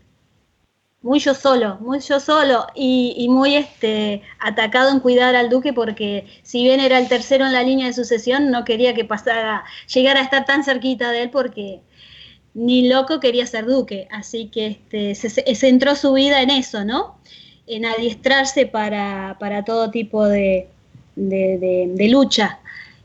muy 1.02 1.20
yo 1.20 1.34
solo, 1.34 1.78
muy 1.80 2.00
yo 2.00 2.18
solo 2.20 2.66
y, 2.74 3.14
y 3.16 3.28
muy 3.28 3.54
este, 3.56 4.22
atacado 4.40 4.90
en 4.90 5.00
cuidar 5.00 5.36
al 5.36 5.48
duque 5.50 5.72
porque 5.72 6.26
si 6.42 6.64
bien 6.64 6.80
era 6.80 6.98
el 6.98 7.08
tercero 7.08 7.46
en 7.46 7.52
la 7.52 7.62
línea 7.62 7.86
de 7.86 7.92
sucesión, 7.92 8.50
no 8.50 8.64
quería 8.64 8.94
que 8.94 9.04
pasara, 9.04 9.64
llegara 9.92 10.20
a 10.20 10.24
estar 10.24 10.44
tan 10.46 10.64
cerquita 10.64 11.12
de 11.12 11.22
él 11.22 11.30
porque 11.30 11.80
ni 12.54 12.88
loco 12.88 13.20
quería 13.20 13.46
ser 13.46 13.66
duque. 13.66 14.08
Así 14.10 14.48
que 14.48 14.66
este, 14.68 15.14
se, 15.14 15.54
centró 15.56 15.96
su 15.96 16.12
vida 16.14 16.42
en 16.42 16.50
eso, 16.50 16.84
¿no? 16.84 17.18
En 17.66 17.86
adiestrarse 17.86 18.66
para, 18.66 19.36
para 19.40 19.64
todo 19.64 19.90
tipo 19.90 20.24
de- 20.26 20.68
de 21.96 22.08
lucha 22.08 22.60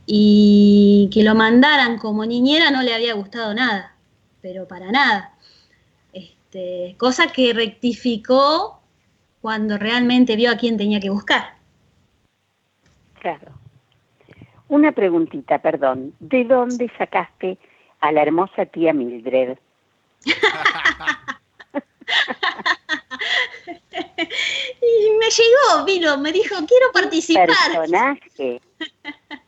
y 0.06 1.10
que 1.14 1.24
lo 1.24 1.36
mandaran 1.36 1.98
como 1.98 2.26
niñera 2.26 2.72
no 2.72 2.82
le 2.82 2.94
había 2.94 3.14
gustado 3.14 3.54
nada, 3.54 3.96
pero 4.42 4.68
para 4.68 4.92
nada. 4.92 5.34
Este, 6.14 6.96
cosa 6.98 7.28
que 7.28 7.54
rectificó 7.54 8.82
cuando 9.42 9.78
realmente 9.78 10.36
vio 10.36 10.52
a 10.52 10.58
quién 10.58 10.78
tenía 10.78 11.00
que 11.00 11.10
buscar. 11.10 11.56
Claro. 13.20 13.52
Una 14.68 14.92
preguntita, 14.92 15.60
perdón. 15.60 16.14
¿De 16.20 16.44
dónde 16.46 16.92
sacaste 16.98 17.58
a 18.00 18.12
la 18.12 18.22
hermosa 18.22 18.66
tía 18.66 18.94
Mildred? 18.94 19.58
Y 24.82 25.10
me 25.18 25.30
llegó, 25.30 25.86
vino, 25.86 26.18
me 26.18 26.32
dijo, 26.32 26.56
quiero 26.68 26.92
participar. 26.94 27.48
Personaje. 27.48 28.62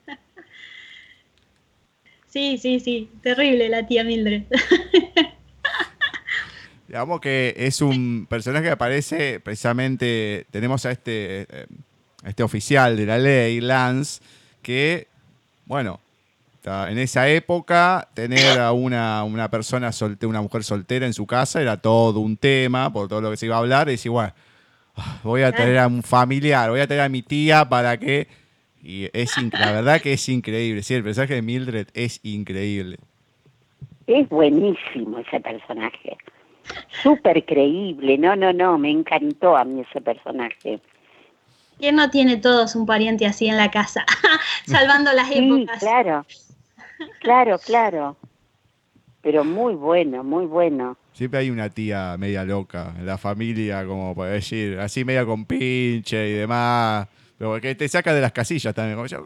Sí, 2.33 2.57
sí, 2.57 2.79
sí, 2.79 3.11
terrible 3.21 3.69
la 3.69 3.85
tía 3.85 4.03
Mildred. 4.03 4.45
Digamos 6.87 7.21
que 7.21 7.53
es 7.55 7.79
un 7.79 8.25
personaje 8.27 8.65
que 8.65 8.71
aparece 8.71 9.39
precisamente, 9.39 10.47
tenemos 10.49 10.83
a 10.87 10.91
este, 10.91 11.41
eh, 11.41 11.67
a 12.23 12.29
este 12.29 12.41
oficial 12.41 12.97
de 12.97 13.05
la 13.05 13.19
ley, 13.19 13.61
Lance, 13.61 14.23
que, 14.63 15.05
bueno, 15.67 15.99
en 16.65 16.97
esa 16.97 17.29
época 17.29 18.09
tener 18.15 18.59
a 18.59 18.71
una, 18.71 19.23
una 19.25 19.51
persona 19.51 19.91
soltera, 19.91 20.27
una 20.27 20.41
mujer 20.41 20.63
soltera 20.63 21.05
en 21.05 21.13
su 21.13 21.27
casa 21.27 21.61
era 21.61 21.77
todo 21.77 22.19
un 22.19 22.35
tema, 22.35 22.91
por 22.91 23.09
todo 23.09 23.21
lo 23.21 23.29
que 23.29 23.37
se 23.37 23.45
iba 23.45 23.57
a 23.57 23.59
hablar, 23.59 23.89
y 23.89 23.91
decir, 23.91 24.09
bueno, 24.09 24.33
ah, 24.95 25.19
voy 25.21 25.43
a 25.43 25.51
tener 25.51 25.77
a 25.77 25.85
un 25.85 26.01
familiar, 26.01 26.71
voy 26.71 26.79
a 26.79 26.87
tener 26.87 27.03
a 27.03 27.09
mi 27.09 27.21
tía 27.21 27.69
para 27.69 27.99
que... 27.99 28.27
Y 28.83 29.09
es 29.13 29.31
la 29.53 29.71
verdad 29.71 30.01
que 30.01 30.13
es 30.13 30.27
increíble, 30.27 30.83
sí, 30.83 30.93
el 30.93 31.03
personaje 31.03 31.35
de 31.35 31.41
Mildred 31.41 31.87
es 31.93 32.19
increíble. 32.23 32.97
Es 34.07 34.27
buenísimo 34.27 35.19
ese 35.19 35.39
personaje. 35.39 36.17
Súper 37.01 37.45
creíble. 37.45 38.17
No, 38.17 38.35
no, 38.35 38.51
no. 38.51 38.77
Me 38.77 38.91
encantó 38.91 39.55
a 39.55 39.63
mí 39.63 39.81
ese 39.89 40.01
personaje. 40.01 40.79
¿Quién 41.79 41.95
no 41.95 42.09
tiene 42.09 42.37
todos 42.37 42.75
un 42.75 42.85
pariente 42.85 43.25
así 43.25 43.47
en 43.47 43.57
la 43.57 43.71
casa? 43.71 44.05
Salvando 44.65 45.11
las 45.13 45.29
Sí, 45.29 45.35
épocas. 45.39 45.79
claro. 45.79 46.25
Claro, 47.19 47.57
claro. 47.59 48.17
Pero 49.21 49.45
muy 49.45 49.73
bueno, 49.75 50.23
muy 50.23 50.45
bueno. 50.45 50.97
Siempre 51.13 51.39
hay 51.39 51.49
una 51.49 51.69
tía 51.69 52.15
media 52.17 52.43
loca 52.43 52.93
en 52.97 53.05
la 53.05 53.17
familia, 53.17 53.85
como 53.85 54.13
para 54.15 54.31
decir, 54.31 54.79
así 54.79 55.05
media 55.05 55.25
con 55.25 55.45
pinche 55.45 56.29
y 56.29 56.33
demás. 56.33 57.07
Pero 57.51 57.61
que 57.61 57.75
te 57.75 57.87
saca 57.87 58.13
de 58.13 58.21
las 58.21 58.31
casillas 58.31 58.73
también. 58.73 58.95
Como 58.95 59.07
yo. 59.07 59.23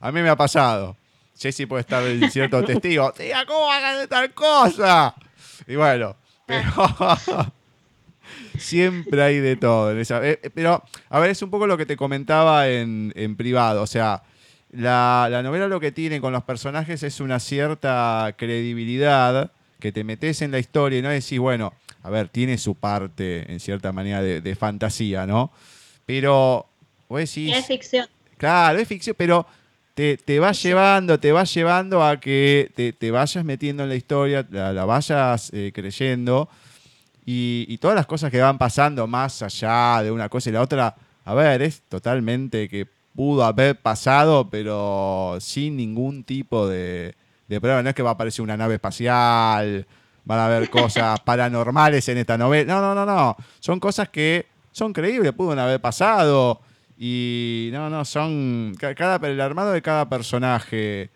A 0.00 0.12
mí 0.12 0.20
me 0.22 0.28
ha 0.28 0.36
pasado. 0.36 0.96
Jessy 1.38 1.66
puede 1.66 1.82
estar 1.82 2.02
en 2.06 2.30
cierto 2.30 2.62
testigo. 2.64 3.12
Tía, 3.12 3.44
¿cómo 3.46 3.70
hagan 3.70 4.08
tal 4.08 4.32
cosa? 4.34 5.14
Y 5.66 5.76
bueno, 5.76 6.16
pero 6.46 6.62
siempre 8.58 9.22
hay 9.22 9.38
de 9.38 9.56
todo. 9.56 9.92
en 9.92 9.98
esa- 9.98 10.26
eh, 10.26 10.40
eh, 10.42 10.50
pero, 10.52 10.82
a 11.08 11.18
ver, 11.20 11.30
es 11.30 11.42
un 11.42 11.50
poco 11.50 11.66
lo 11.66 11.76
que 11.76 11.86
te 11.86 11.96
comentaba 11.96 12.68
en, 12.68 13.12
en 13.16 13.36
privado. 13.36 13.82
O 13.82 13.86
sea, 13.86 14.22
la, 14.72 15.28
la 15.30 15.42
novela 15.42 15.68
lo 15.68 15.80
que 15.80 15.92
tiene 15.92 16.20
con 16.20 16.32
los 16.32 16.44
personajes 16.44 17.02
es 17.02 17.20
una 17.20 17.38
cierta 17.40 18.34
credibilidad 18.36 19.52
que 19.78 19.92
te 19.92 20.04
metes 20.04 20.42
en 20.42 20.50
la 20.50 20.58
historia 20.58 20.98
y 20.98 21.02
no 21.02 21.08
decís, 21.08 21.38
bueno, 21.38 21.72
a 22.02 22.10
ver, 22.10 22.28
tiene 22.28 22.58
su 22.58 22.74
parte, 22.74 23.50
en 23.50 23.60
cierta 23.60 23.92
manera, 23.92 24.20
de, 24.22 24.40
de 24.40 24.54
fantasía, 24.56 25.26
¿no? 25.26 25.50
Pero, 26.06 26.66
vos 27.10 27.20
decís, 27.20 27.54
Es 27.54 27.66
ficción. 27.66 28.06
Claro, 28.38 28.78
es 28.78 28.88
ficción, 28.88 29.14
pero 29.18 29.46
te, 29.94 30.16
te 30.16 30.40
va 30.40 30.52
llevando, 30.52 31.20
te 31.20 31.32
va 31.32 31.44
llevando 31.44 32.02
a 32.02 32.18
que 32.18 32.70
te, 32.74 32.92
te 32.94 33.10
vayas 33.10 33.44
metiendo 33.44 33.82
en 33.82 33.90
la 33.90 33.96
historia, 33.96 34.46
la, 34.50 34.72
la 34.72 34.84
vayas 34.86 35.50
eh, 35.52 35.72
creyendo 35.74 36.48
y, 37.26 37.66
y 37.68 37.76
todas 37.78 37.96
las 37.96 38.06
cosas 38.06 38.30
que 38.30 38.40
van 38.40 38.56
pasando 38.56 39.06
más 39.06 39.42
allá 39.42 40.02
de 40.02 40.10
una 40.10 40.28
cosa 40.28 40.48
y 40.48 40.52
la 40.52 40.62
otra, 40.62 40.96
a 41.24 41.34
ver, 41.34 41.60
es 41.60 41.82
totalmente 41.82 42.68
que 42.68 42.86
pudo 43.14 43.44
haber 43.44 43.76
pasado, 43.76 44.48
pero 44.48 45.36
sin 45.40 45.76
ningún 45.76 46.24
tipo 46.24 46.66
de, 46.66 47.14
de 47.48 47.60
prueba. 47.60 47.82
No 47.82 47.88
es 47.90 47.94
que 47.94 48.02
va 48.02 48.10
a 48.10 48.14
aparecer 48.14 48.42
una 48.42 48.56
nave 48.56 48.76
espacial, 48.76 49.86
van 50.24 50.38
a 50.38 50.46
haber 50.46 50.70
cosas 50.70 51.20
paranormales 51.20 52.08
en 52.08 52.18
esta 52.18 52.38
novela. 52.38 52.72
No, 52.72 52.80
no, 52.80 52.94
no, 52.94 53.04
no. 53.04 53.36
Son 53.58 53.78
cosas 53.80 54.08
que 54.08 54.46
son 54.72 54.92
creíbles, 54.92 55.32
pudo 55.32 55.52
haber 55.52 55.80
pasado. 55.80 56.60
Y 57.02 57.70
no, 57.72 57.88
no, 57.88 58.04
son 58.04 58.74
ca- 58.78 58.94
cada, 58.94 59.26
el 59.26 59.40
armado 59.40 59.72
de 59.72 59.80
cada 59.80 60.06
personaje 60.10 61.08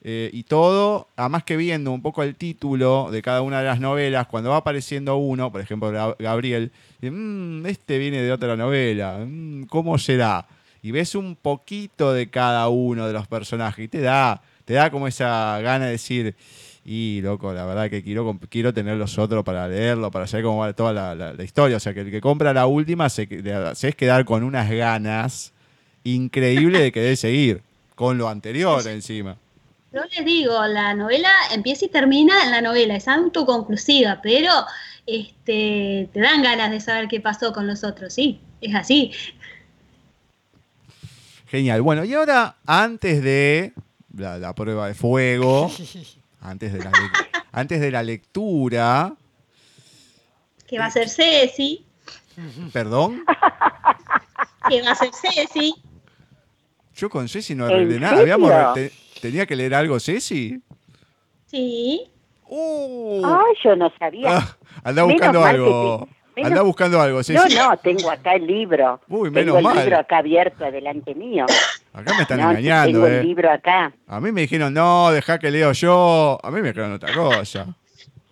eh, 0.00 0.30
y 0.32 0.44
todo, 0.44 1.08
además 1.16 1.42
que 1.42 1.56
viendo 1.56 1.90
un 1.90 2.00
poco 2.00 2.22
el 2.22 2.36
título 2.36 3.08
de 3.10 3.22
cada 3.22 3.42
una 3.42 3.58
de 3.58 3.64
las 3.66 3.80
novelas, 3.80 4.28
cuando 4.28 4.50
va 4.50 4.58
apareciendo 4.58 5.16
uno, 5.16 5.50
por 5.50 5.60
ejemplo 5.60 5.92
Gab- 5.92 6.14
Gabriel, 6.20 6.70
dice, 7.00 7.10
"Mm, 7.10 7.66
este 7.66 7.98
viene 7.98 8.22
de 8.22 8.30
otra 8.30 8.56
novela, 8.56 9.18
mm, 9.26 9.64
¿cómo 9.64 9.98
será? 9.98 10.46
Y 10.80 10.92
ves 10.92 11.16
un 11.16 11.34
poquito 11.34 12.12
de 12.12 12.30
cada 12.30 12.68
uno 12.68 13.08
de 13.08 13.12
los 13.12 13.26
personajes 13.26 13.84
y 13.84 13.88
te 13.88 14.00
da, 14.00 14.42
te 14.64 14.74
da 14.74 14.92
como 14.92 15.08
esa 15.08 15.58
gana 15.60 15.86
de 15.86 15.90
decir, 15.92 16.36
y 16.84 17.20
loco, 17.22 17.52
la 17.52 17.64
verdad 17.64 17.88
que 17.88 18.02
quiero, 18.02 18.38
quiero 18.48 18.74
tener 18.74 18.96
los 18.96 19.16
otros 19.18 19.44
para 19.44 19.68
leerlo, 19.68 20.10
para 20.10 20.26
saber 20.26 20.44
cómo 20.46 20.58
va 20.58 20.72
toda 20.72 20.92
la, 20.92 21.14
la- 21.14 21.32
la 21.32 21.44
historia. 21.44 21.76
O 21.76 21.80
sea, 21.80 21.94
que 21.94 22.00
el 22.00 22.10
que 22.10 22.20
compra 22.20 22.52
la 22.52 22.66
última 22.66 23.08
se, 23.08 23.28
se 23.74 23.88
es 23.88 23.94
quedar 23.96 24.24
con 24.24 24.42
unas 24.42 24.68
ganas 24.70 25.52
increíbles 26.04 26.80
de 26.82 26.90
querer 26.92 27.16
seguir, 27.16 27.62
con 27.94 28.18
lo 28.18 28.28
anterior 28.28 28.84
encima. 28.88 29.36
Yo 29.92 30.00
les 30.16 30.24
digo, 30.24 30.66
la 30.66 30.94
novela 30.94 31.28
empieza 31.54 31.84
y 31.84 31.88
termina 31.88 32.42
en 32.44 32.50
la 32.50 32.60
novela, 32.62 32.96
es 32.96 33.06
autoconclusiva, 33.06 34.20
pero 34.22 34.50
este, 35.06 36.08
te 36.12 36.20
dan 36.20 36.42
ganas 36.42 36.70
de 36.70 36.80
saber 36.80 37.08
qué 37.08 37.20
pasó 37.20 37.52
con 37.52 37.66
los 37.66 37.84
otros, 37.84 38.12
sí, 38.14 38.40
es 38.62 38.74
así. 38.74 39.12
Genial. 41.48 41.82
Bueno, 41.82 42.04
y 42.04 42.14
ahora, 42.14 42.56
antes 42.66 43.22
de 43.22 43.72
la, 44.16 44.38
la 44.38 44.54
prueba 44.54 44.88
de 44.88 44.94
fuego, 44.94 45.70
antes 46.42 46.72
de 46.72 46.78
la, 46.80 46.90
antes 47.52 47.80
de 47.80 47.90
la 47.90 48.02
lectura, 48.02 49.14
Que 50.66 50.78
va 50.78 50.86
a 50.86 50.90
ser 50.90 51.08
Ceci, 51.08 51.84
perdón, 52.72 53.24
que 54.68 54.82
va 54.82 54.92
a 54.92 54.94
ser 54.94 55.10
Ceci. 55.12 55.74
yo 56.94 57.10
con 57.10 57.28
Ceci 57.28 57.54
no 57.54 57.66
¿En 57.68 57.72
arreglé 57.74 58.00
nada. 58.00 58.20
Habíamos, 58.20 58.50
te- 58.74 58.92
¿Tenía 59.20 59.46
que 59.46 59.54
leer 59.56 59.74
algo, 59.74 59.98
Ceci? 60.00 60.60
Sí, 61.46 62.08
Uh, 62.54 63.22
Ay, 63.24 63.54
yo 63.64 63.74
no 63.76 63.90
sabía. 63.98 64.28
ah, 64.36 64.56
buscando 65.04 65.42
algo. 65.42 66.06
te- 66.34 66.40
menos- 66.42 66.50
Anda 66.50 66.62
buscando 66.62 67.00
algo, 67.00 67.18
No, 67.18 67.24
Ceci. 67.24 67.54
no, 67.56 67.76
tengo 67.78 68.10
acá 68.10 68.34
el 68.34 68.46
libro. 68.46 69.00
Uy, 69.08 69.30
tengo 69.32 69.54
menos 69.54 69.56
el 69.56 69.62
mal. 69.64 69.76
libro 69.78 69.98
acá 69.98 70.18
abierto 70.18 70.64
adelante 70.66 71.14
mío. 71.14 71.46
Acá 71.92 72.14
me 72.14 72.22
están 72.22 72.40
no, 72.40 72.50
engañando, 72.50 72.92
tengo 72.92 73.06
eh. 73.06 73.20
el 73.20 73.26
libro 73.26 73.50
acá. 73.50 73.92
A 74.06 74.20
mí 74.20 74.32
me 74.32 74.42
dijeron, 74.42 74.72
no, 74.72 75.10
deja 75.10 75.38
que 75.38 75.50
leo 75.50 75.72
yo. 75.72 76.38
A 76.42 76.50
mí 76.50 76.62
me 76.62 76.68
dijeron 76.68 76.92
otra 76.92 77.12
cosa. 77.14 77.66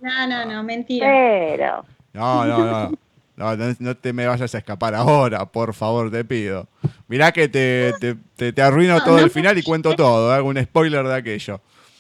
no, 0.01 0.27
no, 0.27 0.45
no, 0.47 0.63
mentira. 0.63 1.07
Pero, 1.07 1.85
No, 2.13 2.45
no, 2.47 2.59
no. 2.65 2.93
No, 3.37 3.57
no, 3.57 3.75
no 3.79 3.97
te 3.97 4.13
me 4.13 4.27
vayas 4.27 4.55
a 4.55 4.59
escapar 4.59 4.95
ahora, 4.95 5.47
por 5.47 5.73
favor, 5.73 6.11
te 6.11 6.25
pido. 6.27 6.69
Mirá 7.09 7.33
que 7.33 7.49
te, 7.49 7.95
te, 7.99 8.15
te- 8.37 8.53
te 8.53 8.61
arruino 8.63 8.99
No, 8.99 9.05
todo 9.05 9.17
no 9.17 9.25
el 9.25 9.31
final 9.31 9.57
y 9.57 9.63
cuento 9.63 9.95
todo, 9.97 10.31
hago 10.31 10.47
un 10.49 10.63
spoiler 10.63 11.07
de 11.07 11.15
aquello. 11.15 11.59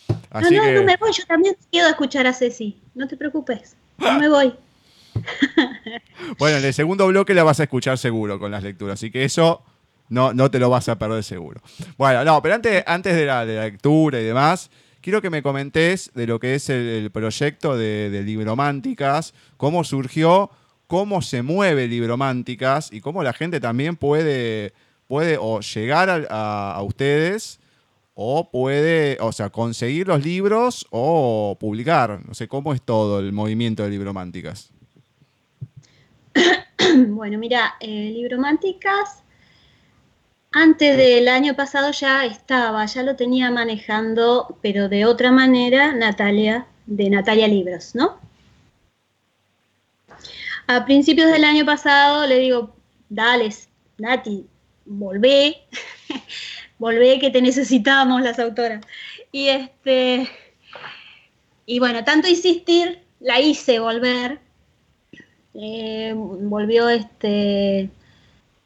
No, 0.09 0.17
Así 0.33 0.55
no, 0.55 0.63
que, 0.63 0.73
no 0.73 0.83
me 0.83 0.97
voy, 0.99 1.13
yo 1.13 1.25
también 1.25 1.57
quedo 1.73 1.87
a 1.87 1.91
escuchar 1.91 2.27
a 2.27 2.35
Ceci, 2.35 2.79
no 2.95 3.09
te 3.09 3.17
preocupes, 3.17 3.75
no 3.97 4.19
me 4.19 4.29
voy. 4.29 4.55
bueno, 6.39 6.59
en 6.59 6.65
el 6.65 6.75
segundo 6.75 7.07
bloque 7.07 7.33
la 7.33 7.43
vas 7.43 7.61
a 7.61 7.65
escuchar 7.65 7.97
seguro 7.97 8.39
con 8.39 8.51
las 8.51 8.63
lecturas, 8.63 8.95
así 8.95 9.11
que 9.11 9.25
eso 9.25 9.63
no, 10.11 10.35
no 10.35 10.51
te 10.51 10.59
lo 10.59 10.69
vas 10.69 10.89
a 10.89 10.99
perder 10.99 11.25
seguro. 11.25 11.63
Bueno, 11.97 12.25
no, 12.25 12.43
pero 12.43 12.57
antes, 12.57 12.85
antes 12.87 13.17
de, 13.17 13.25
la, 13.25 13.45
lectura 13.45 14.21
y 14.21 14.25
demás, 14.25 14.71
quiero 15.01 15.23
que 15.23 15.31
me 15.31 15.43
comentes 15.43 16.11
de 16.15 16.27
lo 16.27 16.39
que 16.39 16.55
es 16.55 16.69
el, 16.69 17.11
proyecto 17.11 17.77
de, 17.77 18.11
de 18.11 18.23
Librománticas, 18.23 19.33
cómo 19.57 19.83
surgió, 19.85 20.51
cómo 20.87 21.23
se 21.23 21.43
mueve 21.43 21.89
Librománticas 21.89 22.93
y 22.93 23.01
cómo 23.01 23.23
la 23.23 23.33
gente 23.33 23.61
también 23.61 23.97
puede, 23.97 24.75
puede 25.07 25.39
o 25.41 25.61
llegar 25.61 26.11
a, 26.11 26.27
a- 26.29 26.75
a 26.75 26.83
ustedes 26.83 27.59
o 28.23 28.51
puede, 28.51 29.17
o 29.21 29.33
sea, 29.33 29.49
conseguir 29.49 30.09
los 30.09 30.23
libros 30.23 30.87
o 30.91 31.57
publicar. 31.59 32.21
No 32.27 32.35
sé, 32.35 32.49
¿cómo 32.49 32.75
es 32.75 32.83
todo 32.83 33.19
el 33.19 33.33
movimiento 33.33 33.83
de 33.83 33.91
Librománticas? 33.91 34.71
Bueno, 37.09 37.39
mira, 37.39 37.75
eh, 37.81 38.11
Librománticas, 38.13 39.23
antes 40.53 40.97
del 40.97 41.29
año 41.29 41.55
pasado 41.55 41.93
ya 41.93 42.25
estaba, 42.25 42.85
ya 42.87 43.03
lo 43.03 43.17
tenía 43.17 43.51
manejando, 43.51 44.59
pero 44.63 44.89
de 44.89 45.07
otra 45.07 45.31
manera, 45.31 45.93
Natalia, 45.93 46.67
de 46.87 47.11
Natalia 47.11 47.47
Libros, 47.49 47.95
¿no? 47.95 48.19
A 50.67 50.85
principios 50.85 51.31
del 51.31 51.45
año 51.45 51.65
pasado 51.65 52.27
le 52.27 52.39
digo, 52.39 52.75
dale, 53.09 53.51
Nati, 53.99 54.47
volvé, 54.85 55.57
volvé 56.79 57.19
que 57.19 57.31
te 57.31 57.43
necesitamos 57.43 58.23
las 58.23 58.39
autoras. 58.39 58.85
Y 59.33 59.49
este, 59.49 60.29
y 61.67 61.79
bueno, 61.79 62.05
tanto 62.05 62.29
insistir, 62.29 63.01
la 63.21 63.41
hice 63.41 63.79
volver, 63.79 64.41
eh, 65.55 66.13
volvió 66.17 66.89
este, 66.89 67.91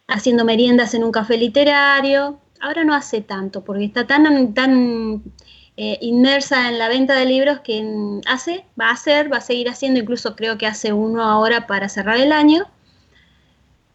haciendo 0.07 0.45
meriendas 0.45 0.95
en 0.95 1.05
un 1.05 1.13
café 1.13 1.37
literario, 1.37 2.41
ahora 2.61 2.85
no 2.85 2.95
hace 2.95 3.21
tanto, 3.21 3.65
porque 3.65 3.85
está 3.85 4.07
tan, 4.07 4.55
tan 4.55 5.23
eh, 5.77 5.99
inmersa 6.01 6.69
en 6.69 6.79
la 6.79 6.89
venta 6.89 7.15
de 7.15 7.27
libros 7.27 7.61
que 7.61 8.21
hace, 8.27 8.65
va 8.81 8.89
a 8.89 8.93
hacer, 8.93 9.33
va 9.33 9.39
a 9.39 9.41
seguir 9.41 9.69
haciendo, 9.69 10.01
incluso 10.01 10.37
creo 10.37 10.57
que 10.57 10.67
hace 10.67 10.93
uno 10.93 11.23
ahora 11.23 11.67
para 11.67 11.89
cerrar 11.89 12.19
el 12.19 12.33
año. 12.33 12.67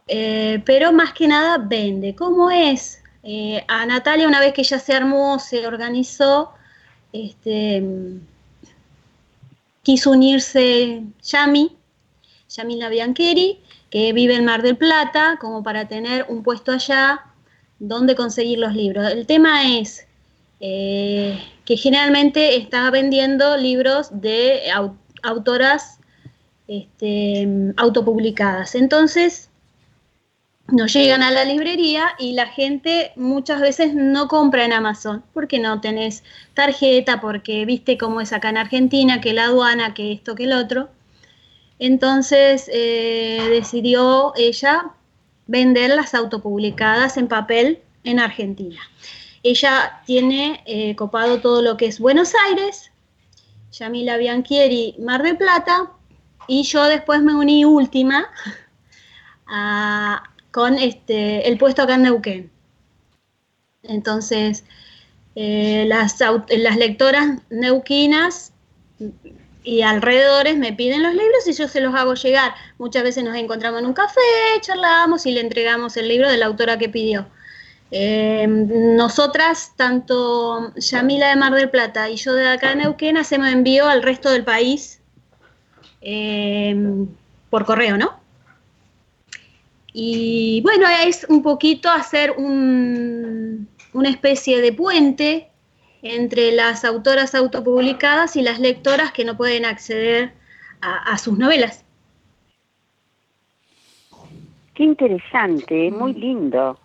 Eh, 0.07 0.61
pero 0.65 0.91
más 0.91 1.13
que 1.13 1.27
nada 1.27 1.57
vende. 1.59 2.15
¿Cómo 2.15 2.49
es? 2.49 3.01
Eh, 3.23 3.63
a 3.67 3.85
Natalia, 3.85 4.27
una 4.27 4.39
vez 4.39 4.53
que 4.53 4.63
ya 4.63 4.79
se 4.79 4.93
armó, 4.93 5.39
se 5.39 5.67
organizó, 5.67 6.51
este, 7.13 7.83
quiso 9.83 10.11
unirse 10.11 11.03
Yami, 11.23 11.77
Yamila 12.49 12.89
Biancheri, 12.89 13.59
que 13.89 14.13
vive 14.13 14.35
en 14.35 14.45
Mar 14.45 14.61
del 14.61 14.77
Plata, 14.77 15.37
como 15.39 15.63
para 15.63 15.87
tener 15.87 16.25
un 16.29 16.43
puesto 16.43 16.71
allá 16.71 17.21
donde 17.79 18.15
conseguir 18.15 18.59
los 18.59 18.75
libros. 18.75 19.11
El 19.11 19.25
tema 19.25 19.77
es 19.77 20.05
eh, 20.59 21.41
que 21.65 21.77
generalmente 21.77 22.57
está 22.57 22.89
vendiendo 22.91 23.55
libros 23.57 24.09
de 24.11 24.61
autoras 25.23 25.99
este, 26.67 27.47
autopublicadas. 27.77 28.75
Entonces, 28.75 29.49
nos 30.67 30.93
llegan 30.93 31.23
a 31.23 31.31
la 31.31 31.45
librería 31.45 32.09
y 32.19 32.33
la 32.33 32.47
gente 32.47 33.11
muchas 33.15 33.59
veces 33.61 33.93
no 33.95 34.27
compra 34.27 34.65
en 34.65 34.73
Amazon 34.73 35.23
porque 35.33 35.59
no 35.59 35.81
tenés 35.81 36.23
tarjeta, 36.53 37.21
porque 37.21 37.65
viste 37.65 37.97
cómo 37.97 38.21
es 38.21 38.33
acá 38.33 38.49
en 38.49 38.57
Argentina, 38.57 39.21
que 39.21 39.33
la 39.33 39.45
aduana, 39.45 39.93
que 39.93 40.11
esto, 40.11 40.35
que 40.35 40.43
el 40.43 40.53
otro. 40.53 40.89
Entonces 41.79 42.69
eh, 42.71 43.47
decidió 43.49 44.33
ella 44.35 44.91
vender 45.47 45.89
las 45.91 46.13
autopublicadas 46.13 47.17
en 47.17 47.27
papel 47.27 47.81
en 48.03 48.19
Argentina. 48.19 48.79
Ella 49.41 50.01
tiene 50.05 50.61
eh, 50.65 50.95
copado 50.95 51.39
todo 51.39 51.61
lo 51.61 51.77
que 51.77 51.85
es 51.87 51.99
Buenos 51.99 52.33
Aires, 52.47 52.91
Yamila 53.71 54.17
Bianchieri, 54.17 54.95
Mar 54.99 55.23
del 55.23 55.37
Plata, 55.37 55.91
y 56.47 56.63
yo 56.63 56.83
después 56.83 57.21
me 57.21 57.33
uní 57.33 57.63
última 57.63 58.27
con 60.51 60.77
este, 60.77 61.47
el 61.47 61.57
puesto 61.57 61.83
acá 61.83 61.95
en 61.95 62.03
Neuquén. 62.03 62.51
Entonces, 63.83 64.65
eh, 65.35 65.85
las, 65.87 66.17
las 66.49 66.77
lectoras 66.77 67.39
neuquinas 67.49 68.51
y 69.63 69.81
alrededores 69.81 70.57
me 70.57 70.73
piden 70.73 71.03
los 71.03 71.13
libros 71.13 71.47
y 71.47 71.53
yo 71.53 71.67
se 71.67 71.81
los 71.81 71.93
hago 71.93 72.13
llegar. 72.13 72.53
Muchas 72.77 73.03
veces 73.03 73.23
nos 73.23 73.35
encontramos 73.35 73.81
en 73.81 73.87
un 73.87 73.93
café, 73.93 74.19
charlamos 74.61 75.25
y 75.25 75.31
le 75.31 75.41
entregamos 75.41 75.97
el 75.97 76.07
libro 76.07 76.29
de 76.29 76.37
la 76.37 76.45
autora 76.45 76.77
que 76.77 76.89
pidió. 76.89 77.27
Eh, 77.91 78.45
nosotras, 78.47 79.73
tanto 79.75 80.73
Yamila 80.75 81.29
de 81.29 81.35
Mar 81.35 81.53
del 81.53 81.69
Plata 81.69 82.09
y 82.09 82.15
yo 82.17 82.33
de 82.33 82.47
acá 82.47 82.71
en 82.71 82.79
Neuquén, 82.79 83.17
hacemos 83.17 83.49
envío 83.49 83.87
al 83.87 84.03
resto 84.03 84.29
del 84.29 84.43
país 84.43 85.01
eh, 86.01 86.75
por 87.49 87.65
correo, 87.65 87.97
¿no? 87.97 88.19
Y 89.91 90.61
bueno, 90.61 90.87
es 90.87 91.25
un 91.27 91.41
poquito 91.41 91.89
hacer 91.89 92.35
una 92.37 94.09
especie 94.09 94.61
de 94.61 94.71
puente 94.71 95.48
entre 96.01 96.51
las 96.51 96.85
autoras 96.85 97.35
autopublicadas 97.35 98.35
y 98.35 98.41
las 98.41 98.59
lectoras 98.59 99.11
que 99.11 99.25
no 99.25 99.37
pueden 99.37 99.65
acceder 99.65 100.33
a, 100.81 101.17
sus 101.17 101.37
novelas. 101.37 101.83
Qué 104.73 104.83
interesante, 104.83 105.91
muy 105.91 106.13
lindo. 106.13 106.79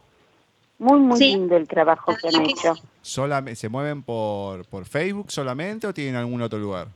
Muy, 0.79 0.99
muy 0.99 1.19
lindo 1.21 1.57
el 1.57 1.69
trabajo 1.69 2.12
que 2.21 2.29
han 2.29 2.45
hecho. 2.47 2.75
¿Se 3.03 3.69
mueven 3.69 4.03
por, 4.03 4.65
por 4.65 4.85
Facebook 4.85 5.31
solamente 5.31 5.87
o 5.87 5.95
tienen 5.95 6.17
algún 6.17 6.43
otro 6.43 6.59
lugar? 6.59 6.89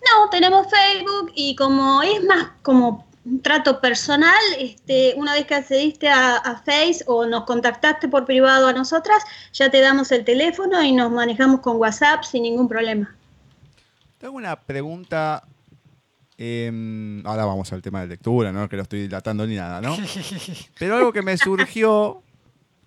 No, 0.00 0.28
tenemos 0.30 0.66
Facebook 0.68 1.32
y 1.34 1.54
como 1.54 2.02
es 2.02 2.24
más 2.24 2.50
como 2.62 3.07
un 3.28 3.42
trato 3.42 3.80
personal, 3.80 4.40
este, 4.58 5.14
una 5.16 5.34
vez 5.34 5.46
que 5.46 5.54
accediste 5.54 6.08
a, 6.08 6.62
Face 6.64 7.04
o 7.06 7.26
nos 7.26 7.44
contactaste 7.44 8.08
por 8.08 8.24
privado 8.24 8.66
a 8.66 8.72
nosotras, 8.72 9.22
ya 9.52 9.70
te 9.70 9.80
damos 9.80 10.10
el 10.12 10.24
teléfono 10.24 10.82
y 10.82 10.92
nos 10.92 11.10
manejamos 11.10 11.60
con 11.60 11.76
WhatsApp 11.76 12.24
sin 12.24 12.42
ningún 12.42 12.68
problema. 12.68 13.14
Tengo 14.18 14.34
una 14.36 14.56
pregunta. 14.60 15.46
Em, 16.36 17.24
ahora 17.26 17.44
vamos 17.44 17.72
al 17.72 17.82
tema 17.82 18.00
de 18.00 18.08
lectura, 18.08 18.52
no 18.52 18.68
que 18.68 18.76
lo 18.76 18.82
estoy 18.82 19.02
dilatando 19.02 19.46
ni 19.46 19.56
nada, 19.56 19.80
¿no? 19.80 19.96
Pero 20.78 20.96
algo 20.96 21.12
que 21.12 21.22
me 21.22 21.36
surgió, 21.36 22.22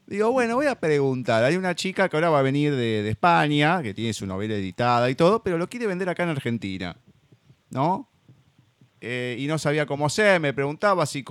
digo, 0.07 0.31
bueno, 0.31 0.55
voy 0.55 0.67
a 0.67 0.75
preguntar. 0.75 1.43
Hay 1.43 1.55
una 1.57 1.75
chica 1.75 2.09
que 2.09 2.17
ahora 2.17 2.29
va 2.29 2.39
a 2.39 2.43
venir 2.43 2.71
de, 2.71 3.03
de 3.03 3.09
España, 3.09 3.81
que 3.81 3.93
tiene 3.93 4.13
su 4.13 4.25
novela 4.25 4.55
editada 4.55 5.09
y 5.09 5.15
todo, 5.15 5.43
pero 5.43 5.57
lo 5.57 5.67
quiere 5.67 5.87
vender 5.87 6.09
acá 6.09 6.23
en 6.23 6.29
Argentina, 6.29 6.95
¿no? 7.69 8.10
Eh, 9.03 9.35
y 9.39 9.47
no 9.47 9.57
sabía 9.57 9.87
cómo 9.87 10.09
ser, 10.09 10.39
me 10.39 10.53
preguntaba 10.53 11.07
si 11.07 11.25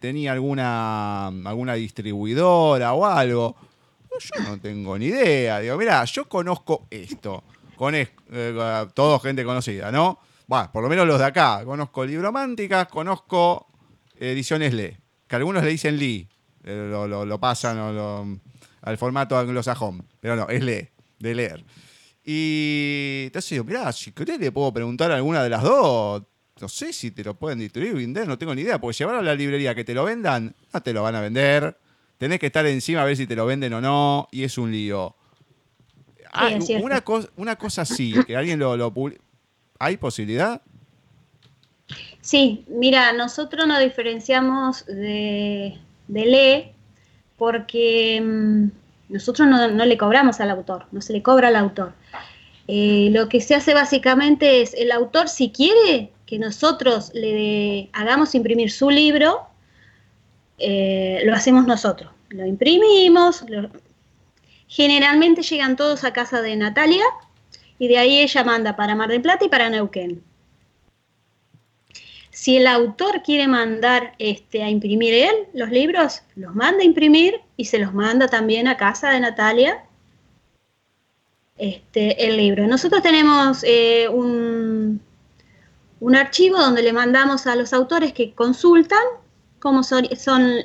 tenía 0.00 0.32
alguna, 0.32 1.26
alguna 1.26 1.74
distribuidora 1.74 2.94
o 2.94 3.04
algo. 3.04 3.56
Yo 4.18 4.42
no 4.42 4.58
tengo 4.58 4.98
ni 4.98 5.06
idea. 5.06 5.60
Digo, 5.60 5.76
mira, 5.76 6.02
yo 6.06 6.28
conozco 6.28 6.86
esto. 6.90 7.44
Con 7.76 7.94
eh, 7.94 8.08
todo 8.94 9.18
gente 9.20 9.44
conocida, 9.44 9.92
¿no? 9.92 10.18
Bueno, 10.46 10.70
por 10.72 10.82
lo 10.82 10.88
menos 10.88 11.06
los 11.06 11.18
de 11.18 11.26
acá. 11.26 11.62
Conozco 11.64 12.04
Librománticas, 12.04 12.88
conozco 12.88 13.68
Ediciones 14.18 14.74
Le, 14.74 14.98
que 15.28 15.36
algunos 15.36 15.62
le 15.62 15.70
dicen 15.70 15.96
Lee, 15.96 16.28
eh, 16.64 16.90
lo, 16.90 17.40
pasan 17.40 17.78
al 18.82 18.98
formato 18.98 19.38
anglosajón, 19.38 20.06
pero 20.20 20.36
no, 20.36 20.48
es 20.48 20.62
Le, 20.62 20.92
de 21.18 21.34
leer. 21.34 21.64
Y 22.24 23.22
entonces 23.26 23.50
digo, 23.50 23.64
mirá, 23.64 23.90
si 23.92 24.12
querés 24.12 24.38
le 24.38 24.52
puedo 24.52 24.72
preguntar 24.72 25.10
a 25.10 25.16
alguna 25.16 25.42
de 25.42 25.48
las 25.48 25.62
dos, 25.62 26.22
no 26.60 26.68
sé 26.68 26.92
si 26.92 27.10
te 27.10 27.24
lo 27.24 27.34
pueden 27.34 27.58
distribuir, 27.58 27.94
vender, 27.94 28.28
no 28.28 28.38
tengo 28.38 28.54
ni 28.54 28.62
idea, 28.62 28.80
porque 28.80 28.98
llevar 28.98 29.16
a 29.16 29.22
la 29.22 29.34
librería 29.34 29.74
que 29.74 29.84
te 29.84 29.94
lo 29.94 30.04
vendan, 30.04 30.54
no 30.72 30.82
te 30.82 30.92
lo 30.92 31.02
van 31.02 31.14
a 31.14 31.20
vender. 31.20 31.76
Tenés 32.18 32.38
que 32.38 32.46
estar 32.46 32.66
encima 32.66 33.02
a 33.02 33.04
ver 33.04 33.16
si 33.16 33.26
te 33.26 33.34
lo 33.34 33.46
venden 33.46 33.72
o 33.72 33.80
no, 33.80 34.28
y 34.30 34.44
es 34.44 34.58
un 34.58 34.70
lío. 34.70 35.14
Ah, 36.32 36.50
una, 36.82 37.00
cosa, 37.00 37.28
una 37.36 37.56
cosa 37.56 37.84
sí, 37.84 38.14
que 38.26 38.36
alguien 38.36 38.58
lo, 38.58 38.76
lo 38.76 38.92
¿Hay 39.78 39.96
posibilidad? 39.96 40.60
Sí, 42.20 42.64
mira, 42.68 43.12
nosotros 43.12 43.66
nos 43.66 43.80
diferenciamos 43.80 44.84
de, 44.86 45.78
de 46.06 46.26
LE 46.26 46.74
porque 47.36 48.20
mm, 48.22 49.12
nosotros 49.12 49.48
no, 49.48 49.68
no, 49.68 49.84
le 49.86 49.96
cobramos 49.96 50.40
al 50.40 50.50
autor, 50.50 50.86
no 50.92 51.00
se 51.00 51.14
le 51.14 51.22
cobra 51.22 51.48
al 51.48 51.56
autor. 51.56 51.94
Eh, 52.72 53.08
lo 53.10 53.28
que 53.28 53.40
se 53.40 53.56
hace 53.56 53.74
básicamente 53.74 54.62
es, 54.62 54.74
el 54.74 54.92
autor 54.92 55.28
si 55.28 55.50
quiere 55.50 56.12
que 56.24 56.38
nosotros 56.38 57.10
le 57.14 57.90
hagamos 57.92 58.36
imprimir 58.36 58.70
su 58.70 58.90
libro, 58.90 59.40
eh, 60.56 61.20
lo 61.24 61.34
hacemos 61.34 61.66
nosotros. 61.66 62.12
Lo 62.28 62.46
imprimimos, 62.46 63.44
generalmente 64.68 65.42
llegan 65.42 65.74
todos 65.74 66.04
a 66.04 66.12
casa 66.12 66.42
de 66.42 66.54
Natalia 66.54 67.02
y 67.80 67.88
de 67.88 67.98
ahí 67.98 68.20
ella 68.20 68.44
manda 68.44 68.76
para 68.76 68.94
Mar 68.94 69.08
del 69.08 69.20
Plata 69.20 69.44
y 69.44 69.48
para 69.48 69.68
Neuquén. 69.68 70.22
Si 72.30 72.56
el 72.56 72.68
autor 72.68 73.22
quiere 73.24 73.48
mandar 73.48 74.14
este, 74.20 74.62
a 74.62 74.70
imprimir 74.70 75.12
él 75.12 75.34
los 75.54 75.70
libros, 75.70 76.22
los 76.36 76.54
manda 76.54 76.82
a 76.82 76.86
imprimir 76.86 77.40
y 77.56 77.64
se 77.64 77.80
los 77.80 77.92
manda 77.92 78.28
también 78.28 78.68
a 78.68 78.76
casa 78.76 79.10
de 79.10 79.18
Natalia 79.18 79.84
este, 81.60 82.26
el 82.26 82.38
libro. 82.38 82.66
Nosotros 82.66 83.02
tenemos 83.02 83.62
eh, 83.64 84.08
un, 84.08 85.00
un 86.00 86.16
archivo 86.16 86.58
donde 86.58 86.82
le 86.82 86.92
mandamos 86.92 87.46
a 87.46 87.54
los 87.54 87.72
autores 87.72 88.12
que 88.14 88.32
consultan 88.32 89.02
cómo 89.58 89.82
son, 89.82 90.06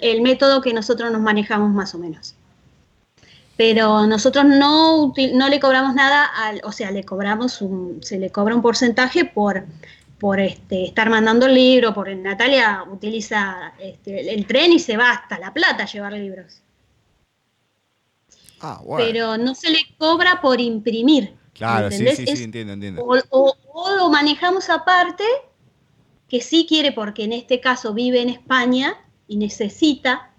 el 0.02 0.22
método 0.22 0.62
que 0.62 0.74
nosotros 0.74 1.12
nos 1.12 1.22
manejamos 1.22 1.72
más 1.72 1.94
o 1.94 2.00
menos. 2.00 2.36
Pero 3.58 4.08
nosotros 4.08 4.46
no, 4.46 5.14
no 5.34 5.50
le 5.50 5.60
cobramos 5.60 5.94
nada, 5.96 6.26
al, 6.26 6.62
o 6.64 6.72
sea, 6.72 6.92
le 6.92 7.04
cobramos 7.04 7.62
un, 7.62 8.00
se 8.02 8.18
le 8.18 8.30
cobra 8.30 8.56
un 8.56 8.62
porcentaje 8.62 9.26
por, 9.26 9.66
por 10.18 10.40
este, 10.40 10.86
estar 10.86 11.10
mandando 11.10 11.46
el 11.46 11.56
libro, 11.56 11.94
por 11.94 12.14
Natalia 12.16 12.84
utiliza 12.90 13.74
este, 13.80 14.34
el 14.34 14.46
tren 14.48 14.72
y 14.72 14.80
se 14.80 14.98
va 14.98 15.12
hasta 15.12 15.40
La 15.40 15.54
Plata 15.54 15.86
llevar 15.86 16.14
libros. 16.14 16.62
Ah, 18.68 18.82
Pero 18.98 19.38
no 19.38 19.54
se 19.54 19.70
le 19.70 19.80
cobra 20.00 20.42
por 20.42 20.60
imprimir. 20.60 21.36
Claro, 21.54 21.92
sí, 21.92 22.04
sí, 22.16 22.26
sí, 22.36 22.44
entiendo, 22.44 22.74
entiendo. 22.74 23.06
O, 23.30 23.56
lo 23.98 24.10
manejamos 24.10 24.72
aparte, 24.72 25.24
que 26.28 26.42
sí 26.42 26.66
quiere, 26.68 26.92
porque 26.92 27.26
en 27.26 27.34
este 27.34 27.60
caso 27.60 27.94
vive 27.94 28.22
en 28.22 28.30
España 28.30 28.98
y 29.28 29.38
necesita 29.38 30.32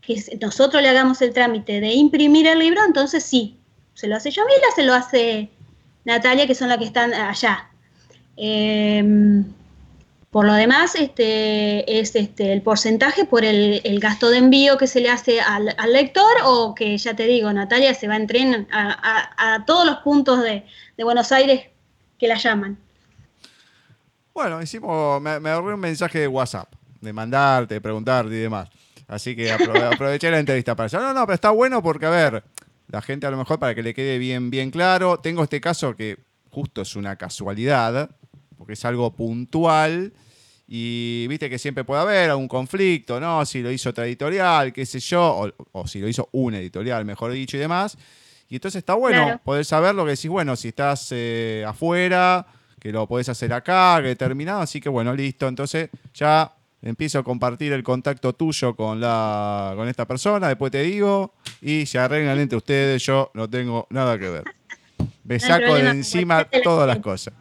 que 0.00 0.22
nosotros 0.40 0.82
le 0.82 0.88
hagamos 0.88 1.20
el 1.20 1.34
trámite 1.34 1.80
de 1.80 1.92
imprimir 1.92 2.46
el 2.46 2.60
libro, 2.60 2.80
entonces 2.86 3.22
sí, 3.22 3.58
se 3.92 4.08
lo 4.08 4.16
hace 4.16 4.30
Yamila, 4.30 4.66
se 4.74 4.82
lo 4.82 4.94
hace 4.94 5.50
Natalia, 6.06 6.46
que 6.46 6.54
son 6.54 6.70
las 6.70 6.78
que 6.78 6.84
están 6.84 7.12
allá. 7.12 7.70
Em, 8.36 9.44
Por 10.34 10.46
lo 10.46 10.54
demás, 10.54 10.96
este, 10.96 12.00
es 12.00 12.16
este, 12.16 12.52
el 12.52 12.60
porcentaje 12.60 13.24
por 13.24 13.44
el, 13.44 13.80
el 13.84 14.00
gasto 14.00 14.30
de 14.30 14.38
envío 14.38 14.76
que 14.76 14.88
se 14.88 14.98
le 15.00 15.08
hace 15.08 15.40
al, 15.40 15.72
al 15.78 15.92
lector 15.92 16.26
o 16.42 16.74
que 16.74 16.98
ya 16.98 17.14
te 17.14 17.24
digo, 17.26 17.52
Natalia 17.52 17.94
se 17.94 18.08
va 18.08 18.16
en 18.16 18.26
tren 18.26 18.66
a, 18.72 19.30
a- 19.38 19.54
a 19.54 19.64
todos 19.64 19.86
los 19.86 19.98
puntos 19.98 20.42
de, 20.42 20.64
de 20.96 21.04
Buenos 21.04 21.30
Aires 21.30 21.68
que 22.18 22.26
la 22.26 22.34
llaman. 22.34 22.76
Bueno, 24.34 24.60
hicimos, 24.60 25.22
me, 25.22 25.38
me 25.38 25.50
ahorré 25.50 25.74
un 25.74 25.78
mensaje 25.80 26.18
de 26.18 26.26
WhatsApp, 26.26 26.68
de 27.00 27.12
mandarte, 27.12 27.74
de 27.74 27.80
preguntarte 27.80 28.34
y 28.34 28.38
demás. 28.38 28.68
Así 29.06 29.36
que 29.36 29.52
aprove- 29.52 29.84
aproveché 29.94 30.32
la 30.32 30.40
entrevista 30.40 30.74
para 30.74 30.88
eso. 30.88 30.98
No, 30.98 31.14
no, 31.14 31.24
pero 31.26 31.34
está 31.34 31.50
bueno 31.50 31.80
porque, 31.80 32.06
a 32.06 32.10
ver, 32.10 32.42
la 32.88 33.00
gente 33.02 33.28
a 33.28 33.30
lo 33.30 33.36
mejor 33.36 33.60
para 33.60 33.72
que 33.76 33.84
le 33.84 33.94
quede 33.94 34.18
bien, 34.18 34.50
bien 34.50 34.72
claro, 34.72 35.20
tengo 35.20 35.44
este 35.44 35.60
caso 35.60 35.94
que 35.94 36.18
justo 36.50 36.82
es 36.82 36.96
una 36.96 37.14
casualidad, 37.14 38.10
porque 38.64 38.72
es 38.72 38.84
algo 38.86 39.10
puntual. 39.14 40.10
Y 40.66 41.26
viste 41.28 41.50
que 41.50 41.58
siempre 41.58 41.84
puede 41.84 42.00
haber 42.00 42.30
algún 42.30 42.48
conflicto, 42.48 43.20
¿no? 43.20 43.44
Si 43.44 43.60
lo 43.60 43.70
hizo 43.70 43.90
otra 43.90 44.06
editorial, 44.06 44.72
qué 44.72 44.86
sé 44.86 44.98
yo, 44.98 45.22
o, 45.22 45.52
o 45.72 45.86
si 45.86 46.00
lo 46.00 46.08
hizo 46.08 46.30
una 46.32 46.58
editorial, 46.58 47.04
mejor 47.04 47.32
dicho, 47.32 47.58
y 47.58 47.60
demás. 47.60 47.98
Y 48.48 48.54
entonces 48.56 48.78
está 48.78 48.94
bueno 48.94 49.22
Claro. 49.24 49.40
poder 49.44 49.66
saber 49.66 49.94
lo 49.94 50.04
que 50.06 50.12
decís, 50.12 50.30
bueno, 50.30 50.56
si 50.56 50.68
estás 50.68 51.08
eh, 51.10 51.62
afuera, 51.68 52.46
que 52.80 52.92
lo 52.92 53.06
podés 53.06 53.28
hacer 53.28 53.52
acá, 53.52 54.00
que 54.02 54.16
terminado, 54.16 54.62
así 54.62 54.80
que 54.80 54.88
bueno, 54.88 55.12
listo. 55.14 55.46
Entonces 55.48 55.90
ya 56.14 56.50
empiezo 56.80 57.18
a 57.18 57.22
compartir 57.24 57.74
el 57.74 57.82
contacto 57.82 58.32
tuyo 58.32 58.74
con 58.74 59.00
la 59.00 59.74
con 59.76 59.86
esta 59.88 60.06
persona, 60.06 60.48
después 60.48 60.72
te 60.72 60.82
digo, 60.82 61.34
y 61.60 61.84
se 61.84 61.98
arreglan 61.98 62.38
entre 62.38 62.56
ustedes, 62.56 63.02
yo 63.04 63.30
no 63.34 63.48
tengo 63.50 63.86
nada 63.90 64.18
que 64.18 64.30
ver. 64.30 64.44
Me 65.24 65.38
saco 65.40 65.74
de 65.74 65.90
encima 65.90 66.46
todas 66.62 66.86
las 66.86 66.98
cosas. 67.00 67.34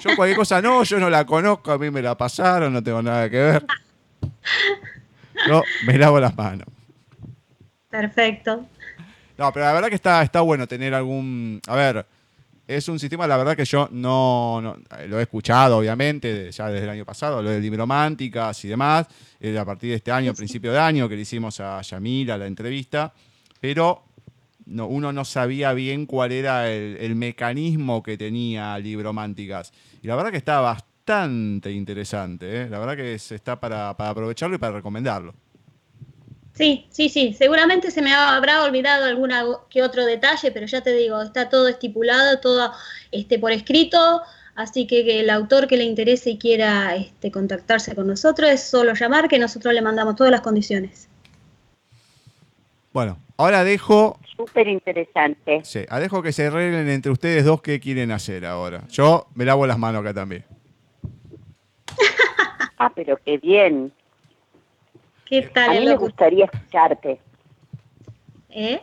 Yo 0.00 0.16
cualquier 0.16 0.36
cosa 0.36 0.60
no, 0.62 0.82
yo 0.84 0.98
no 0.98 1.08
la 1.10 1.24
conozco, 1.24 1.72
a 1.72 1.78
mí 1.78 1.90
me 1.90 2.02
la 2.02 2.16
pasaron, 2.16 2.72
no 2.72 2.82
tengo 2.82 3.02
nada 3.02 3.28
que 3.30 3.36
ver. 3.36 3.66
Yo 5.46 5.62
me 5.86 5.96
lavo 5.98 6.18
las 6.20 6.36
manos. 6.36 6.66
Perfecto. 7.90 8.66
No, 9.36 9.52
pero 9.52 9.66
la 9.66 9.72
verdad 9.72 9.88
que 9.88 9.94
está, 9.94 10.22
está 10.22 10.40
bueno 10.40 10.66
tener 10.66 10.94
algún. 10.94 11.60
A 11.68 11.76
ver, 11.76 12.04
es 12.66 12.88
un 12.88 12.98
sistema, 12.98 13.26
la 13.26 13.36
verdad 13.36 13.56
que 13.56 13.64
yo 13.64 13.88
no, 13.92 14.60
no- 14.60 14.76
lo 15.06 15.18
he 15.18 15.22
escuchado, 15.22 15.78
obviamente, 15.78 16.50
ya 16.50 16.68
desde 16.68 16.84
el 16.84 16.90
año 16.90 17.04
pasado, 17.04 17.40
lo 17.42 17.50
de 17.50 17.60
librománticas 17.60 18.64
y 18.64 18.68
demás, 18.68 19.06
eh, 19.40 19.56
a 19.56 19.64
partir 19.64 19.90
de 19.90 19.96
este 19.96 20.10
año, 20.12 20.34
principio 20.34 20.72
de 20.72 20.78
año, 20.78 21.08
que 21.08 21.14
le 21.16 21.22
hicimos 21.22 21.60
a 21.60 21.80
Yamila 21.80 22.36
la 22.36 22.46
entrevista, 22.46 23.12
pero 23.60 24.02
no, 24.68 24.86
uno 24.86 25.12
no 25.12 25.24
sabía 25.24 25.72
bien 25.72 26.06
cuál 26.06 26.32
era 26.32 26.70
el, 26.70 27.14
mecanismo 27.16 28.02
que 28.02 28.16
tenía 28.16 28.78
librománticas. 28.78 29.72
Y 30.02 30.06
la 30.06 30.16
verdad 30.16 30.30
que 30.30 30.36
está 30.36 30.60
bastante 30.60 31.72
interesante, 31.72 32.62
¿eh? 32.62 32.68
la 32.68 32.78
verdad 32.78 32.96
que 32.96 33.14
es- 33.14 33.32
está 33.32 33.58
para, 33.58 33.96
para 33.96 34.10
aprovecharlo 34.10 34.56
y 34.56 34.58
para 34.58 34.76
recomendarlo. 34.76 35.34
Sí, 36.54 36.86
sí, 36.90 37.08
sí. 37.08 37.34
Seguramente 37.38 37.90
se 37.92 38.02
me 38.02 38.12
habrá 38.12 38.64
olvidado 38.64 39.04
alguna 39.04 39.44
que 39.70 39.82
otro 39.82 40.04
detalle, 40.04 40.50
pero 40.50 40.66
ya 40.66 40.80
te 40.80 40.92
digo, 40.92 41.22
está 41.22 41.48
todo 41.48 41.68
estipulado, 41.68 42.40
todo 42.40 42.72
este, 43.12 43.38
por 43.38 43.52
escrito. 43.52 44.22
Así 44.56 44.88
que, 44.88 45.04
que 45.04 45.20
el 45.20 45.30
autor 45.30 45.68
que 45.68 45.76
le 45.76 45.84
interese 45.84 46.30
y 46.30 46.38
quiera 46.38 46.96
este, 46.96 47.30
contactarse 47.30 47.94
con 47.94 48.08
nosotros 48.08 48.50
es 48.50 48.62
solo 48.64 48.92
llamar, 48.94 49.28
que 49.28 49.38
nosotros 49.38 49.72
le 49.72 49.82
mandamos 49.82 50.16
todas 50.16 50.32
las 50.32 50.40
condiciones. 50.40 51.07
Bueno, 52.98 53.16
ahora 53.36 53.62
dejo 53.62 54.18
Súper 54.36 54.66
interesante. 54.66 55.60
Sí, 55.62 55.84
ah, 55.88 56.00
dejo 56.00 56.20
que 56.20 56.32
se 56.32 56.46
arreglen 56.48 56.88
entre 56.88 57.12
ustedes 57.12 57.44
dos 57.44 57.62
qué 57.62 57.78
quieren 57.78 58.10
hacer 58.10 58.44
ahora. 58.44 58.82
Yo 58.88 59.28
me 59.36 59.44
lavo 59.44 59.68
las 59.68 59.78
manos 59.78 60.00
acá 60.00 60.12
también. 60.12 60.44
Ah, 62.76 62.90
pero 62.92 63.16
qué 63.24 63.38
bien. 63.38 63.92
¿Qué 65.26 65.38
A 65.48 65.52
tal? 65.52 65.70
mí 65.70 65.76
el 65.76 65.84
me 65.84 65.94
gustaría 65.96 66.46
escucharte. 66.46 67.20
¿Eh? 68.50 68.80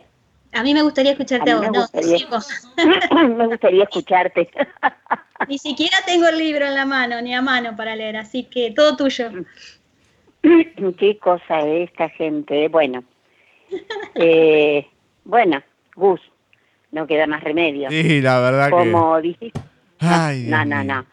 A 0.54 0.62
mí 0.62 0.72
me 0.72 0.80
gustaría 0.82 1.12
escucharte 1.12 1.50
A 1.50 1.56
a, 1.58 1.60
mí 1.60 1.66
vos. 1.66 1.70
me 1.72 1.76
No, 1.78 1.82
gustaría- 1.82 2.18
sí, 2.18 2.26
vos. 2.30 2.68
me 3.36 3.46
gustaría 3.48 3.82
escucharte. 3.84 4.48
Ni 5.48 5.58
siquiera 5.58 5.98
tengo 6.06 6.26
el 6.28 6.38
libro 6.38 6.64
en 6.64 6.74
la 6.74 6.86
mano, 6.86 7.20
ni 7.20 7.34
a 7.34 7.42
mano 7.42 7.76
para 7.76 7.94
leer, 7.94 8.16
así 8.16 8.44
que 8.44 8.70
todo 8.70 8.96
tuyo. 8.96 9.30
Qué 10.98 11.18
cosa 11.18 11.60
es 11.60 11.90
esta 11.90 12.08
gente. 12.08 12.68
Bueno, 12.68 13.04
eh, 14.14 14.86
bueno, 15.24 15.62
Gus, 15.94 16.20
no 16.92 17.06
queda 17.06 17.26
más 17.26 17.42
remedio. 17.42 17.90
Sí, 17.90 18.20
la 18.20 18.40
verdad 18.40 18.70
Como 18.70 19.20
dijiste. 19.20 19.60
Ay, 19.98 20.46
no, 20.48 20.64
no, 20.64 20.84
no, 20.84 21.06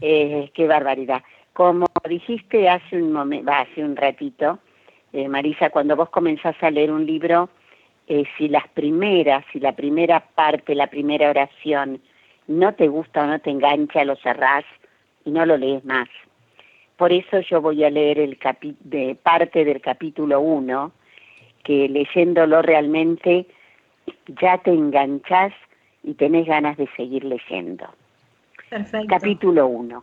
Eh, 0.00 0.50
qué 0.54 0.66
barbaridad. 0.66 1.22
Como 1.52 1.86
dijiste 2.08 2.68
hace 2.68 2.96
un 2.96 3.12
momento, 3.12 3.50
hace 3.50 3.82
un 3.82 3.96
ratito, 3.96 4.60
eh, 5.12 5.28
Marisa, 5.28 5.70
cuando 5.70 5.96
vos 5.96 6.10
comenzás 6.10 6.54
a 6.62 6.70
leer 6.70 6.92
un 6.92 7.04
libro, 7.04 7.48
eh, 8.06 8.24
si 8.36 8.48
las 8.48 8.68
primeras, 8.68 9.44
si 9.52 9.60
la 9.60 9.72
primera 9.72 10.20
parte, 10.20 10.74
la 10.74 10.86
primera 10.86 11.30
oración 11.30 12.00
no 12.46 12.74
te 12.74 12.88
gusta 12.88 13.24
o 13.24 13.26
no 13.26 13.38
te 13.40 13.50
engancha, 13.50 14.04
lo 14.04 14.16
cerrás 14.16 14.64
y 15.24 15.30
no 15.30 15.44
lo 15.44 15.56
lees 15.56 15.84
más. 15.84 16.08
Por 16.96 17.12
eso 17.12 17.40
yo 17.40 17.60
voy 17.60 17.84
a 17.84 17.90
leer 17.90 18.18
el 18.18 18.38
capi 18.38 18.76
de 18.80 19.14
parte 19.14 19.64
del 19.64 19.80
capítulo 19.80 20.40
1, 20.40 20.92
que 21.68 21.86
leyéndolo 21.86 22.62
realmente 22.62 23.44
ya 24.40 24.56
te 24.56 24.70
enganchás 24.70 25.52
y 26.02 26.14
tenés 26.14 26.46
ganas 26.46 26.78
de 26.78 26.88
seguir 26.96 27.24
leyendo. 27.24 27.84
Perfecto. 28.70 29.06
Capítulo 29.06 29.66
1. 29.66 30.02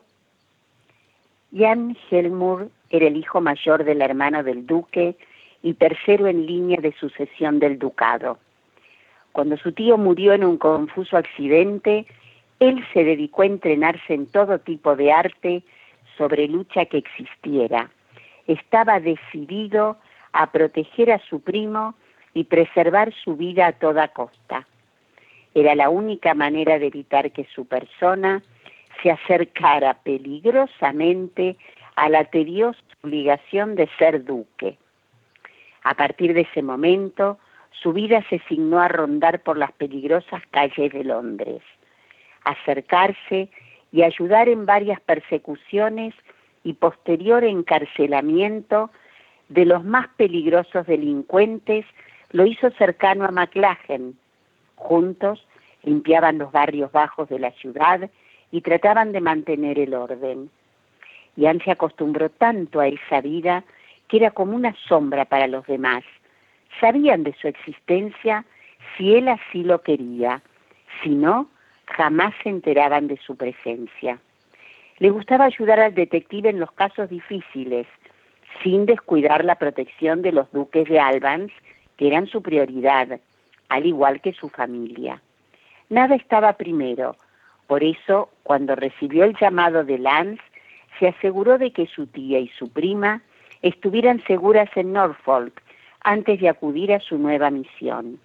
Jan 1.57 1.97
Helmur 2.11 2.69
era 2.91 3.07
el 3.07 3.17
hijo 3.17 3.41
mayor 3.41 3.83
del 3.83 4.03
hermano 4.03 4.43
del 4.43 4.67
duque 4.67 5.15
y 5.63 5.73
tercero 5.73 6.27
en 6.27 6.45
línea 6.45 6.79
de 6.79 6.93
sucesión 6.99 7.57
del 7.57 7.79
ducado. 7.79 8.37
Cuando 9.31 9.57
su 9.57 9.71
tío 9.71 9.97
murió 9.97 10.33
en 10.33 10.43
un 10.43 10.59
confuso 10.59 11.17
accidente, 11.17 12.05
él 12.59 12.85
se 12.93 13.03
dedicó 13.03 13.41
a 13.41 13.47
entrenarse 13.47 14.13
en 14.13 14.27
todo 14.27 14.59
tipo 14.59 14.95
de 14.95 15.11
arte 15.11 15.63
sobre 16.15 16.47
lucha 16.47 16.85
que 16.85 16.99
existiera. 16.99 17.89
Estaba 18.45 18.99
decidido 18.99 19.97
a 20.35 20.51
proteger 20.51 21.11
a 21.11 21.19
su 21.29 21.39
primo 21.39 21.95
y 22.33 22.43
preservar 22.43 23.13
su 23.23 23.37
vida 23.37 23.67
a 23.67 23.71
toda 23.71 24.09
costa. 24.09 24.67
Era 25.53 25.75
la 25.75 25.89
única 25.89 26.33
manera 26.33 26.77
de 26.77 26.87
evitar 26.87 27.31
que 27.31 27.45
su 27.55 27.65
persona 27.65 28.43
se 29.01 29.11
acercara 29.11 29.93
peligrosamente 30.03 31.55
a 31.95 32.09
la 32.09 32.25
tediosa 32.25 32.79
obligación 33.01 33.75
de 33.75 33.87
ser 33.97 34.25
duque. 34.25 34.77
A 35.83 35.93
partir 35.93 36.33
de 36.33 36.41
ese 36.41 36.61
momento, 36.61 37.39
su 37.71 37.93
vida 37.93 38.21
se 38.29 38.39
signó 38.49 38.81
a 38.81 38.89
rondar 38.89 39.41
por 39.41 39.57
las 39.57 39.71
peligrosas 39.71 40.41
calles 40.51 40.91
de 40.91 41.05
Londres, 41.05 41.61
acercarse 42.43 43.49
y 43.93 44.03
ayudar 44.03 44.49
en 44.49 44.65
varias 44.65 44.99
persecuciones 44.99 46.13
y 46.65 46.73
posterior 46.73 47.45
encarcelamiento 47.45 48.91
de 49.49 49.65
los 49.65 49.83
más 49.83 50.07
peligrosos 50.17 50.87
delincuentes 50.87 51.85
lo 52.31 52.45
hizo 52.45 52.69
cercano 52.71 53.25
a 53.25 53.31
McLachen. 53.31 54.17
Juntos 54.75 55.45
limpiaban 55.83 56.37
los 56.37 56.51
barrios 56.51 56.91
bajos 56.91 57.29
de 57.29 57.39
la 57.39 57.51
ciudad 57.51 58.09
y 58.51 58.61
trataban 58.61 59.11
de 59.11 59.21
mantener 59.21 59.79
el 59.79 59.93
orden. 59.93 60.49
Ian 61.35 61.61
se 61.63 61.71
acostumbró 61.71 62.29
tanto 62.29 62.79
a 62.79 62.87
esa 62.87 63.21
vida 63.21 63.63
que 64.07 64.17
era 64.17 64.31
como 64.31 64.55
una 64.55 64.75
sombra 64.87 65.25
para 65.25 65.47
los 65.47 65.65
demás. 65.67 66.03
Sabían 66.79 67.23
de 67.23 67.33
su 67.39 67.47
existencia 67.47 68.45
si 68.97 69.15
él 69.15 69.27
así 69.27 69.63
lo 69.63 69.81
quería, 69.81 70.41
si 71.01 71.09
no, 71.09 71.49
jamás 71.87 72.33
se 72.43 72.49
enteraban 72.49 73.07
de 73.07 73.17
su 73.17 73.35
presencia. 73.35 74.19
Le 74.99 75.09
gustaba 75.09 75.45
ayudar 75.45 75.79
al 75.79 75.93
detective 75.93 76.49
en 76.49 76.59
los 76.59 76.71
casos 76.71 77.09
difíciles, 77.09 77.87
sin 78.63 78.85
descuidar 78.85 79.45
la 79.45 79.55
protección 79.55 80.21
de 80.21 80.31
los 80.31 80.51
duques 80.51 80.87
de 80.87 80.99
Albans, 80.99 81.51
que 81.97 82.07
eran 82.07 82.27
su 82.27 82.41
prioridad, 82.41 83.19
al 83.69 83.85
igual 83.85 84.21
que 84.21 84.33
su 84.33 84.49
familia. 84.49 85.21
Nada 85.89 86.15
estaba 86.15 86.53
primero, 86.53 87.15
por 87.67 87.83
eso, 87.83 88.29
cuando 88.43 88.75
recibió 88.75 89.23
el 89.23 89.35
llamado 89.37 89.83
de 89.83 89.97
Lance, 89.97 90.41
se 90.99 91.07
aseguró 91.07 91.57
de 91.57 91.71
que 91.71 91.87
su 91.87 92.07
tía 92.07 92.39
y 92.39 92.47
su 92.49 92.69
prima 92.69 93.21
estuvieran 93.61 94.23
seguras 94.25 94.69
en 94.75 94.93
Norfolk 94.93 95.61
antes 96.01 96.39
de 96.39 96.49
acudir 96.49 96.93
a 96.93 96.99
su 96.99 97.17
nueva 97.17 97.49
misión. 97.49 98.19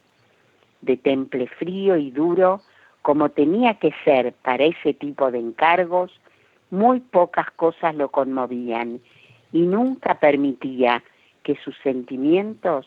De 0.82 0.96
temple 0.96 1.46
frío 1.46 1.96
y 1.96 2.10
duro, 2.10 2.60
como 3.02 3.30
tenía 3.30 3.74
que 3.74 3.92
ser 4.04 4.32
para 4.42 4.64
ese 4.64 4.92
tipo 4.94 5.30
de 5.30 5.38
encargos, 5.38 6.12
muy 6.70 7.00
pocas 7.00 7.50
cosas 7.52 7.94
lo 7.94 8.10
conmovían 8.10 9.00
y 9.52 9.60
nunca 9.62 10.18
permitía 10.18 11.02
que 11.42 11.56
sus 11.64 11.76
sentimientos 11.82 12.86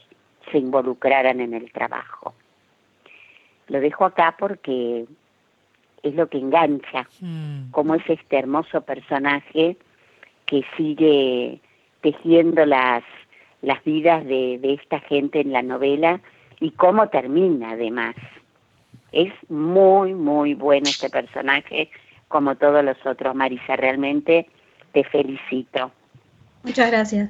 se 0.52 0.58
involucraran 0.58 1.40
en 1.40 1.54
el 1.54 1.72
trabajo. 1.72 2.34
Lo 3.68 3.80
dejo 3.80 4.06
acá 4.06 4.36
porque 4.38 5.06
es 6.04 6.16
lo 6.16 6.28
que 6.28 6.38
engancha, 6.38 7.08
Mm. 7.22 7.72
cómo 7.72 7.96
es 7.96 8.04
este 8.10 8.38
hermoso 8.38 8.82
personaje 8.82 9.78
que 10.46 10.66
sigue 10.76 11.60
tejiendo 12.02 12.66
las, 12.66 13.04
las 13.62 13.82
vidas 13.86 14.26
de, 14.26 14.60
de 14.60 14.74
esta 14.74 15.00
gente 15.00 15.40
en 15.40 15.54
la 15.54 15.62
novela 15.62 16.20
y 16.60 16.72
cómo 16.72 17.08
termina 17.08 17.72
además. 17.72 18.16
Es 19.14 19.32
muy, 19.50 20.14
muy 20.14 20.54
bueno 20.56 20.90
este 20.90 21.10
personaje, 21.10 21.90
como 22.28 22.56
todos 22.56 22.84
los 22.84 22.98
otros, 23.06 23.34
Marisa. 23.36 23.76
Realmente 23.78 24.48
te 24.92 25.04
felicito. 25.06 25.92
Muchas 26.64 26.90
gracias. 26.90 27.30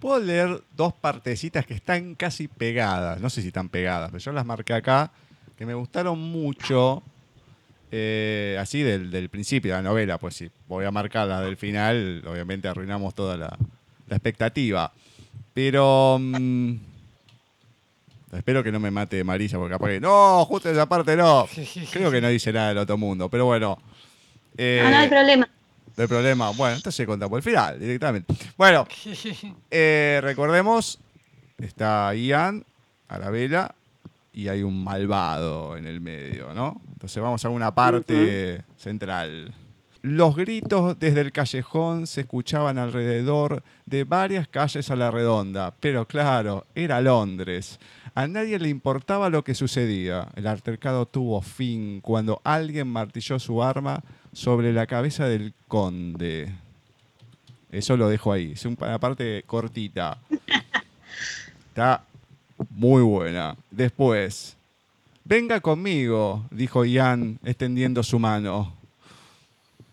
Puedo 0.00 0.18
leer 0.20 0.62
dos 0.76 0.92
partecitas 0.92 1.64
que 1.66 1.74
están 1.74 2.14
casi 2.14 2.48
pegadas. 2.48 3.20
No 3.20 3.30
sé 3.30 3.40
si 3.42 3.48
están 3.48 3.68
pegadas, 3.68 4.10
pero 4.10 4.18
yo 4.22 4.32
las 4.32 4.44
marqué 4.44 4.74
acá, 4.74 5.10
que 5.56 5.64
me 5.64 5.74
gustaron 5.74 6.18
mucho. 6.20 7.02
eh, 7.90 8.56
así 8.60 8.82
del, 8.82 9.10
del 9.10 9.28
principio 9.28 9.72
de 9.76 9.82
la 9.82 9.88
novela, 9.88 10.18
pues 10.18 10.34
si 10.34 10.50
voy 10.68 10.84
a 10.84 10.90
marcar 10.90 11.28
la 11.28 11.40
del 11.40 11.56
final, 11.56 12.22
obviamente 12.26 12.66
arruinamos 12.68 13.14
toda 13.14 13.36
la, 13.36 13.56
la 14.08 14.16
expectativa. 14.16 14.92
Pero 15.54 16.18
mm, 16.20 16.74
espero 18.36 18.62
que 18.64 18.72
no 18.72 18.80
me 18.80 18.90
mate 18.90 19.22
Marisa, 19.22 19.58
porque 19.58 19.74
capaz 19.74 19.88
que. 19.88 20.00
No, 20.00 20.44
justo 20.44 20.68
esa 20.70 20.86
parte 20.86 21.16
no. 21.16 21.46
Creo 21.92 22.10
que 22.10 22.20
no 22.20 22.28
dice 22.28 22.52
nada 22.52 22.68
del 22.70 22.78
otro 22.78 22.98
mundo, 22.98 23.28
pero 23.30 23.46
bueno. 23.46 23.78
eh, 24.58 24.80
No, 24.82 24.90
no 24.90 24.96
hay 24.98 25.08
problema. 25.08 25.48
No 25.96 26.02
hay 26.02 26.08
problema. 26.08 26.50
Bueno, 26.50 26.76
entonces 26.76 27.06
contamos 27.06 27.36
el 27.36 27.42
final 27.42 27.78
directamente. 27.78 28.34
Bueno, 28.56 28.86
eh, 29.70 30.20
recordemos, 30.22 30.98
está 31.58 32.14
Ian 32.14 32.64
a 33.08 33.18
la 33.18 33.30
vela 33.30 33.74
y 34.32 34.48
hay 34.48 34.62
un 34.62 34.82
malvado 34.82 35.76
en 35.76 35.86
el 35.86 36.00
medio, 36.00 36.52
¿no? 36.52 36.80
Entonces 36.92 37.22
vamos 37.22 37.44
a 37.44 37.48
una 37.48 37.74
parte 37.74 38.64
central. 38.76 39.54
Los 40.02 40.36
gritos 40.36 40.98
desde 40.98 41.22
el 41.22 41.32
callejón 41.32 42.06
se 42.06 42.22
escuchaban 42.22 42.76
alrededor 42.76 43.62
de 43.86 44.04
varias 44.04 44.46
calles 44.48 44.90
a 44.90 44.96
la 44.96 45.10
redonda, 45.10 45.72
pero 45.80 46.06
claro, 46.06 46.66
era 46.74 47.00
Londres. 47.00 47.78
A 48.14 48.26
nadie 48.26 48.58
le 48.58 48.68
importaba 48.68 49.30
lo 49.30 49.42
que 49.44 49.54
sucedía. 49.54 50.28
El 50.36 50.46
altercado 50.46 51.06
tuvo 51.06 51.40
fin 51.40 52.00
cuando 52.02 52.40
alguien 52.44 52.86
martilló 52.86 53.38
su 53.38 53.62
arma 53.62 54.02
sobre 54.34 54.72
la 54.72 54.86
cabeza 54.86 55.26
del 55.26 55.54
conde. 55.68 56.52
Eso 57.70 57.96
lo 57.96 58.08
dejo 58.08 58.32
ahí. 58.32 58.52
Es 58.52 58.64
una 58.66 58.98
parte 58.98 59.42
cortita. 59.46 60.18
Está 61.68 62.04
muy 62.70 63.02
buena. 63.02 63.56
Después, 63.70 64.56
venga 65.24 65.60
conmigo, 65.60 66.44
dijo 66.50 66.84
Ian 66.84 67.38
extendiendo 67.44 68.02
su 68.02 68.18
mano. 68.18 68.74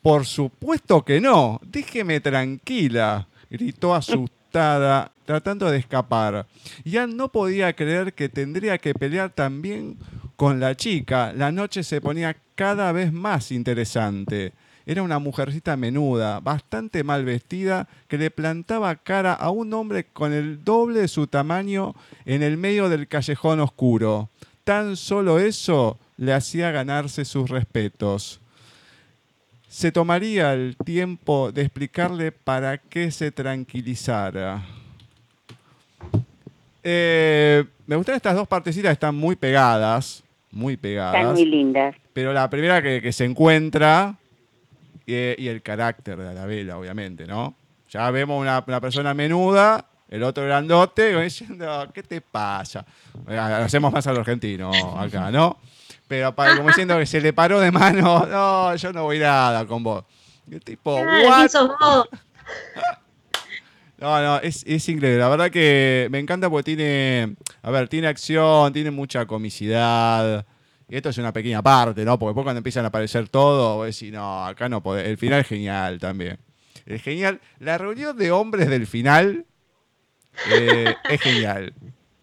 Por 0.01 0.25
supuesto 0.25 1.03
que 1.03 1.21
no. 1.21 1.59
Déjeme 1.63 2.19
tranquila, 2.19 3.27
gritó 3.49 3.95
asustada, 3.95 5.11
tratando 5.25 5.69
de 5.69 5.77
escapar. 5.77 6.47
Ian 6.83 7.15
no 7.15 7.29
podía 7.29 7.73
creer 7.73 8.13
que 8.13 8.29
tendría 8.29 8.77
que 8.77 8.93
pelear 8.93 9.29
también 9.29 9.97
con 10.41 10.59
la 10.59 10.75
chica. 10.75 11.33
La 11.33 11.51
noche 11.51 11.83
se 11.83 12.01
ponía 12.01 12.35
cada 12.55 12.91
vez 12.91 13.13
más 13.13 13.51
interesante. 13.51 14.53
Era 14.87 15.03
una 15.03 15.19
mujercita 15.19 15.77
menuda, 15.77 16.39
bastante 16.39 17.03
mal 17.03 17.25
vestida, 17.25 17.87
que 18.07 18.17
le 18.17 18.31
plantaba 18.31 18.95
cara 18.95 19.33
a 19.33 19.51
un 19.51 19.71
hombre 19.71 20.05
con 20.05 20.33
el 20.33 20.63
doble 20.63 21.01
de 21.01 21.07
su 21.09 21.27
tamaño 21.27 21.93
en 22.25 22.41
el 22.41 22.57
medio 22.57 22.89
del 22.89 23.07
callejón 23.07 23.59
oscuro. 23.59 24.31
Tan 24.63 24.97
solo 24.97 25.37
eso 25.37 25.99
le 26.17 26.33
hacía 26.33 26.71
ganarse 26.71 27.23
sus 27.23 27.47
respetos. 27.47 28.41
Se 29.69 29.91
tomaría 29.91 30.53
el 30.53 30.75
tiempo 30.75 31.51
de 31.51 31.61
explicarle 31.61 32.31
para 32.31 32.79
que 32.79 33.11
se 33.11 33.31
tranquilizara. 33.31 34.65
Eh, 36.83 37.63
me 37.85 37.95
gustan 37.95 38.15
estas 38.15 38.33
dos 38.33 38.47
partecitas, 38.47 38.91
están 38.91 39.13
muy 39.13 39.35
pegadas, 39.35 40.23
muy 40.51 40.77
pegadas. 40.77 41.15
Están 41.15 41.33
muy 41.33 41.45
lindas. 41.45 41.95
Pero 42.13 42.33
la 42.33 42.49
primera 42.49 42.81
que, 42.81 43.01
que 43.01 43.11
se 43.13 43.25
encuentra 43.25 44.15
eh, 45.07 45.35
y 45.37 45.47
el 45.47 45.61
carácter 45.61 46.17
de 46.17 46.33
la 46.33 46.45
vela, 46.45 46.77
obviamente, 46.77 47.25
¿no? 47.25 47.55
Ya 47.89 48.09
vemos 48.11 48.39
una, 48.41 48.63
una 48.65 48.79
persona 48.79 49.13
menuda, 49.13 49.85
el 50.09 50.23
otro 50.23 50.43
grandote, 50.45 51.19
diciendo, 51.21 51.89
¿qué 51.93 52.03
te 52.03 52.21
pasa? 52.21 52.85
Eh, 53.27 53.37
Hacemos 53.37 53.91
más 53.91 54.05
al 54.07 54.17
argentino 54.17 54.71
acá, 54.97 55.31
¿no? 55.31 55.57
Pero 56.07 56.33
para, 56.35 56.55
como 56.57 56.67
diciendo 56.67 56.97
que 56.97 57.05
se 57.05 57.21
le 57.21 57.31
paró 57.31 57.59
de 57.59 57.71
mano, 57.71 58.25
no, 58.25 58.75
yo 58.75 58.91
no 58.93 59.03
voy 59.03 59.19
nada 59.19 59.65
con 59.65 59.83
vos. 59.83 60.03
Y 60.49 60.55
el 60.55 60.61
tipo, 60.61 60.97
Ah, 60.97 61.47
¿what? 61.47 62.05
No, 64.01 64.19
no, 64.19 64.39
es, 64.39 64.63
es 64.65 64.89
increíble. 64.89 65.19
La 65.19 65.29
verdad 65.29 65.51
que 65.51 66.07
me 66.09 66.17
encanta 66.17 66.49
porque 66.49 66.75
tiene, 66.75 67.35
a 67.61 67.69
ver, 67.69 67.87
tiene 67.87 68.07
acción, 68.07 68.73
tiene 68.73 68.89
mucha 68.89 69.27
comicidad. 69.27 70.43
Y 70.89 70.95
esto 70.95 71.09
es 71.09 71.19
una 71.19 71.31
pequeña 71.31 71.61
parte, 71.61 72.03
¿no? 72.03 72.17
Porque 72.17 72.31
después 72.31 72.43
cuando 72.43 72.57
empiezan 72.57 72.83
a 72.83 72.87
aparecer 72.87 73.29
todo, 73.29 73.75
vos 73.75 73.85
decís, 73.85 74.11
no, 74.11 74.43
acá 74.43 74.67
no 74.67 74.81
podés. 74.81 75.07
El 75.07 75.17
final 75.19 75.41
es 75.41 75.47
genial 75.47 75.99
también. 75.99 76.39
Es 76.87 77.03
genial. 77.03 77.41
La 77.59 77.77
reunión 77.77 78.17
de 78.17 78.31
hombres 78.31 78.69
del 78.69 78.87
final 78.87 79.45
eh, 80.51 80.95
es 81.07 81.21
genial. 81.21 81.71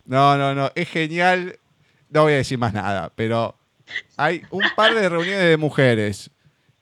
No, 0.05 0.37
no, 0.37 0.57
no, 0.57 0.73
es 0.75 0.89
genial. 0.89 1.61
No 2.11 2.23
voy 2.23 2.33
a 2.33 2.37
decir 2.39 2.59
más 2.59 2.75
nada, 2.75 3.13
pero 3.15 3.57
hay 4.17 4.43
un 4.51 4.65
par 4.75 4.97
de 4.97 5.09
reuniones 5.09 5.49
de 5.49 5.57
mujeres. 5.57 6.29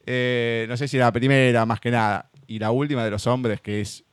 Eh, 0.07 0.64
no 0.70 0.76
sé 0.78 0.88
si 0.88 0.97
la 0.97 1.12
primera, 1.12 1.66
más 1.66 1.80
que 1.80 1.90
nada. 1.90 2.30
Y 2.47 2.59
la 2.59 2.70
última 2.70 3.05
de 3.05 3.11
los 3.11 3.26
hombres, 3.26 3.61
que 3.61 3.82
es 3.82 4.05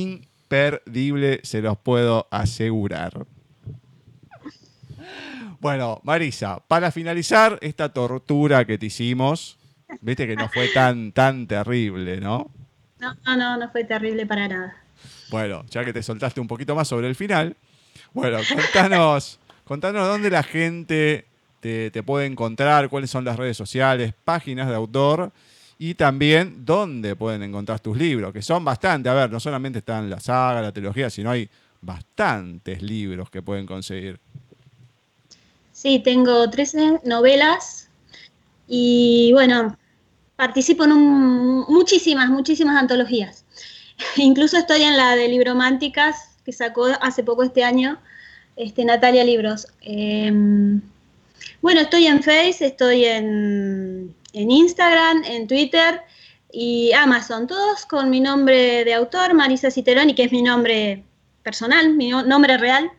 imperdible, 0.00 1.40
se 1.42 1.60
los 1.60 1.76
puedo 1.78 2.26
asegurar. 2.30 3.26
Bueno, 5.60 6.00
Marisa, 6.02 6.60
para 6.66 6.90
finalizar 6.90 7.58
esta 7.60 7.90
tortura 7.90 8.64
que 8.64 8.78
te 8.78 8.86
hicimos, 8.86 9.58
viste 10.00 10.26
que 10.26 10.34
no 10.34 10.48
fue 10.48 10.68
tan, 10.68 11.12
tan 11.12 11.46
terrible, 11.46 12.20
¿no? 12.20 12.50
No, 12.98 13.16
no, 13.24 13.36
no, 13.36 13.56
no 13.58 13.70
fue 13.70 13.84
terrible 13.84 14.26
para 14.26 14.48
nada. 14.48 14.76
Bueno, 15.30 15.64
ya 15.70 15.84
que 15.84 15.92
te 15.92 16.02
soltaste 16.02 16.40
un 16.40 16.48
poquito 16.48 16.74
más 16.74 16.88
sobre 16.88 17.08
el 17.08 17.14
final, 17.14 17.56
bueno, 18.12 18.38
contanos, 18.48 19.38
contanos 19.64 20.08
dónde 20.08 20.30
la 20.30 20.42
gente 20.42 21.26
te, 21.60 21.90
te 21.90 22.02
puede 22.02 22.26
encontrar, 22.26 22.88
cuáles 22.88 23.10
son 23.10 23.24
las 23.24 23.36
redes 23.36 23.56
sociales, 23.56 24.14
páginas 24.24 24.68
de 24.68 24.74
autor 24.74 25.32
y 25.84 25.94
también 25.94 26.64
dónde 26.64 27.16
pueden 27.16 27.42
encontrar 27.42 27.80
tus 27.80 27.96
libros, 27.96 28.32
que 28.32 28.40
son 28.40 28.64
bastante. 28.64 29.08
A 29.08 29.14
ver, 29.14 29.32
no 29.32 29.40
solamente 29.40 29.80
están 29.80 30.08
la 30.08 30.20
saga, 30.20 30.62
la 30.62 30.70
trilogía, 30.70 31.10
sino 31.10 31.28
hay 31.28 31.50
bastantes 31.80 32.80
libros 32.82 33.28
que 33.30 33.42
pueden 33.42 33.66
conseguir. 33.66 34.20
Sí, 35.72 35.98
tengo 35.98 36.48
13 36.48 37.00
novelas 37.02 37.88
y 38.68 39.30
bueno, 39.32 39.76
participo 40.36 40.84
en 40.84 40.92
muchísimas, 40.92 42.30
muchísimas 42.30 42.80
antologías. 42.80 43.44
Incluso 44.18 44.58
estoy 44.58 44.82
en 44.82 44.96
la 44.96 45.16
de 45.16 45.26
Librománticas 45.26 46.36
que 46.44 46.52
sacó 46.52 46.86
hace 47.00 47.24
poco 47.24 47.42
este 47.42 47.64
año 47.64 47.98
este, 48.54 48.84
Natalia 48.84 49.24
Libros. 49.24 49.66
Em, 49.80 50.80
bueno, 51.60 51.80
estoy 51.80 52.06
en 52.06 52.22
Face, 52.22 52.64
estoy 52.66 53.04
en, 53.04 54.14
en 54.32 54.50
Instagram, 54.50 55.24
en 55.24 55.46
Twitter 55.46 56.02
y 56.52 56.92
Amazon, 56.92 57.46
todos 57.46 57.86
con 57.86 58.10
mi 58.10 58.20
nombre 58.20 58.84
de 58.84 58.94
autor, 58.94 59.34
Marisa 59.34 59.70
Citeroni, 59.70 60.14
que 60.14 60.24
es 60.24 60.32
mi 60.32 60.42
nombre 60.42 61.04
personal, 61.42 61.94
mi 61.94 62.10
no- 62.10 62.22
nombre 62.24 62.56
real. 62.58 62.90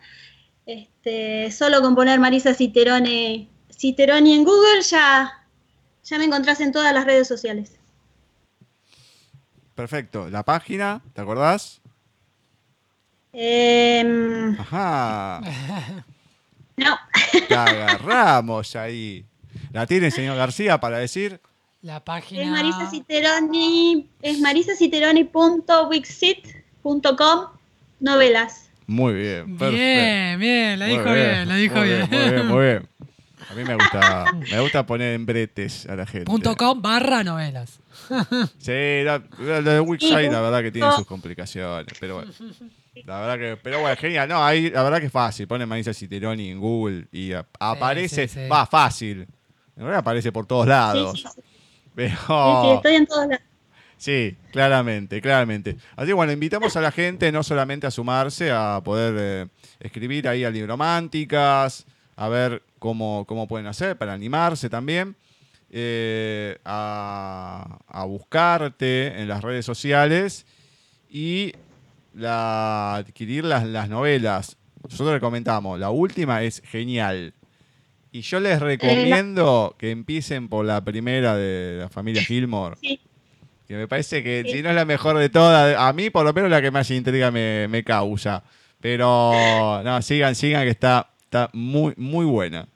Este, 0.66 1.52
solo 1.52 1.82
con 1.82 1.94
poner 1.96 2.20
Marisa 2.20 2.54
Citerone, 2.54 3.50
Citeroni 3.70 4.34
en 4.34 4.44
Google 4.44 4.82
ya, 4.82 5.46
ya 6.04 6.18
me 6.18 6.26
encontrás 6.26 6.62
en 6.62 6.72
todas 6.72 6.94
las 6.94 7.06
redes 7.06 7.28
sociales. 7.28 7.74
Perfecto. 9.76 10.30
La 10.30 10.44
página, 10.44 11.02
¿te 11.14 11.22
acordás? 11.22 11.82
Em, 13.34 14.56
Ajá. 14.60 15.42
no, 16.78 16.98
Te 17.48 17.56
agarramos 17.56 18.76
ahí. 18.76 19.26
¿La 19.74 19.86
tiene 19.88 20.06
el 20.06 20.12
señor 20.14 20.38
García 20.38 20.80
para 20.80 21.00
decir? 21.00 21.42
La 21.82 22.02
página. 22.06 22.44
es 22.44 22.50
Marisa 22.50 22.90
Citeroni, 22.90 24.08
es 24.22 24.40
marisaciteroni.wixit.com 24.40 27.40
novelas. 28.00 28.70
Muy 28.88 29.14
bien. 29.14 29.58
Perfecto. 29.58 29.78
Bien, 29.78 30.40
bien, 30.40 30.80
la 30.80 30.86
Muy 30.88 30.98
dijo 30.98 31.14
bien, 31.14 31.48
la 31.50 31.56
dijo 31.56 31.76
muy 31.76 31.88
bien. 31.88 32.10
Muy 32.10 32.20
bien, 32.20 32.48
muy 32.54 32.64
bien. 32.66 32.88
A 33.50 33.54
mí 33.56 33.64
me 33.66 33.76
gusta, 33.76 34.26
me 34.52 34.60
gusta 34.62 34.86
poner 34.86 35.14
en 35.16 35.26
bretes 35.26 35.86
a 35.88 35.96
la 35.96 36.06
gente. 36.06 36.26
Punto 36.26 36.56
com 36.56 36.82
barra 36.82 37.24
novelas. 37.24 37.80
Sí, 38.60 39.04
la, 39.04 39.22
la 39.40 39.62
de 39.62 39.80
Wixsite, 39.80 40.32
la 40.32 40.42
verdad 40.42 40.62
que 40.62 40.72
tiene 40.72 40.92
sus 40.96 41.06
complicaciones, 41.06 41.86
pero 42.00 42.16
bueno. 42.16 42.32
La 43.06 43.20
verdad 43.22 43.38
que, 43.38 43.58
pero 43.62 43.80
bueno, 43.82 43.96
genial. 43.98 44.28
No, 44.30 44.44
ahí 44.44 44.70
la 44.70 44.84
verdad 44.84 45.00
que 45.00 45.08
es 45.08 45.12
fácil. 45.12 45.48
Pone 45.48 45.66
Marisa 45.66 45.94
Citeroni 45.94 46.50
en 46.52 46.60
Google 46.60 47.06
y 47.12 47.34
a- 47.34 47.46
aparece, 47.60 48.28
sí, 48.28 48.40
sí. 48.44 48.48
va 48.48 48.66
fácil. 48.66 49.28
En 49.76 49.84
realidad 49.84 50.00
aparece 50.00 50.32
por 50.32 50.46
todos 50.46 50.68
lados. 50.68 51.20
Sí, 51.20 51.28
sí, 51.28 51.34
sí. 51.36 51.42
Pero 51.96 52.74
estoy 52.76 52.96
en 52.96 53.06
todos 53.06 53.28
lados. 53.28 53.44
Sí, 53.98 54.36
claramente, 54.52 55.22
claramente. 55.22 55.78
Así 55.96 56.08
que 56.08 56.14
bueno, 56.14 56.34
invitamos 56.34 56.76
a 56.76 56.82
la 56.82 56.92
gente 56.92 57.32
no 57.32 57.42
solamente 57.42 57.88
a 57.88 57.92
sumarse, 57.92 58.52
a 58.52 58.82
poder 58.84 59.16
eh, 59.18 59.48
escribir 59.80 60.28
ahí 60.28 60.44
a 60.44 60.50
Librománticas, 60.50 61.86
a 62.18 62.28
ver 62.28 62.64
cómo, 62.80 63.24
cómo 63.26 63.48
pueden 63.48 63.68
hacer 63.68 63.98
para 63.98 64.12
animarse 64.12 64.70
también, 64.70 65.16
eh, 65.70 66.58
a, 66.66 67.80
a 67.88 68.04
buscarte 68.04 69.22
en 69.22 69.30
las 69.30 69.42
redes 69.42 69.66
sociales 69.66 70.46
y 71.10 71.54
la, 72.14 72.96
adquirir 72.96 73.46
las, 73.46 73.66
las 73.66 73.88
novelas. 73.88 74.58
Nosotros 74.84 75.14
le 75.14 75.20
comentamos, 75.22 75.80
la 75.80 75.92
última 75.92 76.44
es 76.44 76.62
genial. 76.66 77.34
Y 78.14 78.22
yo 78.22 78.40
les 78.40 78.60
recomiendo 78.62 79.76
que 79.78 79.92
empiecen 79.92 80.48
por 80.48 80.64
la 80.66 80.82
primera 80.84 81.36
de 81.36 81.80
la 81.80 81.90
familia 81.90 82.24
Gilmore. 82.24 82.76
Sí. 82.80 83.00
Que 83.68 83.76
me 83.76 83.88
parece 83.88 84.24
que 84.24 84.44
Sí. 84.46 84.52
si 84.54 84.62
no 84.62 84.70
es 84.70 84.76
la 84.76 84.86
mejor 84.86 85.18
de 85.18 85.30
todas, 85.30 85.76
a 85.78 85.92
mí 85.94 86.10
por 86.10 86.24
lo 86.24 86.32
menos 86.32 86.50
la 86.52 86.62
que 86.62 86.70
más 86.72 86.90
intriga 86.92 87.32
me, 87.32 87.68
me 87.68 87.84
causa. 87.84 88.44
Pero 88.80 89.82
no, 89.84 90.02
sigan, 90.02 90.36
sigan, 90.36 90.64
que 90.64 90.70
está, 90.70 91.10
está 91.24 91.50
muy, 91.54 91.94
muy 91.98 92.26
buena. 92.26 92.68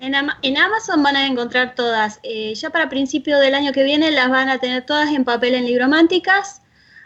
En, 0.00 0.14
Ama- 0.14 0.38
en 0.42 0.56
Amazon 0.56 1.02
van 1.02 1.16
a 1.16 1.26
encontrar 1.26 1.74
todas. 1.74 2.18
Eh, 2.22 2.54
ya 2.54 2.70
para 2.70 2.88
principio 2.88 3.38
del 3.38 3.54
año 3.54 3.72
que 3.72 3.84
viene 3.84 4.10
las 4.10 4.28
van 4.30 4.48
a 4.48 4.58
tener 4.58 4.84
todas 4.86 5.10
en 5.12 5.24
papel 5.24 5.54
en 5.54 5.66
Librománticas. 5.66 6.62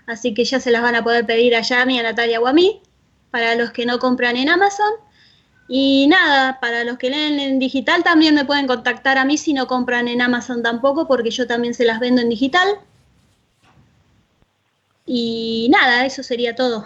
Así 0.06 0.32
que 0.34 0.44
ya 0.44 0.58
se 0.60 0.70
las 0.70 0.82
van 0.82 0.96
a 0.96 1.02
poder 1.04 1.26
pedir 1.26 1.54
a 1.54 1.60
Yami, 1.60 1.98
a 1.98 2.02
Natalia 2.02 2.40
o 2.40 2.46
a 2.46 2.52
mí. 2.52 2.80
Para 3.30 3.54
los 3.56 3.70
que 3.72 3.84
no 3.86 3.98
compran 3.98 4.36
en 4.36 4.48
Amazon. 4.48 4.92
Y 5.74 6.06
nada, 6.06 6.60
para 6.60 6.84
los 6.84 6.98
que 6.98 7.08
leen 7.08 7.40
en 7.40 7.58
digital 7.58 8.04
también 8.04 8.34
me 8.34 8.44
pueden 8.44 8.66
contactar 8.66 9.16
a 9.16 9.24
mí 9.24 9.38
si 9.38 9.54
no 9.54 9.66
compran 9.66 10.06
en 10.06 10.20
Amazon 10.20 10.62
tampoco, 10.62 11.08
porque 11.08 11.30
yo 11.30 11.46
también 11.46 11.72
se 11.72 11.86
las 11.86 11.98
vendo 11.98 12.20
en 12.20 12.28
digital. 12.28 12.68
Y 15.06 15.70
nada, 15.72 16.04
eso 16.04 16.22
sería 16.22 16.54
todo. 16.54 16.84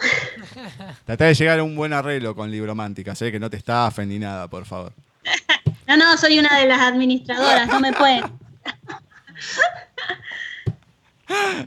Trata 1.05 1.25
de 1.25 1.35
llegar 1.35 1.59
a 1.59 1.65
un 1.65 1.75
buen 1.75 1.93
arreglo 1.93 2.37
con 2.37 2.49
Librománticas, 2.49 3.21
¿eh? 3.23 3.33
que 3.33 3.41
no 3.41 3.51
te 3.51 3.57
estafen 3.57 4.09
ni 4.09 4.21
nada, 4.21 4.47
por 4.47 4.65
favor. 4.65 4.93
No, 5.89 5.97
no, 5.97 6.17
soy 6.17 6.39
una 6.39 6.57
de 6.57 6.67
las 6.67 6.81
administradoras, 6.81 7.67
no 7.67 7.81
me 7.81 7.93
pueden. 7.93 8.23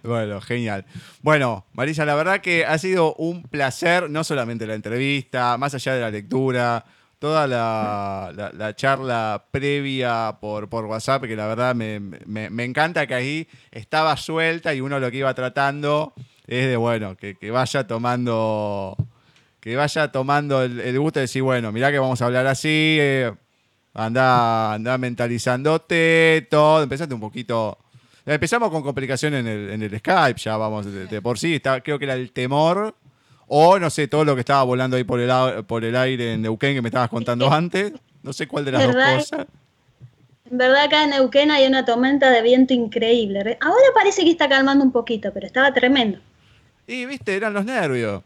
Bueno, 0.03 0.39
genial. 0.39 0.85
Bueno, 1.21 1.65
Marisa, 1.73 2.05
la 2.05 2.15
verdad 2.15 2.39
que 2.39 2.65
ha 2.65 2.77
sido 2.77 3.13
un 3.15 3.43
placer, 3.43 4.09
no 4.09 4.23
solamente 4.23 4.65
la 4.65 4.73
entrevista, 4.73 5.57
más 5.57 5.73
allá 5.73 5.95
de 5.95 6.01
la 6.01 6.11
lectura, 6.11 6.85
toda 7.19 7.47
la, 7.47 8.31
la- 8.35 8.51
la 8.53 8.75
charla 8.75 9.43
previa 9.51 10.37
por, 10.39 10.65
WhatsApp, 10.65 11.23
que 11.25 11.35
la 11.35 11.47
verdad 11.47 11.75
me, 11.75 12.63
encanta 12.63 13.05
que 13.05 13.13
ahí 13.13 13.47
estaba 13.71 14.15
suelta 14.17 14.73
y 14.73 14.81
uno 14.81 14.99
lo 14.99 15.11
que 15.11 15.17
iba 15.17 15.33
tratando 15.33 16.13
es 16.47 16.67
de, 16.67 16.77
bueno, 16.77 17.15
que, 17.15 17.51
vaya 17.51 17.85
tomando 17.85 18.95
que 19.59 19.75
vaya 19.75 20.09
tomando 20.11 20.63
el, 20.63 20.97
gusto 20.97 21.19
de 21.19 21.25
decir, 21.25 21.43
bueno, 21.43 21.71
mirá 21.73 21.91
que 21.91 21.99
vamos 21.99 22.21
a 22.21 22.25
hablar 22.25 22.47
así, 22.47 22.97
eh, 22.99 23.31
anda, 23.93 24.73
anda 24.73 24.97
mentalizándote, 24.97 26.47
todo, 26.49 26.81
empezaste 26.81 27.13
un 27.13 27.21
poquito... 27.21 27.77
Empezamos 28.25 28.69
con 28.69 28.83
complicaciones 28.83 29.39
en 29.39 29.47
el, 29.47 29.69
en 29.71 29.81
el 29.81 29.97
Skype, 29.97 30.39
ya 30.39 30.55
vamos 30.55 30.85
de, 30.85 31.21
por 31.21 31.39
sí, 31.39 31.59
creo 31.83 31.97
que 31.97 32.05
era 32.05 32.13
el 32.13 32.31
temor, 32.31 32.95
o 33.49 33.77
no 33.79 33.89
sé, 33.89 34.07
todo 34.07 34.23
lo 34.23 34.35
que 34.35 34.41
estaba 34.41 34.63
volando 34.63 34.95
ahí 34.95 35.03
por 35.03 35.19
el, 35.19 35.65
por 35.65 35.83
el 35.83 35.95
aire 35.95 36.33
en 36.33 36.43
Neuquén 36.43 36.75
que 36.75 36.81
me 36.81 36.89
estabas 36.89 37.09
contando 37.09 37.51
antes, 37.51 37.91
no 38.23 38.31
sé 38.31 38.47
cuál 38.47 38.63
de 38.65 38.71
las 38.71 38.87
¿Verdad? 38.87 39.15
dos 39.15 39.29
cosas. 39.29 39.47
En 40.49 40.57
verdad 40.57 40.83
acá 40.85 41.03
en 41.03 41.11
Neuquén 41.11 41.51
hay 41.51 41.67
una 41.67 41.85
tormenta 41.85 42.31
de 42.31 42.41
viento 42.41 42.73
increíble. 42.73 43.43
Re- 43.43 43.57
Ahora 43.61 43.83
parece 43.93 44.23
que 44.23 44.31
está 44.31 44.47
calmando 44.49 44.83
un 44.83 44.91
poquito, 44.91 45.31
pero 45.33 45.45
estaba 45.45 45.71
tremendo. 45.73 46.19
Y 46.87 47.05
viste, 47.05 47.35
eran 47.35 47.53
los 47.53 47.65
nervios. 47.65 48.23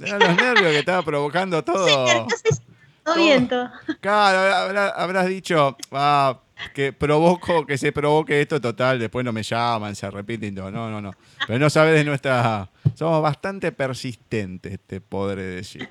Eran 0.00 0.18
los 0.18 0.36
nervios 0.36 0.72
que 0.72 0.78
estaba 0.80 1.02
provocando 1.02 1.62
todo. 1.64 1.86
Señor, 1.86 2.26
¿qué 2.28 2.34
haces? 2.34 2.62
Todo 3.04 3.14
Todo. 3.14 3.24
viento. 3.24 3.70
Claro, 4.00 4.38
habrá- 4.56 4.88
habrás 4.90 5.26
dicho, 5.26 5.76
ah, 5.92 6.38
que 6.74 6.92
provoco, 6.92 7.66
que 7.66 7.78
se 7.78 7.92
provoque 7.92 8.40
esto 8.40 8.60
total, 8.60 8.98
después 8.98 9.24
no 9.24 9.32
me 9.32 9.42
llaman, 9.42 9.94
se 9.94 10.10
repiten, 10.10 10.54
no, 10.54 10.70
no, 10.70 10.90
no, 10.90 11.00
no. 11.00 11.12
Pero 11.46 11.58
no 11.58 11.70
sabes 11.70 11.94
de 11.94 12.04
nuestra... 12.04 12.68
Somos 12.94 13.22
bastante 13.22 13.72
persistentes, 13.72 14.80
te 14.80 15.00
podré 15.00 15.42
decir. 15.42 15.88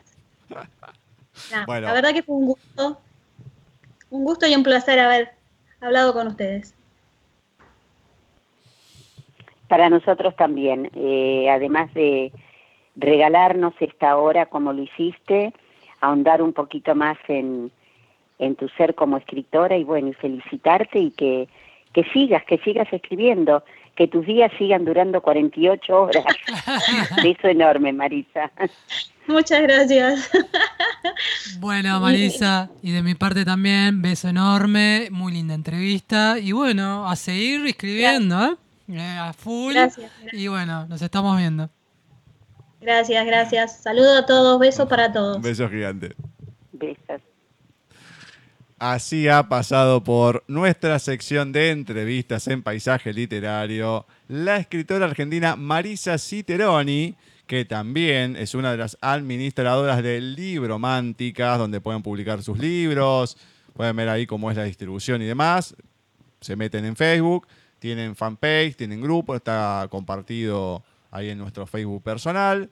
Nah, 0.49 1.65
Bueno. 1.65 1.87
La 1.87 1.93
verdad 1.93 2.13
que 2.13 2.23
fue 2.23 2.35
un 2.35 2.45
gusto. 2.47 3.01
Un 4.09 4.23
gusto 4.25 4.47
y 4.47 4.55
un 4.55 4.63
placer 4.63 4.99
haber 4.99 5.31
hablado 5.79 6.13
con 6.13 6.27
ustedes. 6.27 6.75
Para 9.67 9.89
nosotros 9.89 10.35
también, 10.35 10.91
eh, 10.95 11.49
además 11.49 11.93
de 11.93 12.33
regalarnos 12.95 13.73
esta 13.79 14.17
hora 14.17 14.47
como 14.47 14.73
lo 14.73 14.83
hiciste, 14.83 15.53
ahondar 16.01 16.41
un 16.41 16.51
poquito 16.51 16.93
más 16.93 17.17
en, 17.29 17.71
en 18.41 18.55
tu 18.55 18.67
ser 18.69 18.95
como 18.95 19.17
escritora 19.17 19.77
y 19.77 19.83
bueno, 19.83 20.09
y 20.09 20.13
felicitarte 20.13 20.99
y 20.99 21.11
que, 21.11 21.47
que 21.93 22.03
sigas, 22.05 22.43
que 22.45 22.57
sigas 22.57 22.91
escribiendo, 22.91 23.63
que 23.95 24.07
tus 24.07 24.25
días 24.25 24.51
sigan 24.57 24.83
durando 24.83 25.21
48 25.21 26.01
horas. 26.01 26.25
Beso 27.23 27.47
enorme, 27.47 27.93
Marisa. 27.93 28.51
Muchas 29.27 29.61
gracias. 29.61 30.29
Bueno, 31.59 31.99
Marisa, 31.99 32.69
y 32.81 32.91
de 32.91 33.03
mi 33.03 33.13
parte 33.13 33.45
también, 33.45 34.01
beso 34.01 34.27
enorme, 34.27 35.09
muy 35.11 35.33
linda 35.33 35.53
entrevista. 35.53 36.39
Y 36.39 36.51
bueno, 36.51 37.07
a 37.07 37.15
seguir 37.15 37.65
escribiendo, 37.67 38.43
¿eh? 38.43 38.55
Eh, 38.89 39.17
A 39.19 39.33
full. 39.33 39.73
Gracias, 39.73 40.11
gracias. 40.19 40.33
Y 40.33 40.47
bueno, 40.47 40.87
nos 40.87 41.01
estamos 41.01 41.37
viendo. 41.37 41.69
Gracias, 42.81 43.25
gracias. 43.25 43.81
Saludo 43.83 44.17
a 44.17 44.25
todos, 44.25 44.59
besos 44.59 44.89
para 44.89 45.13
todos. 45.13 45.37
Un 45.37 45.43
beso 45.43 45.69
gigante. 45.69 46.15
Besos. 46.71 47.21
Así 48.81 49.27
ha 49.27 49.47
pasado 49.47 50.03
por 50.03 50.43
nuestra 50.47 50.97
sección 50.97 51.51
de 51.51 51.69
entrevistas 51.69 52.47
en 52.47 52.63
paisaje 52.63 53.13
literario 53.13 54.07
la 54.27 54.57
escritora 54.57 55.05
argentina 55.05 55.55
Marisa 55.55 56.17
Citeroni, 56.17 57.13
que 57.45 57.63
también 57.63 58.35
es 58.35 58.55
una 58.55 58.71
de 58.71 58.77
las 58.77 58.97
administradoras 58.99 60.01
de 60.01 60.19
Librománticas, 60.19 61.59
donde 61.59 61.79
pueden 61.79 62.01
publicar 62.01 62.41
sus 62.41 62.57
libros, 62.57 63.37
pueden 63.75 63.95
ver 63.95 64.09
ahí 64.09 64.25
cómo 64.25 64.49
es 64.49 64.57
la 64.57 64.63
distribución 64.63 65.21
y 65.21 65.25
demás. 65.25 65.75
Se 66.39 66.55
meten 66.55 66.83
en 66.83 66.95
Facebook, 66.95 67.47
tienen 67.77 68.15
fanpage, 68.15 68.77
tienen 68.77 68.99
grupo, 68.99 69.35
está 69.35 69.87
compartido 69.91 70.83
ahí 71.11 71.29
en 71.29 71.37
nuestro 71.37 71.67
Facebook 71.67 72.01
personal. 72.01 72.67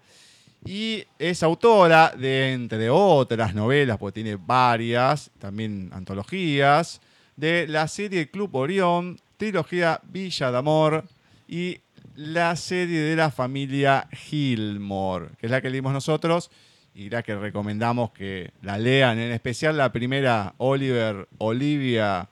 Y 0.66 1.06
es 1.18 1.42
autora 1.42 2.14
de, 2.18 2.54
entre 2.54 2.90
otras 2.90 3.56
novelas, 3.56 3.98
porque 3.98 4.22
tiene 4.22 4.36
varias, 4.36 5.32
también 5.40 5.90
antologías, 5.94 7.02
de 7.38 7.68
la 7.68 7.88
serie 7.88 8.30
Club 8.30 8.54
Orión, 8.56 9.18
trilogía 9.38 10.02
Villa 10.04 10.52
de 10.52 10.58
Amor 10.58 11.06
y 11.48 11.80
la 12.16 12.58
serie 12.58 13.00
de 13.00 13.16
la 13.16 13.32
familia 13.32 14.08
Gilmore, 14.12 15.30
que 15.40 15.46
es 15.46 15.52
la 15.52 15.62
que 15.62 15.70
leímos 15.70 15.94
nosotros 15.94 16.52
y 16.94 17.10
la 17.10 17.24
que 17.24 17.36
recomendamos 17.36 18.12
que 18.12 18.52
la 18.62 18.78
lean, 18.78 19.18
en 19.20 19.32
especial 19.32 19.78
la 19.78 19.94
primera, 19.94 20.54
Oliver, 20.58 21.30
Olivia, 21.38 22.28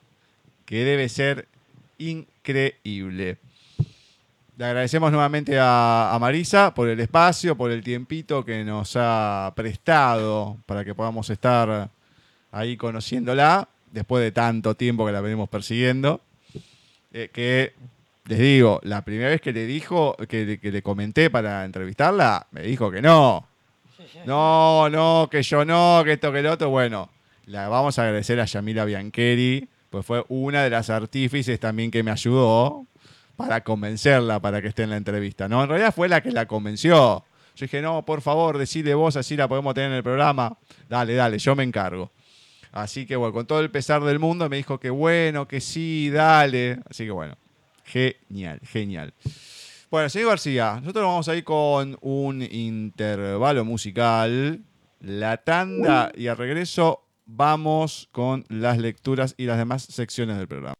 que 0.65 0.83
debe 0.83 1.07
ser 1.07 1.47
increíble. 1.97 3.37
Le 4.57 4.65
agradecemos 4.65 5.11
nuevamente 5.11 5.59
a, 5.59 6.11
a 6.11 6.17
Marisa 6.17 6.73
por 6.73 6.89
el 6.89 6.99
espacio, 6.99 7.55
por 7.55 7.69
el 7.69 7.83
tiempito 7.83 8.43
que 8.43 8.63
nos 8.63 8.95
ha 8.95 9.53
prestado 9.55 10.57
para 10.65 10.83
que 10.83 10.95
podamos 10.95 11.29
estar 11.29 11.91
ahí 12.51 12.75
conociéndola, 12.75 13.67
después 13.91 14.23
de 14.23 14.31
tanto 14.31 14.73
tiempo 14.73 15.05
que 15.05 15.11
la 15.11 15.21
venimos 15.21 15.47
persiguiendo. 15.47 16.21
Eh, 17.13 17.29
que 17.31 17.73
les 18.25 18.39
digo, 18.39 18.79
la 18.81 19.05
primera 19.05 19.29
vez 19.29 19.41
que 19.41 19.53
le 19.53 19.67
dijo, 19.67 20.15
que, 20.27 20.59
que 20.59 20.71
le 20.71 20.81
comenté 20.81 21.29
para 21.29 21.63
entrevistarla, 21.63 22.47
me 22.49 22.63
dijo 22.63 22.89
que 22.89 23.01
no. 23.01 23.47
No, 24.25 24.89
no, 24.89 25.27
que 25.29 25.43
yo 25.43 25.65
no, 25.65 26.01
que 26.03 26.13
esto, 26.13 26.31
que 26.31 26.39
el 26.39 26.47
otro. 26.47 26.69
Bueno, 26.69 27.09
la 27.45 27.69
vamos 27.69 27.99
a 27.99 28.03
agradecer 28.03 28.39
a 28.39 28.45
Yamila 28.45 28.85
Biancheri, 28.85 29.67
pues 29.91 30.03
fue 30.03 30.25
una 30.29 30.63
de 30.63 30.71
las 30.71 30.89
artífices 30.89 31.59
también 31.59 31.91
que 31.91 32.01
me 32.01 32.09
ayudó 32.09 32.87
para 33.37 33.63
convencerla 33.63 34.41
para 34.41 34.61
que 34.61 34.67
esté 34.67 34.83
en 34.83 34.89
la 34.89 34.97
entrevista. 34.97 35.47
No, 35.47 35.63
en 35.63 35.69
realidad 35.69 35.93
fue 35.95 36.09
la 36.09 36.21
que 36.21 36.31
la 36.31 36.45
convenció. 36.47 37.23
Yo 37.55 37.65
dije, 37.65 37.81
no, 37.81 38.03
por 38.03 38.21
favor, 38.21 38.57
decile 38.57 38.93
vos, 38.93 39.15
así 39.15 39.37
la 39.37 39.47
podemos 39.47 39.73
tener 39.73 39.91
en 39.91 39.97
el 39.97 40.03
programa. 40.03 40.57
Dale, 40.89 41.13
dale, 41.15 41.39
yo 41.39 41.55
me 41.55 41.63
encargo. 41.63 42.11
Así 42.71 43.05
que 43.05 43.15
bueno, 43.15 43.33
con 43.33 43.47
todo 43.47 43.61
el 43.61 43.71
pesar 43.71 44.03
del 44.03 44.19
mundo 44.19 44.49
me 44.49 44.57
dijo 44.57 44.79
que 44.79 44.89
bueno, 44.89 45.47
que 45.47 45.61
sí, 45.61 46.09
dale. 46.09 46.79
Así 46.89 47.05
que 47.05 47.11
bueno, 47.11 47.37
genial, 47.85 48.59
genial. 48.63 49.13
Bueno, 49.89 50.09
señor 50.09 50.29
García, 50.29 50.79
nosotros 50.81 51.05
vamos 51.05 51.29
a 51.29 51.35
ir 51.35 51.43
con 51.43 51.97
un 52.01 52.41
intervalo 52.41 53.63
musical, 53.63 54.61
la 54.99 55.37
tanda 55.37 56.11
y 56.13 56.27
al 56.27 56.37
regreso 56.37 57.03
vamos 57.25 58.09
con 58.11 58.45
las 58.49 58.77
lecturas 58.77 59.33
y 59.37 59.45
las 59.45 59.57
demás 59.57 59.83
secciones 59.83 60.37
del 60.37 60.47
programa. 60.47 60.75